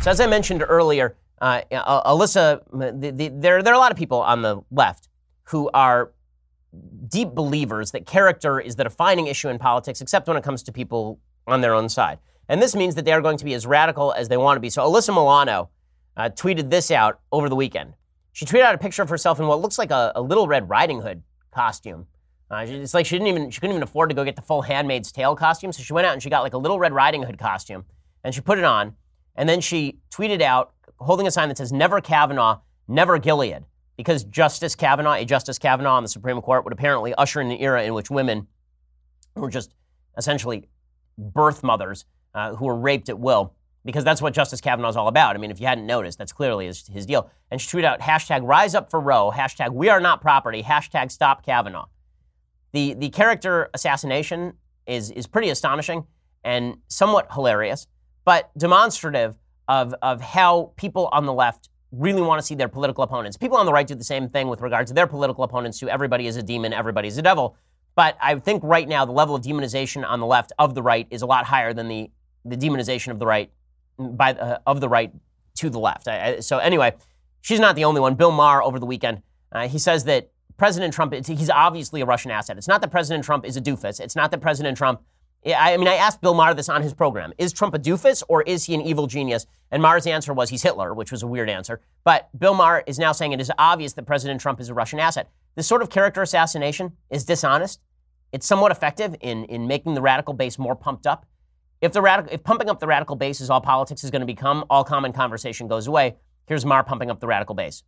So, 0.00 0.10
as 0.10 0.18
I 0.18 0.26
mentioned 0.26 0.64
earlier, 0.66 1.16
uh, 1.42 1.60
Alyssa, 1.70 2.62
the, 2.72 3.12
the, 3.12 3.28
there, 3.28 3.62
there 3.62 3.74
are 3.74 3.76
a 3.76 3.78
lot 3.78 3.92
of 3.92 3.98
people 3.98 4.22
on 4.22 4.40
the 4.40 4.62
left 4.70 5.10
who 5.48 5.68
are 5.74 6.12
deep 7.08 7.34
believers 7.34 7.90
that 7.90 8.06
character 8.06 8.58
is 8.58 8.76
the 8.76 8.84
defining 8.84 9.26
issue 9.26 9.50
in 9.50 9.58
politics, 9.58 10.00
except 10.00 10.28
when 10.28 10.38
it 10.38 10.42
comes 10.42 10.62
to 10.62 10.72
people 10.72 11.20
on 11.46 11.60
their 11.60 11.74
own 11.74 11.90
side. 11.90 12.20
And 12.48 12.62
this 12.62 12.74
means 12.74 12.94
that 12.94 13.04
they 13.04 13.12
are 13.12 13.20
going 13.20 13.38
to 13.38 13.44
be 13.44 13.54
as 13.54 13.66
radical 13.66 14.12
as 14.12 14.28
they 14.28 14.36
want 14.36 14.56
to 14.56 14.60
be. 14.60 14.70
So 14.70 14.82
Alyssa 14.82 15.10
Milano 15.10 15.70
uh, 16.16 16.30
tweeted 16.30 16.70
this 16.70 16.90
out 16.90 17.20
over 17.32 17.48
the 17.48 17.56
weekend. 17.56 17.94
She 18.32 18.44
tweeted 18.44 18.62
out 18.62 18.74
a 18.74 18.78
picture 18.78 19.02
of 19.02 19.08
herself 19.08 19.40
in 19.40 19.46
what 19.46 19.60
looks 19.60 19.78
like 19.78 19.90
a, 19.90 20.12
a 20.14 20.22
Little 20.22 20.46
Red 20.46 20.68
Riding 20.68 21.00
Hood 21.00 21.22
costume. 21.50 22.06
Uh, 22.50 22.64
it's 22.68 22.94
like 22.94 23.06
she 23.06 23.16
didn't 23.16 23.28
even 23.28 23.50
she 23.50 23.60
couldn't 23.60 23.74
even 23.74 23.82
afford 23.82 24.08
to 24.10 24.14
go 24.14 24.24
get 24.24 24.36
the 24.36 24.42
full 24.42 24.62
Handmaid's 24.62 25.10
Tale 25.10 25.34
costume, 25.34 25.72
so 25.72 25.82
she 25.82 25.92
went 25.92 26.06
out 26.06 26.12
and 26.12 26.22
she 26.22 26.30
got 26.30 26.42
like 26.42 26.54
a 26.54 26.58
Little 26.58 26.78
Red 26.78 26.92
Riding 26.92 27.24
Hood 27.24 27.38
costume, 27.38 27.84
and 28.22 28.32
she 28.34 28.40
put 28.40 28.58
it 28.58 28.64
on, 28.64 28.94
and 29.34 29.48
then 29.48 29.60
she 29.60 29.98
tweeted 30.10 30.40
out 30.42 30.72
holding 30.98 31.26
a 31.26 31.30
sign 31.30 31.48
that 31.48 31.58
says 31.58 31.72
"Never 31.72 32.00
Kavanaugh, 32.00 32.60
Never 32.86 33.18
Gilead," 33.18 33.64
because 33.96 34.22
Justice 34.22 34.76
Kavanaugh, 34.76 35.14
a 35.14 35.24
Justice 35.24 35.58
Kavanaugh 35.58 35.96
on 35.96 36.04
the 36.04 36.08
Supreme 36.08 36.40
Court, 36.40 36.62
would 36.62 36.72
apparently 36.72 37.12
usher 37.14 37.40
in 37.40 37.50
an 37.50 37.58
era 37.58 37.82
in 37.82 37.94
which 37.94 38.10
women 38.10 38.46
were 39.34 39.50
just 39.50 39.74
essentially 40.16 40.68
birth 41.18 41.64
mothers 41.64 42.04
uh, 42.36 42.54
who 42.54 42.66
were 42.66 42.76
raped 42.76 43.08
at 43.08 43.18
will 43.18 43.54
because 43.84 44.04
that's 44.04 44.20
what 44.20 44.34
Justice 44.34 44.60
Kavanaugh 44.60 44.88
is 44.88 44.96
all 44.96 45.08
about. 45.08 45.36
I 45.36 45.38
mean, 45.38 45.50
if 45.50 45.60
you 45.60 45.66
hadn't 45.66 45.86
noticed, 45.86 46.18
that's 46.18 46.32
clearly 46.32 46.66
his, 46.66 46.86
his 46.88 47.06
deal. 47.06 47.30
And 47.50 47.60
she 47.60 47.68
tweeted 47.68 47.84
out 47.84 48.00
hashtag 48.00 48.42
rise 48.42 48.74
up 48.74 48.90
for 48.90 49.00
Roe, 49.00 49.32
hashtag 49.34 49.72
we 49.72 49.88
are 49.88 50.00
not 50.00 50.20
property, 50.20 50.62
hashtag 50.62 51.10
stop 51.10 51.46
Kavanaugh. 51.46 51.86
The, 52.72 52.94
the 52.94 53.08
character 53.08 53.70
assassination 53.72 54.54
is, 54.86 55.10
is 55.12 55.26
pretty 55.26 55.48
astonishing 55.50 56.04
and 56.44 56.78
somewhat 56.88 57.28
hilarious, 57.32 57.86
but 58.24 58.50
demonstrative 58.58 59.36
of, 59.68 59.94
of 60.02 60.20
how 60.20 60.72
people 60.76 61.08
on 61.12 61.24
the 61.26 61.32
left 61.32 61.70
really 61.92 62.20
want 62.20 62.40
to 62.40 62.46
see 62.46 62.54
their 62.54 62.68
political 62.68 63.04
opponents. 63.04 63.36
People 63.36 63.56
on 63.56 63.66
the 63.66 63.72
right 63.72 63.86
do 63.86 63.94
the 63.94 64.04
same 64.04 64.28
thing 64.28 64.48
with 64.48 64.60
regard 64.60 64.88
to 64.88 64.94
their 64.94 65.06
political 65.06 65.44
opponents, 65.44 65.78
too. 65.78 65.88
Everybody 65.88 66.26
is 66.26 66.36
a 66.36 66.42
demon, 66.42 66.72
everybody 66.72 67.08
is 67.08 67.16
a 67.18 67.22
devil. 67.22 67.56
But 67.94 68.18
I 68.20 68.38
think 68.38 68.62
right 68.62 68.86
now 68.86 69.04
the 69.06 69.12
level 69.12 69.34
of 69.34 69.42
demonization 69.42 70.06
on 70.06 70.20
the 70.20 70.26
left 70.26 70.52
of 70.58 70.74
the 70.74 70.82
right 70.82 71.06
is 71.10 71.22
a 71.22 71.26
lot 71.26 71.46
higher 71.46 71.72
than 71.72 71.88
the, 71.88 72.10
the 72.48 72.56
demonization 72.56 73.10
of 73.10 73.18
the 73.18 73.26
right 73.26 73.50
by 73.98 74.32
uh, 74.32 74.58
of 74.66 74.80
the 74.80 74.88
right 74.88 75.12
to 75.56 75.70
the 75.70 75.78
left. 75.78 76.08
I, 76.08 76.34
I, 76.34 76.40
so 76.40 76.58
anyway, 76.58 76.94
she's 77.40 77.60
not 77.60 77.76
the 77.76 77.84
only 77.84 78.00
one. 78.00 78.14
Bill 78.14 78.32
Maher 78.32 78.62
over 78.62 78.78
the 78.78 78.86
weekend, 78.86 79.22
uh, 79.52 79.68
he 79.68 79.78
says 79.78 80.04
that 80.04 80.30
President 80.56 80.94
Trump, 80.94 81.12
he's 81.12 81.50
obviously 81.50 82.00
a 82.00 82.06
Russian 82.06 82.30
asset. 82.30 82.56
It's 82.56 82.68
not 82.68 82.80
that 82.80 82.90
President 82.90 83.24
Trump 83.24 83.44
is 83.44 83.56
a 83.56 83.60
doofus. 83.60 84.00
It's 84.00 84.16
not 84.16 84.30
that 84.30 84.40
President 84.40 84.76
Trump. 84.76 85.02
I 85.46 85.76
mean, 85.76 85.86
I 85.86 85.94
asked 85.94 86.20
Bill 86.20 86.34
Maher 86.34 86.54
this 86.54 86.68
on 86.68 86.82
his 86.82 86.92
program. 86.92 87.32
Is 87.38 87.52
Trump 87.52 87.74
a 87.74 87.78
doofus 87.78 88.22
or 88.28 88.42
is 88.42 88.64
he 88.64 88.74
an 88.74 88.80
evil 88.80 89.06
genius? 89.06 89.46
And 89.70 89.80
Maher's 89.80 90.06
answer 90.06 90.32
was 90.32 90.50
he's 90.50 90.62
Hitler, 90.62 90.92
which 90.92 91.12
was 91.12 91.22
a 91.22 91.26
weird 91.26 91.48
answer. 91.48 91.80
But 92.04 92.28
Bill 92.36 92.54
Maher 92.54 92.82
is 92.86 92.98
now 92.98 93.12
saying 93.12 93.32
it 93.32 93.40
is 93.40 93.52
obvious 93.58 93.92
that 93.92 94.06
President 94.06 94.40
Trump 94.40 94.60
is 94.60 94.70
a 94.70 94.74
Russian 94.74 94.98
asset. 94.98 95.30
This 95.54 95.66
sort 95.66 95.82
of 95.82 95.90
character 95.90 96.22
assassination 96.22 96.96
is 97.10 97.24
dishonest. 97.24 97.80
It's 98.32 98.46
somewhat 98.46 98.72
effective 98.72 99.14
in, 99.20 99.44
in 99.44 99.68
making 99.68 99.94
the 99.94 100.02
radical 100.02 100.34
base 100.34 100.58
more 100.58 100.74
pumped 100.74 101.06
up. 101.06 101.26
If 101.80 101.92
the 101.92 102.00
radical, 102.00 102.32
if 102.32 102.42
pumping 102.42 102.68
up 102.68 102.80
the 102.80 102.86
radical 102.86 103.16
base 103.16 103.40
is 103.40 103.50
all 103.50 103.60
politics 103.60 104.02
is 104.02 104.10
going 104.10 104.20
to 104.20 104.26
become, 104.26 104.64
all 104.70 104.84
common 104.84 105.12
conversation 105.12 105.68
goes 105.68 105.86
away. 105.86 106.16
Here's 106.46 106.64
Maher 106.64 106.82
pumping 106.82 107.10
up 107.10 107.20
the 107.20 107.26
radical 107.26 107.54
base. 107.54 107.82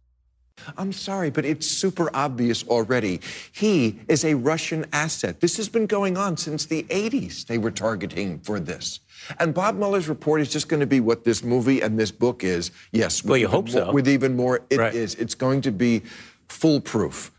I'm 0.77 0.93
sorry, 0.93 1.31
but 1.31 1.45
it's 1.45 1.67
super 1.67 2.11
obvious 2.15 2.67
already. 2.67 3.21
He 3.53 4.01
is 4.09 4.25
a 4.25 4.35
Russian 4.35 4.87
asset. 4.93 5.41
This 5.41 5.57
has 5.57 5.69
been 5.69 5.87
going 5.87 6.17
on 6.17 6.37
since 6.37 6.67
the 6.67 6.83
80s. 6.85 7.47
They 7.47 7.59
were 7.59 7.71
targeting 7.71 8.41
for 8.41 8.59
this. 8.59 9.01
And 9.39 9.55
Bob 9.55 9.77
Mueller's 9.77 10.09
report 10.09 10.41
is 10.41 10.51
just 10.51 10.69
going 10.69 10.81
to 10.81 10.87
be 10.87 11.01
what 11.01 11.25
this 11.25 11.45
movie 11.45 11.81
and 11.81 11.99
this 11.99 12.11
book 12.11 12.43
is. 12.43 12.71
Yes. 12.93 13.25
Well, 13.25 13.37
you 13.37 13.49
hope 13.49 13.67
more, 13.67 13.73
so. 13.73 13.93
With 13.93 14.09
even 14.09 14.37
more, 14.37 14.63
it 14.71 14.79
right. 14.79 14.95
is. 14.95 15.15
It's 15.15 15.35
going 15.35 15.61
to 15.63 15.71
be 15.71 16.03
foolproof. 16.49 17.31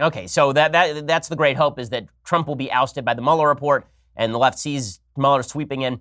Okay, 0.00 0.26
so 0.26 0.52
that, 0.52 0.72
that 0.72 1.06
that's 1.06 1.28
the 1.28 1.36
great 1.36 1.56
hope 1.56 1.78
is 1.78 1.90
that 1.90 2.06
Trump 2.24 2.48
will 2.48 2.56
be 2.56 2.72
ousted 2.72 3.04
by 3.04 3.14
the 3.14 3.22
Mueller 3.22 3.48
report, 3.48 3.86
and 4.16 4.32
the 4.32 4.38
left 4.38 4.58
sees 4.58 5.00
Mueller 5.16 5.42
sweeping 5.42 5.82
in, 5.82 6.00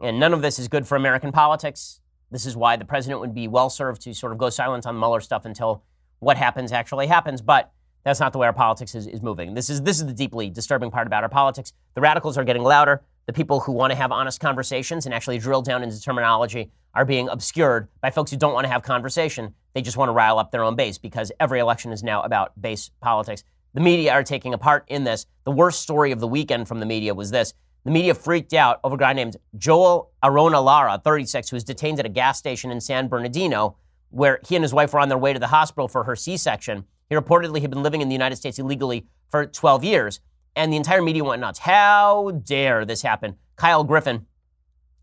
and 0.00 0.18
none 0.18 0.32
of 0.32 0.42
this 0.42 0.58
is 0.58 0.68
good 0.68 0.86
for 0.86 0.96
American 0.96 1.32
politics. 1.32 2.00
This 2.30 2.46
is 2.46 2.56
why 2.56 2.76
the 2.76 2.84
president 2.84 3.20
would 3.20 3.34
be 3.34 3.48
well 3.48 3.70
served 3.70 4.02
to 4.02 4.14
sort 4.14 4.32
of 4.32 4.38
go 4.38 4.50
silent 4.50 4.86
on 4.86 4.98
Mueller 4.98 5.20
stuff 5.20 5.44
until 5.44 5.84
what 6.18 6.36
happens 6.36 6.72
actually 6.72 7.06
happens. 7.06 7.40
But 7.40 7.72
that's 8.04 8.20
not 8.20 8.32
the 8.32 8.38
way 8.38 8.46
our 8.46 8.52
politics 8.52 8.94
is, 8.94 9.06
is 9.06 9.22
moving. 9.22 9.54
This 9.54 9.70
is 9.70 9.82
this 9.82 9.98
is 9.98 10.06
the 10.06 10.12
deeply 10.12 10.50
disturbing 10.50 10.90
part 10.90 11.06
about 11.06 11.22
our 11.22 11.28
politics. 11.28 11.72
The 11.94 12.00
radicals 12.00 12.36
are 12.36 12.44
getting 12.44 12.62
louder. 12.62 13.02
The 13.26 13.32
people 13.32 13.60
who 13.60 13.72
want 13.72 13.90
to 13.90 13.96
have 13.96 14.12
honest 14.12 14.40
conversations 14.40 15.06
and 15.06 15.14
actually 15.14 15.38
drill 15.38 15.62
down 15.62 15.82
into 15.82 16.00
terminology 16.00 16.70
are 16.92 17.06
being 17.06 17.28
obscured 17.28 17.88
by 18.02 18.10
folks 18.10 18.30
who 18.30 18.36
don't 18.36 18.52
want 18.52 18.64
to 18.64 18.70
have 18.70 18.82
conversation. 18.82 19.54
They 19.72 19.80
just 19.80 19.96
want 19.96 20.10
to 20.10 20.12
rile 20.12 20.38
up 20.38 20.50
their 20.50 20.62
own 20.62 20.76
base 20.76 20.98
because 20.98 21.32
every 21.40 21.58
election 21.58 21.90
is 21.90 22.02
now 22.02 22.22
about 22.22 22.60
base 22.60 22.90
politics. 23.00 23.42
The 23.72 23.80
media 23.80 24.12
are 24.12 24.22
taking 24.22 24.54
a 24.54 24.58
part 24.58 24.84
in 24.88 25.04
this. 25.04 25.26
The 25.44 25.50
worst 25.50 25.80
story 25.80 26.12
of 26.12 26.20
the 26.20 26.28
weekend 26.28 26.68
from 26.68 26.80
the 26.80 26.86
media 26.86 27.14
was 27.14 27.30
this. 27.30 27.54
The 27.84 27.90
media 27.90 28.14
freaked 28.14 28.54
out 28.54 28.80
over 28.82 28.94
a 28.94 28.98
guy 28.98 29.12
named 29.12 29.36
Joel 29.58 30.10
Arrona 30.22 30.58
Lara, 30.60 30.98
36, 31.04 31.50
who 31.50 31.56
was 31.56 31.64
detained 31.64 32.00
at 32.00 32.06
a 32.06 32.08
gas 32.08 32.38
station 32.38 32.70
in 32.70 32.80
San 32.80 33.08
Bernardino, 33.08 33.76
where 34.08 34.40
he 34.46 34.56
and 34.56 34.62
his 34.62 34.72
wife 34.72 34.94
were 34.94 35.00
on 35.00 35.10
their 35.10 35.18
way 35.18 35.34
to 35.34 35.38
the 35.38 35.48
hospital 35.48 35.86
for 35.86 36.04
her 36.04 36.16
C 36.16 36.38
section. 36.38 36.84
He 37.10 37.14
reportedly 37.14 37.60
had 37.60 37.70
been 37.70 37.82
living 37.82 38.00
in 38.00 38.08
the 38.08 38.14
United 38.14 38.36
States 38.36 38.58
illegally 38.58 39.06
for 39.30 39.44
12 39.44 39.84
years, 39.84 40.20
and 40.56 40.72
the 40.72 40.78
entire 40.78 41.02
media 41.02 41.24
went 41.24 41.42
nuts. 41.42 41.58
How 41.58 42.30
dare 42.30 42.86
this 42.86 43.02
happen? 43.02 43.36
Kyle 43.56 43.84
Griffin, 43.84 44.24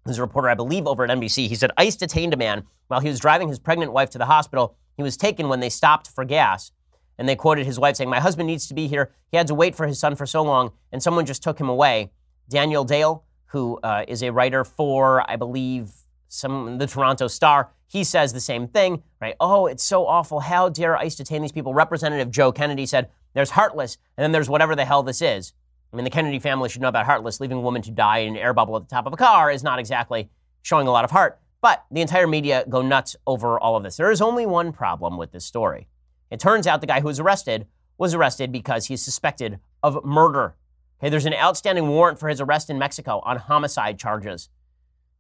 who's 0.05 0.17
a 0.17 0.21
reporter, 0.21 0.49
I 0.49 0.55
believe, 0.55 0.87
over 0.87 1.03
at 1.03 1.11
NBC, 1.11 1.47
he 1.47 1.55
said 1.55 1.69
ICE 1.77 1.95
detained 1.95 2.33
a 2.33 2.37
man 2.37 2.63
while 2.87 2.99
he 2.99 3.09
was 3.09 3.19
driving 3.19 3.47
his 3.47 3.59
pregnant 3.59 3.93
wife 3.93 4.09
to 4.11 4.17
the 4.17 4.25
hospital. 4.25 4.75
He 4.97 5.03
was 5.03 5.17
taken 5.17 5.49
when 5.49 5.59
they 5.59 5.69
stopped 5.69 6.07
for 6.09 6.25
gas. 6.25 6.71
And 7.19 7.29
they 7.29 7.35
quoted 7.35 7.67
his 7.67 7.77
wife 7.77 7.97
saying, 7.97 8.09
My 8.09 8.19
husband 8.19 8.47
needs 8.47 8.67
to 8.67 8.73
be 8.73 8.87
here. 8.87 9.11
He 9.29 9.37
had 9.37 9.45
to 9.47 9.53
wait 9.53 9.75
for 9.75 9.85
his 9.85 9.99
son 9.99 10.15
for 10.15 10.25
so 10.25 10.41
long, 10.41 10.71
and 10.91 11.03
someone 11.03 11.27
just 11.27 11.43
took 11.43 11.59
him 11.59 11.69
away. 11.69 12.09
Daniel 12.49 12.83
Dale, 12.83 13.23
who 13.47 13.79
uh, 13.83 14.05
is 14.07 14.23
a 14.23 14.31
writer 14.31 14.63
for, 14.63 15.29
I 15.29 15.35
believe, 15.35 15.91
some 16.27 16.77
the 16.77 16.87
Toronto 16.87 17.27
Star, 17.27 17.71
he 17.87 18.03
says 18.03 18.31
the 18.31 18.39
same 18.39 18.67
thing, 18.67 19.03
right? 19.19 19.35
Oh, 19.39 19.65
it's 19.65 19.83
so 19.83 20.07
awful. 20.07 20.39
How 20.39 20.69
dare 20.69 20.95
ICE 20.95 21.13
detain 21.13 21.41
these 21.41 21.51
people? 21.51 21.73
Representative 21.73 22.31
Joe 22.31 22.51
Kennedy 22.51 22.85
said, 22.85 23.09
There's 23.33 23.51
heartless, 23.51 23.97
and 24.17 24.23
then 24.23 24.31
there's 24.31 24.49
whatever 24.49 24.75
the 24.75 24.85
hell 24.85 25.03
this 25.03 25.21
is. 25.21 25.53
I 25.91 25.97
mean, 25.97 26.05
the 26.05 26.09
Kennedy 26.09 26.39
family 26.39 26.69
should 26.69 26.81
know 26.81 26.87
about 26.87 27.05
heartless. 27.05 27.41
Leaving 27.41 27.57
a 27.57 27.61
woman 27.61 27.81
to 27.81 27.91
die 27.91 28.19
in 28.19 28.35
an 28.35 28.41
air 28.41 28.53
bubble 28.53 28.77
at 28.77 28.83
the 28.83 28.87
top 28.87 29.07
of 29.07 29.13
a 29.13 29.17
car 29.17 29.51
is 29.51 29.61
not 29.61 29.77
exactly 29.77 30.29
showing 30.61 30.87
a 30.87 30.91
lot 30.91 31.03
of 31.03 31.11
heart. 31.11 31.39
But 31.61 31.85
the 31.91 32.01
entire 32.01 32.27
media 32.27 32.65
go 32.67 32.81
nuts 32.81 33.15
over 33.27 33.59
all 33.59 33.75
of 33.75 33.83
this. 33.83 33.97
There 33.97 34.09
is 34.09 34.21
only 34.21 34.45
one 34.45 34.71
problem 34.71 35.17
with 35.17 35.31
this 35.33 35.45
story. 35.45 35.87
It 36.31 36.39
turns 36.39 36.65
out 36.65 36.79
the 36.79 36.87
guy 36.87 37.01
who 37.01 37.07
was 37.07 37.19
arrested 37.19 37.67
was 37.97 38.15
arrested 38.15 38.51
because 38.51 38.87
he's 38.87 39.03
suspected 39.03 39.59
of 39.83 40.03
murder. 40.03 40.55
Okay, 41.01 41.09
there's 41.09 41.25
an 41.25 41.33
outstanding 41.33 41.87
warrant 41.87 42.19
for 42.19 42.29
his 42.29 42.39
arrest 42.39 42.69
in 42.69 42.77
Mexico 42.77 43.21
on 43.25 43.37
homicide 43.37 43.97
charges. 43.97 44.49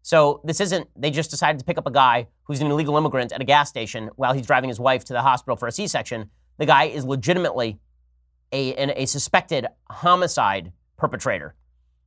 So 0.03 0.41
this 0.43 0.59
isn't, 0.61 0.87
they 0.95 1.09
just 1.09 1.31
decided 1.31 1.57
to 1.57 1.65
pick 1.65 1.79
up 1.79 1.87
a 1.87 1.91
guy 1.91 2.27
who's 2.43 2.61
an 2.61 2.69
illegal 2.69 2.97
immigrant 2.97 3.31
at 3.31 3.41
a 3.41 3.43
gas 3.43 3.69
station 3.69 4.11
while 4.15 4.33
he's 4.33 4.45
driving 4.45 4.67
his 4.67 4.79
wife 4.79 5.03
to 5.05 5.13
the 5.13 5.23
hospital 5.23 5.55
for 5.55 5.67
a 5.67 5.71
C 5.71 5.87
section. 5.87 6.29
The 6.59 6.67
guy 6.67 6.83
is 6.83 7.03
legitimately 7.03 7.79
a, 8.51 8.75
an, 8.75 8.91
a 8.95 9.07
suspected 9.07 9.65
homicide 9.89 10.71
perpetrator. 10.97 11.55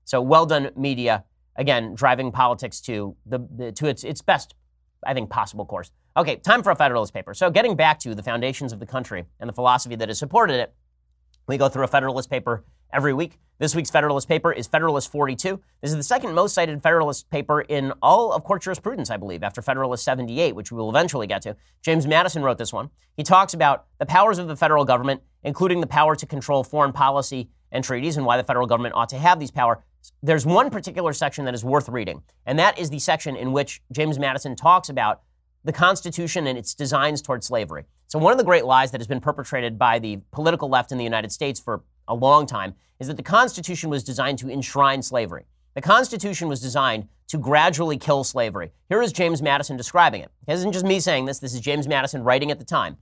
So 0.04 0.20
well 0.22 0.46
done, 0.46 0.70
media. 0.76 1.24
Again, 1.56 1.96
driving 1.96 2.30
politics 2.30 2.80
to 2.82 3.16
the, 3.26 3.40
the 3.56 3.72
to 3.72 3.86
its 3.86 4.04
its 4.04 4.22
best, 4.22 4.54
I 5.04 5.14
think, 5.14 5.30
possible 5.30 5.64
course. 5.64 5.90
Okay, 6.16 6.36
time 6.36 6.62
for 6.62 6.70
a 6.70 6.76
Federalist 6.76 7.12
paper. 7.12 7.34
So 7.34 7.50
getting 7.50 7.74
back 7.74 7.98
to 8.00 8.14
the 8.14 8.22
foundations 8.22 8.72
of 8.72 8.78
the 8.78 8.86
country 8.86 9.24
and 9.40 9.48
the 9.48 9.52
philosophy 9.52 9.96
that 9.96 10.08
has 10.08 10.18
supported 10.18 10.60
it, 10.60 10.74
we 11.48 11.56
go 11.56 11.68
through 11.68 11.84
a 11.84 11.88
Federalist 11.88 12.30
paper 12.30 12.64
every 12.92 13.12
week. 13.12 13.38
This 13.58 13.74
week's 13.74 13.90
Federalist 13.90 14.26
paper 14.26 14.52
is 14.52 14.66
Federalist 14.66 15.12
42. 15.12 15.60
This 15.80 15.92
is 15.92 15.96
the 15.96 16.02
second 16.02 16.34
most 16.34 16.54
cited 16.54 16.82
Federalist 16.82 17.30
paper 17.30 17.60
in 17.60 17.92
all 18.02 18.32
of 18.32 18.42
court 18.42 18.62
jurisprudence, 18.62 19.10
I 19.10 19.16
believe, 19.16 19.44
after 19.44 19.62
Federalist 19.62 20.04
78, 20.04 20.56
which 20.56 20.72
we 20.72 20.78
will 20.78 20.90
eventually 20.90 21.28
get 21.28 21.42
to. 21.42 21.56
James 21.80 22.06
Madison 22.06 22.42
wrote 22.42 22.58
this 22.58 22.72
one. 22.72 22.90
He 23.16 23.22
talks 23.22 23.54
about 23.54 23.86
the 23.98 24.06
powers 24.06 24.38
of 24.38 24.48
the 24.48 24.56
federal 24.56 24.84
government, 24.84 25.22
including 25.44 25.80
the 25.80 25.86
power 25.86 26.16
to 26.16 26.26
control 26.26 26.64
foreign 26.64 26.92
policy 26.92 27.48
and 27.70 27.84
treaties, 27.84 28.16
and 28.16 28.26
why 28.26 28.36
the 28.36 28.44
federal 28.44 28.66
government 28.66 28.96
ought 28.96 29.08
to 29.10 29.18
have 29.18 29.38
these 29.38 29.52
powers. 29.52 29.78
There's 30.20 30.44
one 30.44 30.68
particular 30.68 31.12
section 31.12 31.44
that 31.44 31.54
is 31.54 31.64
worth 31.64 31.88
reading, 31.88 32.22
and 32.46 32.58
that 32.58 32.78
is 32.78 32.90
the 32.90 32.98
section 32.98 33.36
in 33.36 33.52
which 33.52 33.80
James 33.92 34.18
Madison 34.18 34.56
talks 34.56 34.88
about 34.88 35.22
the 35.62 35.72
Constitution 35.72 36.46
and 36.46 36.58
its 36.58 36.74
designs 36.74 37.22
toward 37.22 37.42
slavery. 37.42 37.84
So, 38.08 38.18
one 38.18 38.32
of 38.32 38.38
the 38.38 38.44
great 38.44 38.64
lies 38.64 38.90
that 38.90 39.00
has 39.00 39.08
been 39.08 39.20
perpetrated 39.20 39.78
by 39.78 39.98
the 39.98 40.18
political 40.30 40.68
left 40.68 40.92
in 40.92 40.98
the 40.98 41.04
United 41.04 41.32
States 41.32 41.58
for 41.58 41.82
a 42.08 42.14
long 42.14 42.46
time 42.46 42.74
is 42.98 43.08
that 43.08 43.16
the 43.16 43.22
Constitution 43.22 43.90
was 43.90 44.04
designed 44.04 44.38
to 44.38 44.50
enshrine 44.50 45.02
slavery. 45.02 45.46
The 45.74 45.80
Constitution 45.80 46.48
was 46.48 46.60
designed 46.60 47.08
to 47.28 47.38
gradually 47.38 47.96
kill 47.96 48.22
slavery. 48.22 48.70
Here 48.88 49.02
is 49.02 49.12
James 49.12 49.42
Madison 49.42 49.76
describing 49.76 50.22
it. 50.22 50.30
It 50.46 50.52
isn't 50.54 50.72
just 50.72 50.84
me 50.84 51.00
saying 51.00 51.24
this, 51.24 51.38
this 51.38 51.54
is 51.54 51.60
James 51.60 51.88
Madison 51.88 52.22
writing 52.22 52.50
at 52.50 52.58
the 52.58 52.64
time. 52.64 52.96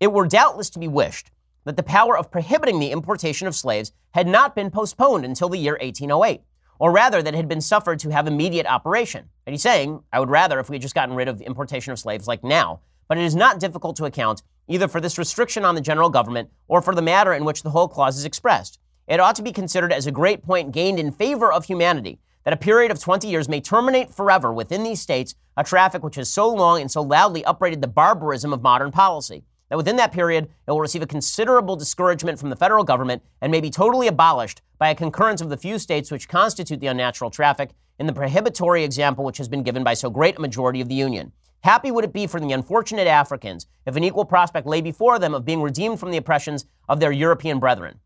It 0.00 0.12
were 0.12 0.26
doubtless 0.26 0.70
to 0.70 0.78
be 0.78 0.88
wished 0.88 1.30
that 1.64 1.76
the 1.76 1.82
power 1.82 2.16
of 2.16 2.30
prohibiting 2.30 2.80
the 2.80 2.90
importation 2.90 3.46
of 3.46 3.54
slaves 3.54 3.92
had 4.12 4.26
not 4.26 4.54
been 4.54 4.70
postponed 4.70 5.24
until 5.24 5.48
the 5.48 5.58
year 5.58 5.78
1808, 5.80 6.40
or 6.78 6.90
rather 6.90 7.22
that 7.22 7.34
it 7.34 7.36
had 7.36 7.48
been 7.48 7.60
suffered 7.60 7.98
to 8.00 8.10
have 8.10 8.26
immediate 8.26 8.66
operation. 8.66 9.28
And 9.46 9.52
he's 9.52 9.62
saying, 9.62 10.02
I 10.12 10.20
would 10.20 10.30
rather 10.30 10.58
if 10.58 10.70
we 10.70 10.76
had 10.76 10.82
just 10.82 10.94
gotten 10.94 11.14
rid 11.14 11.28
of 11.28 11.38
the 11.38 11.46
importation 11.46 11.92
of 11.92 11.98
slaves 11.98 12.26
like 12.26 12.42
now, 12.42 12.80
but 13.08 13.18
it 13.18 13.24
is 13.24 13.36
not 13.36 13.60
difficult 13.60 13.96
to 13.96 14.06
account 14.06 14.42
either 14.70 14.86
for 14.86 15.00
this 15.00 15.18
restriction 15.18 15.64
on 15.64 15.74
the 15.74 15.80
general 15.80 16.08
government 16.08 16.48
or 16.68 16.80
for 16.80 16.94
the 16.94 17.02
matter 17.02 17.34
in 17.34 17.44
which 17.44 17.62
the 17.62 17.70
whole 17.70 17.88
clause 17.88 18.16
is 18.16 18.24
expressed. 18.24 18.78
It 19.08 19.18
ought 19.18 19.34
to 19.34 19.42
be 19.42 19.52
considered 19.52 19.92
as 19.92 20.06
a 20.06 20.12
great 20.12 20.44
point 20.44 20.70
gained 20.70 21.00
in 21.00 21.10
favor 21.10 21.52
of 21.52 21.64
humanity 21.64 22.20
that 22.44 22.54
a 22.54 22.56
period 22.56 22.92
of 22.92 23.00
20 23.00 23.26
years 23.26 23.48
may 23.48 23.60
terminate 23.60 24.14
forever 24.14 24.52
within 24.52 24.84
these 24.84 25.00
states 25.00 25.34
a 25.56 25.64
traffic 25.64 26.04
which 26.04 26.14
has 26.14 26.28
so 26.28 26.48
long 26.48 26.80
and 26.80 26.90
so 26.90 27.02
loudly 27.02 27.44
upbraided 27.44 27.82
the 27.82 27.88
barbarism 27.88 28.52
of 28.52 28.62
modern 28.62 28.92
policy. 28.92 29.42
That 29.70 29.76
within 29.76 29.96
that 29.96 30.12
period, 30.12 30.44
it 30.44 30.70
will 30.70 30.80
receive 30.80 31.02
a 31.02 31.06
considerable 31.06 31.74
discouragement 31.74 32.38
from 32.38 32.50
the 32.50 32.56
federal 32.56 32.84
government 32.84 33.22
and 33.40 33.50
may 33.50 33.60
be 33.60 33.70
totally 33.70 34.06
abolished 34.06 34.62
by 34.78 34.90
a 34.90 34.94
concurrence 34.94 35.40
of 35.40 35.48
the 35.48 35.56
few 35.56 35.80
states 35.80 36.12
which 36.12 36.28
constitute 36.28 36.78
the 36.78 36.86
unnatural 36.86 37.30
traffic 37.30 37.70
in 37.98 38.06
the 38.06 38.12
prohibitory 38.12 38.84
example 38.84 39.24
which 39.24 39.38
has 39.38 39.48
been 39.48 39.64
given 39.64 39.82
by 39.82 39.94
so 39.94 40.10
great 40.10 40.38
a 40.38 40.40
majority 40.40 40.80
of 40.80 40.88
the 40.88 40.94
Union. 40.94 41.32
Happy 41.62 41.90
would 41.90 42.04
it 42.04 42.12
be 42.12 42.26
for 42.26 42.40
the 42.40 42.52
unfortunate 42.52 43.06
Africans 43.06 43.66
if 43.86 43.96
an 43.96 44.04
equal 44.04 44.24
prospect 44.24 44.66
lay 44.66 44.80
before 44.80 45.18
them 45.18 45.34
of 45.34 45.44
being 45.44 45.62
redeemed 45.62 46.00
from 46.00 46.10
the 46.10 46.16
oppressions 46.16 46.64
of 46.88 47.00
their 47.00 47.12
European 47.12 47.58
brethren. 47.58 48.00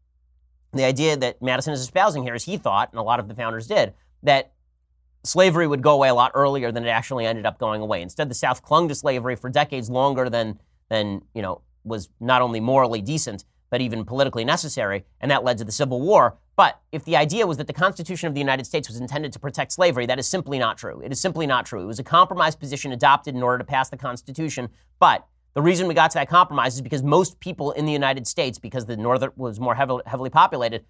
The 0.72 0.84
idea 0.84 1.16
that 1.16 1.40
Madison 1.40 1.72
is 1.72 1.80
espousing 1.80 2.24
here 2.24 2.34
is 2.34 2.44
he 2.44 2.57
thought, 2.57 2.90
and 2.90 2.98
a 2.98 3.02
lot 3.02 3.20
of 3.20 3.28
the 3.28 3.34
founders 3.34 3.68
did, 3.68 3.94
that 4.24 4.52
slavery 5.22 5.66
would 5.68 5.82
go 5.82 5.92
away 5.92 6.09
a 6.09 6.14
lot 6.14 6.32
earlier 6.34 6.72
than 6.72 6.84
it 6.84 6.88
actually 6.88 7.26
ended 7.26 7.46
up 7.46 7.59
going 7.59 7.80
away. 7.80 8.02
Instead, 8.02 8.28
the 8.28 8.34
South 8.34 8.61
clung 8.62 8.88
to 8.88 8.94
slavery 8.94 9.36
for 9.36 9.48
decades 9.48 9.88
longer 9.88 10.28
than, 10.28 10.59
than 10.88 11.22
you 11.32 11.42
know, 11.42 11.61
was 11.84 12.09
not 12.18 12.42
only 12.42 12.59
morally 12.59 13.00
decent, 13.00 13.44
but 13.70 13.80
even 13.80 14.05
politically 14.05 14.44
necessary, 14.44 15.05
and 15.20 15.30
that 15.30 15.44
led 15.44 15.59
to 15.59 15.64
the 15.64 15.72
Civil 15.72 16.00
War. 16.00 16.36
But 16.57 16.80
if 16.92 17.05
the 17.05 17.16
idea 17.16 17.46
was 17.46 17.57
that 17.57 17.66
the 17.66 17.72
Constitution 17.72 18.28
of 18.28 18.34
the 18.34 18.40
United 18.40 18.64
States 18.64 18.88
was 18.88 18.98
intended 18.98 19.32
to 19.32 19.38
protect 19.38 19.72
slavery, 19.72 20.07
that 20.07 20.18
is 20.18 20.28
simply 20.28 20.59
not 20.59 20.78
true. 20.78 21.00
It 21.05 21.11
is 21.11 21.20
simply 21.20 21.46
not 21.46 21.66
true. 21.66 21.82
It 21.82 21.86
was 21.86 21.98
a 21.98 22.05
compromise 22.05 22.55
position 22.55 22.92
adopted 22.92 23.34
in 23.34 23.42
order 23.42 23.59
to 23.59 23.64
pass 23.64 23.88
the 23.88 23.96
Constitution, 23.96 24.68
but 25.00 25.26
the 25.55 25.62
reason 25.62 25.86
we 25.86 25.94
got 25.94 26.11
to 26.12 26.18
that 26.18 26.28
compromise 26.28 26.74
is 26.74 26.80
because 26.80 27.02
most 27.02 27.38
people 27.38 27.72
in 27.72 27.86
the 27.86 27.92
United 27.92 28.26
States, 28.26 28.59
because 28.59 28.86
the 28.86 28.96
North 28.96 29.24
was 29.36 29.61
more 29.61 29.74
heavily, 29.74 30.02
heavily 30.07 30.30
populated, 30.30 30.84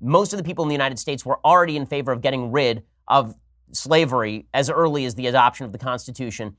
most 0.00 0.32
of 0.32 0.38
the 0.38 0.44
people 0.44 0.64
in 0.64 0.68
the 0.68 0.74
United 0.74 0.98
States 0.98 1.24
were 1.24 1.38
already 1.44 1.76
in 1.76 1.86
favor 1.86 2.12
of 2.12 2.20
getting 2.22 2.50
rid 2.50 2.82
of 3.08 3.34
slavery 3.72 4.46
as 4.54 4.70
early 4.70 5.04
as 5.04 5.14
the 5.14 5.26
adoption 5.26 5.66
of 5.66 5.72
the 5.72 5.78
Constitution, 5.78 6.56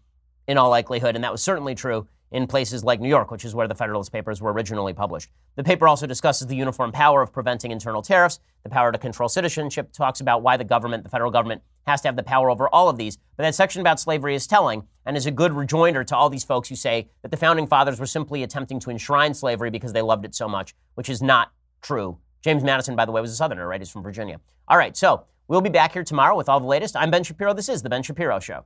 in 0.47 0.57
all 0.57 0.69
likelihood. 0.69 1.15
And 1.15 1.23
that 1.23 1.31
was 1.31 1.41
certainly 1.41 1.75
true 1.75 2.07
in 2.31 2.47
places 2.47 2.83
like 2.83 2.99
New 2.99 3.09
York, 3.09 3.31
which 3.31 3.45
is 3.45 3.55
where 3.55 3.67
the 3.67 3.75
Federalist 3.75 4.11
Papers 4.11 4.41
were 4.41 4.51
originally 4.51 4.93
published. 4.93 5.29
The 5.55 5.63
paper 5.63 5.87
also 5.87 6.05
discusses 6.05 6.47
the 6.47 6.55
uniform 6.55 6.91
power 6.91 7.21
of 7.21 7.31
preventing 7.31 7.71
internal 7.71 8.01
tariffs, 8.01 8.39
the 8.63 8.69
power 8.69 8.91
to 8.91 8.97
control 8.97 9.29
citizenship, 9.29 9.91
talks 9.93 10.19
about 10.19 10.41
why 10.41 10.57
the 10.57 10.63
government, 10.63 11.03
the 11.03 11.09
federal 11.09 11.31
government, 11.31 11.61
has 11.85 12.01
to 12.01 12.07
have 12.09 12.17
the 12.17 12.23
power 12.23 12.49
over 12.49 12.67
all 12.69 12.89
of 12.89 12.97
these. 12.97 13.17
But 13.37 13.43
that 13.43 13.55
section 13.55 13.79
about 13.81 13.99
slavery 13.99 14.35
is 14.35 14.45
telling 14.45 14.85
and 15.05 15.15
is 15.15 15.25
a 15.25 15.31
good 15.31 15.53
rejoinder 15.53 16.03
to 16.03 16.15
all 16.15 16.29
these 16.29 16.43
folks 16.43 16.67
who 16.67 16.75
say 16.75 17.09
that 17.21 17.31
the 17.31 17.37
founding 17.37 17.65
fathers 17.65 17.99
were 17.99 18.05
simply 18.05 18.43
attempting 18.43 18.79
to 18.81 18.89
enshrine 18.89 19.33
slavery 19.33 19.69
because 19.69 19.93
they 19.93 20.01
loved 20.01 20.25
it 20.25 20.35
so 20.35 20.49
much, 20.49 20.75
which 20.95 21.09
is 21.09 21.21
not 21.21 21.53
true. 21.81 22.17
James 22.41 22.63
Madison, 22.63 22.95
by 22.95 23.05
the 23.05 23.11
way, 23.11 23.21
was 23.21 23.31
a 23.31 23.35
Southerner, 23.35 23.67
right? 23.67 23.79
He's 23.79 23.89
from 23.89 24.03
Virginia. 24.03 24.39
All 24.67 24.77
right, 24.77 24.95
so 24.97 25.23
we'll 25.47 25.61
be 25.61 25.69
back 25.69 25.93
here 25.93 26.03
tomorrow 26.03 26.35
with 26.35 26.49
all 26.49 26.59
the 26.59 26.67
latest. 26.67 26.95
I'm 26.95 27.09
Ben 27.09 27.23
Shapiro. 27.23 27.53
This 27.53 27.69
is 27.69 27.81
The 27.81 27.89
Ben 27.89 28.03
Shapiro 28.03 28.39
Show. 28.39 28.65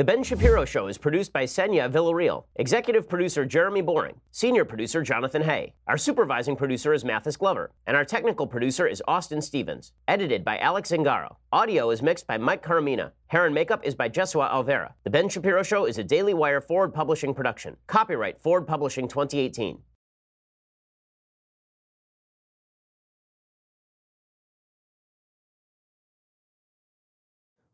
The 0.00 0.04
Ben 0.04 0.22
Shapiro 0.22 0.64
Show 0.64 0.86
is 0.86 0.96
produced 0.96 1.30
by 1.30 1.44
Senya 1.44 1.92
Villarreal, 1.92 2.44
executive 2.56 3.06
producer 3.06 3.44
Jeremy 3.44 3.82
Boring, 3.82 4.18
senior 4.30 4.64
producer 4.64 5.02
Jonathan 5.02 5.42
Hay. 5.42 5.74
Our 5.86 5.98
supervising 5.98 6.56
producer 6.56 6.94
is 6.94 7.04
Mathis 7.04 7.36
Glover, 7.36 7.70
and 7.86 7.94
our 7.94 8.06
technical 8.06 8.46
producer 8.46 8.86
is 8.86 9.02
Austin 9.06 9.42
Stevens. 9.42 9.92
Edited 10.08 10.42
by 10.42 10.56
Alex 10.56 10.90
Zingaro. 10.90 11.36
Audio 11.52 11.90
is 11.90 12.00
mixed 12.00 12.26
by 12.26 12.38
Mike 12.38 12.62
Caramina. 12.62 13.12
Hair 13.26 13.44
and 13.44 13.54
makeup 13.54 13.84
is 13.84 13.94
by 13.94 14.08
Jesua 14.08 14.50
Alvera. 14.50 14.94
The 15.04 15.10
Ben 15.10 15.28
Shapiro 15.28 15.62
Show 15.62 15.84
is 15.84 15.98
a 15.98 16.02
Daily 16.02 16.32
Wire 16.32 16.62
Forward 16.62 16.94
Publishing 16.94 17.34
production. 17.34 17.76
Copyright 17.86 18.40
Forward 18.40 18.66
Publishing 18.66 19.06
2018. 19.06 19.82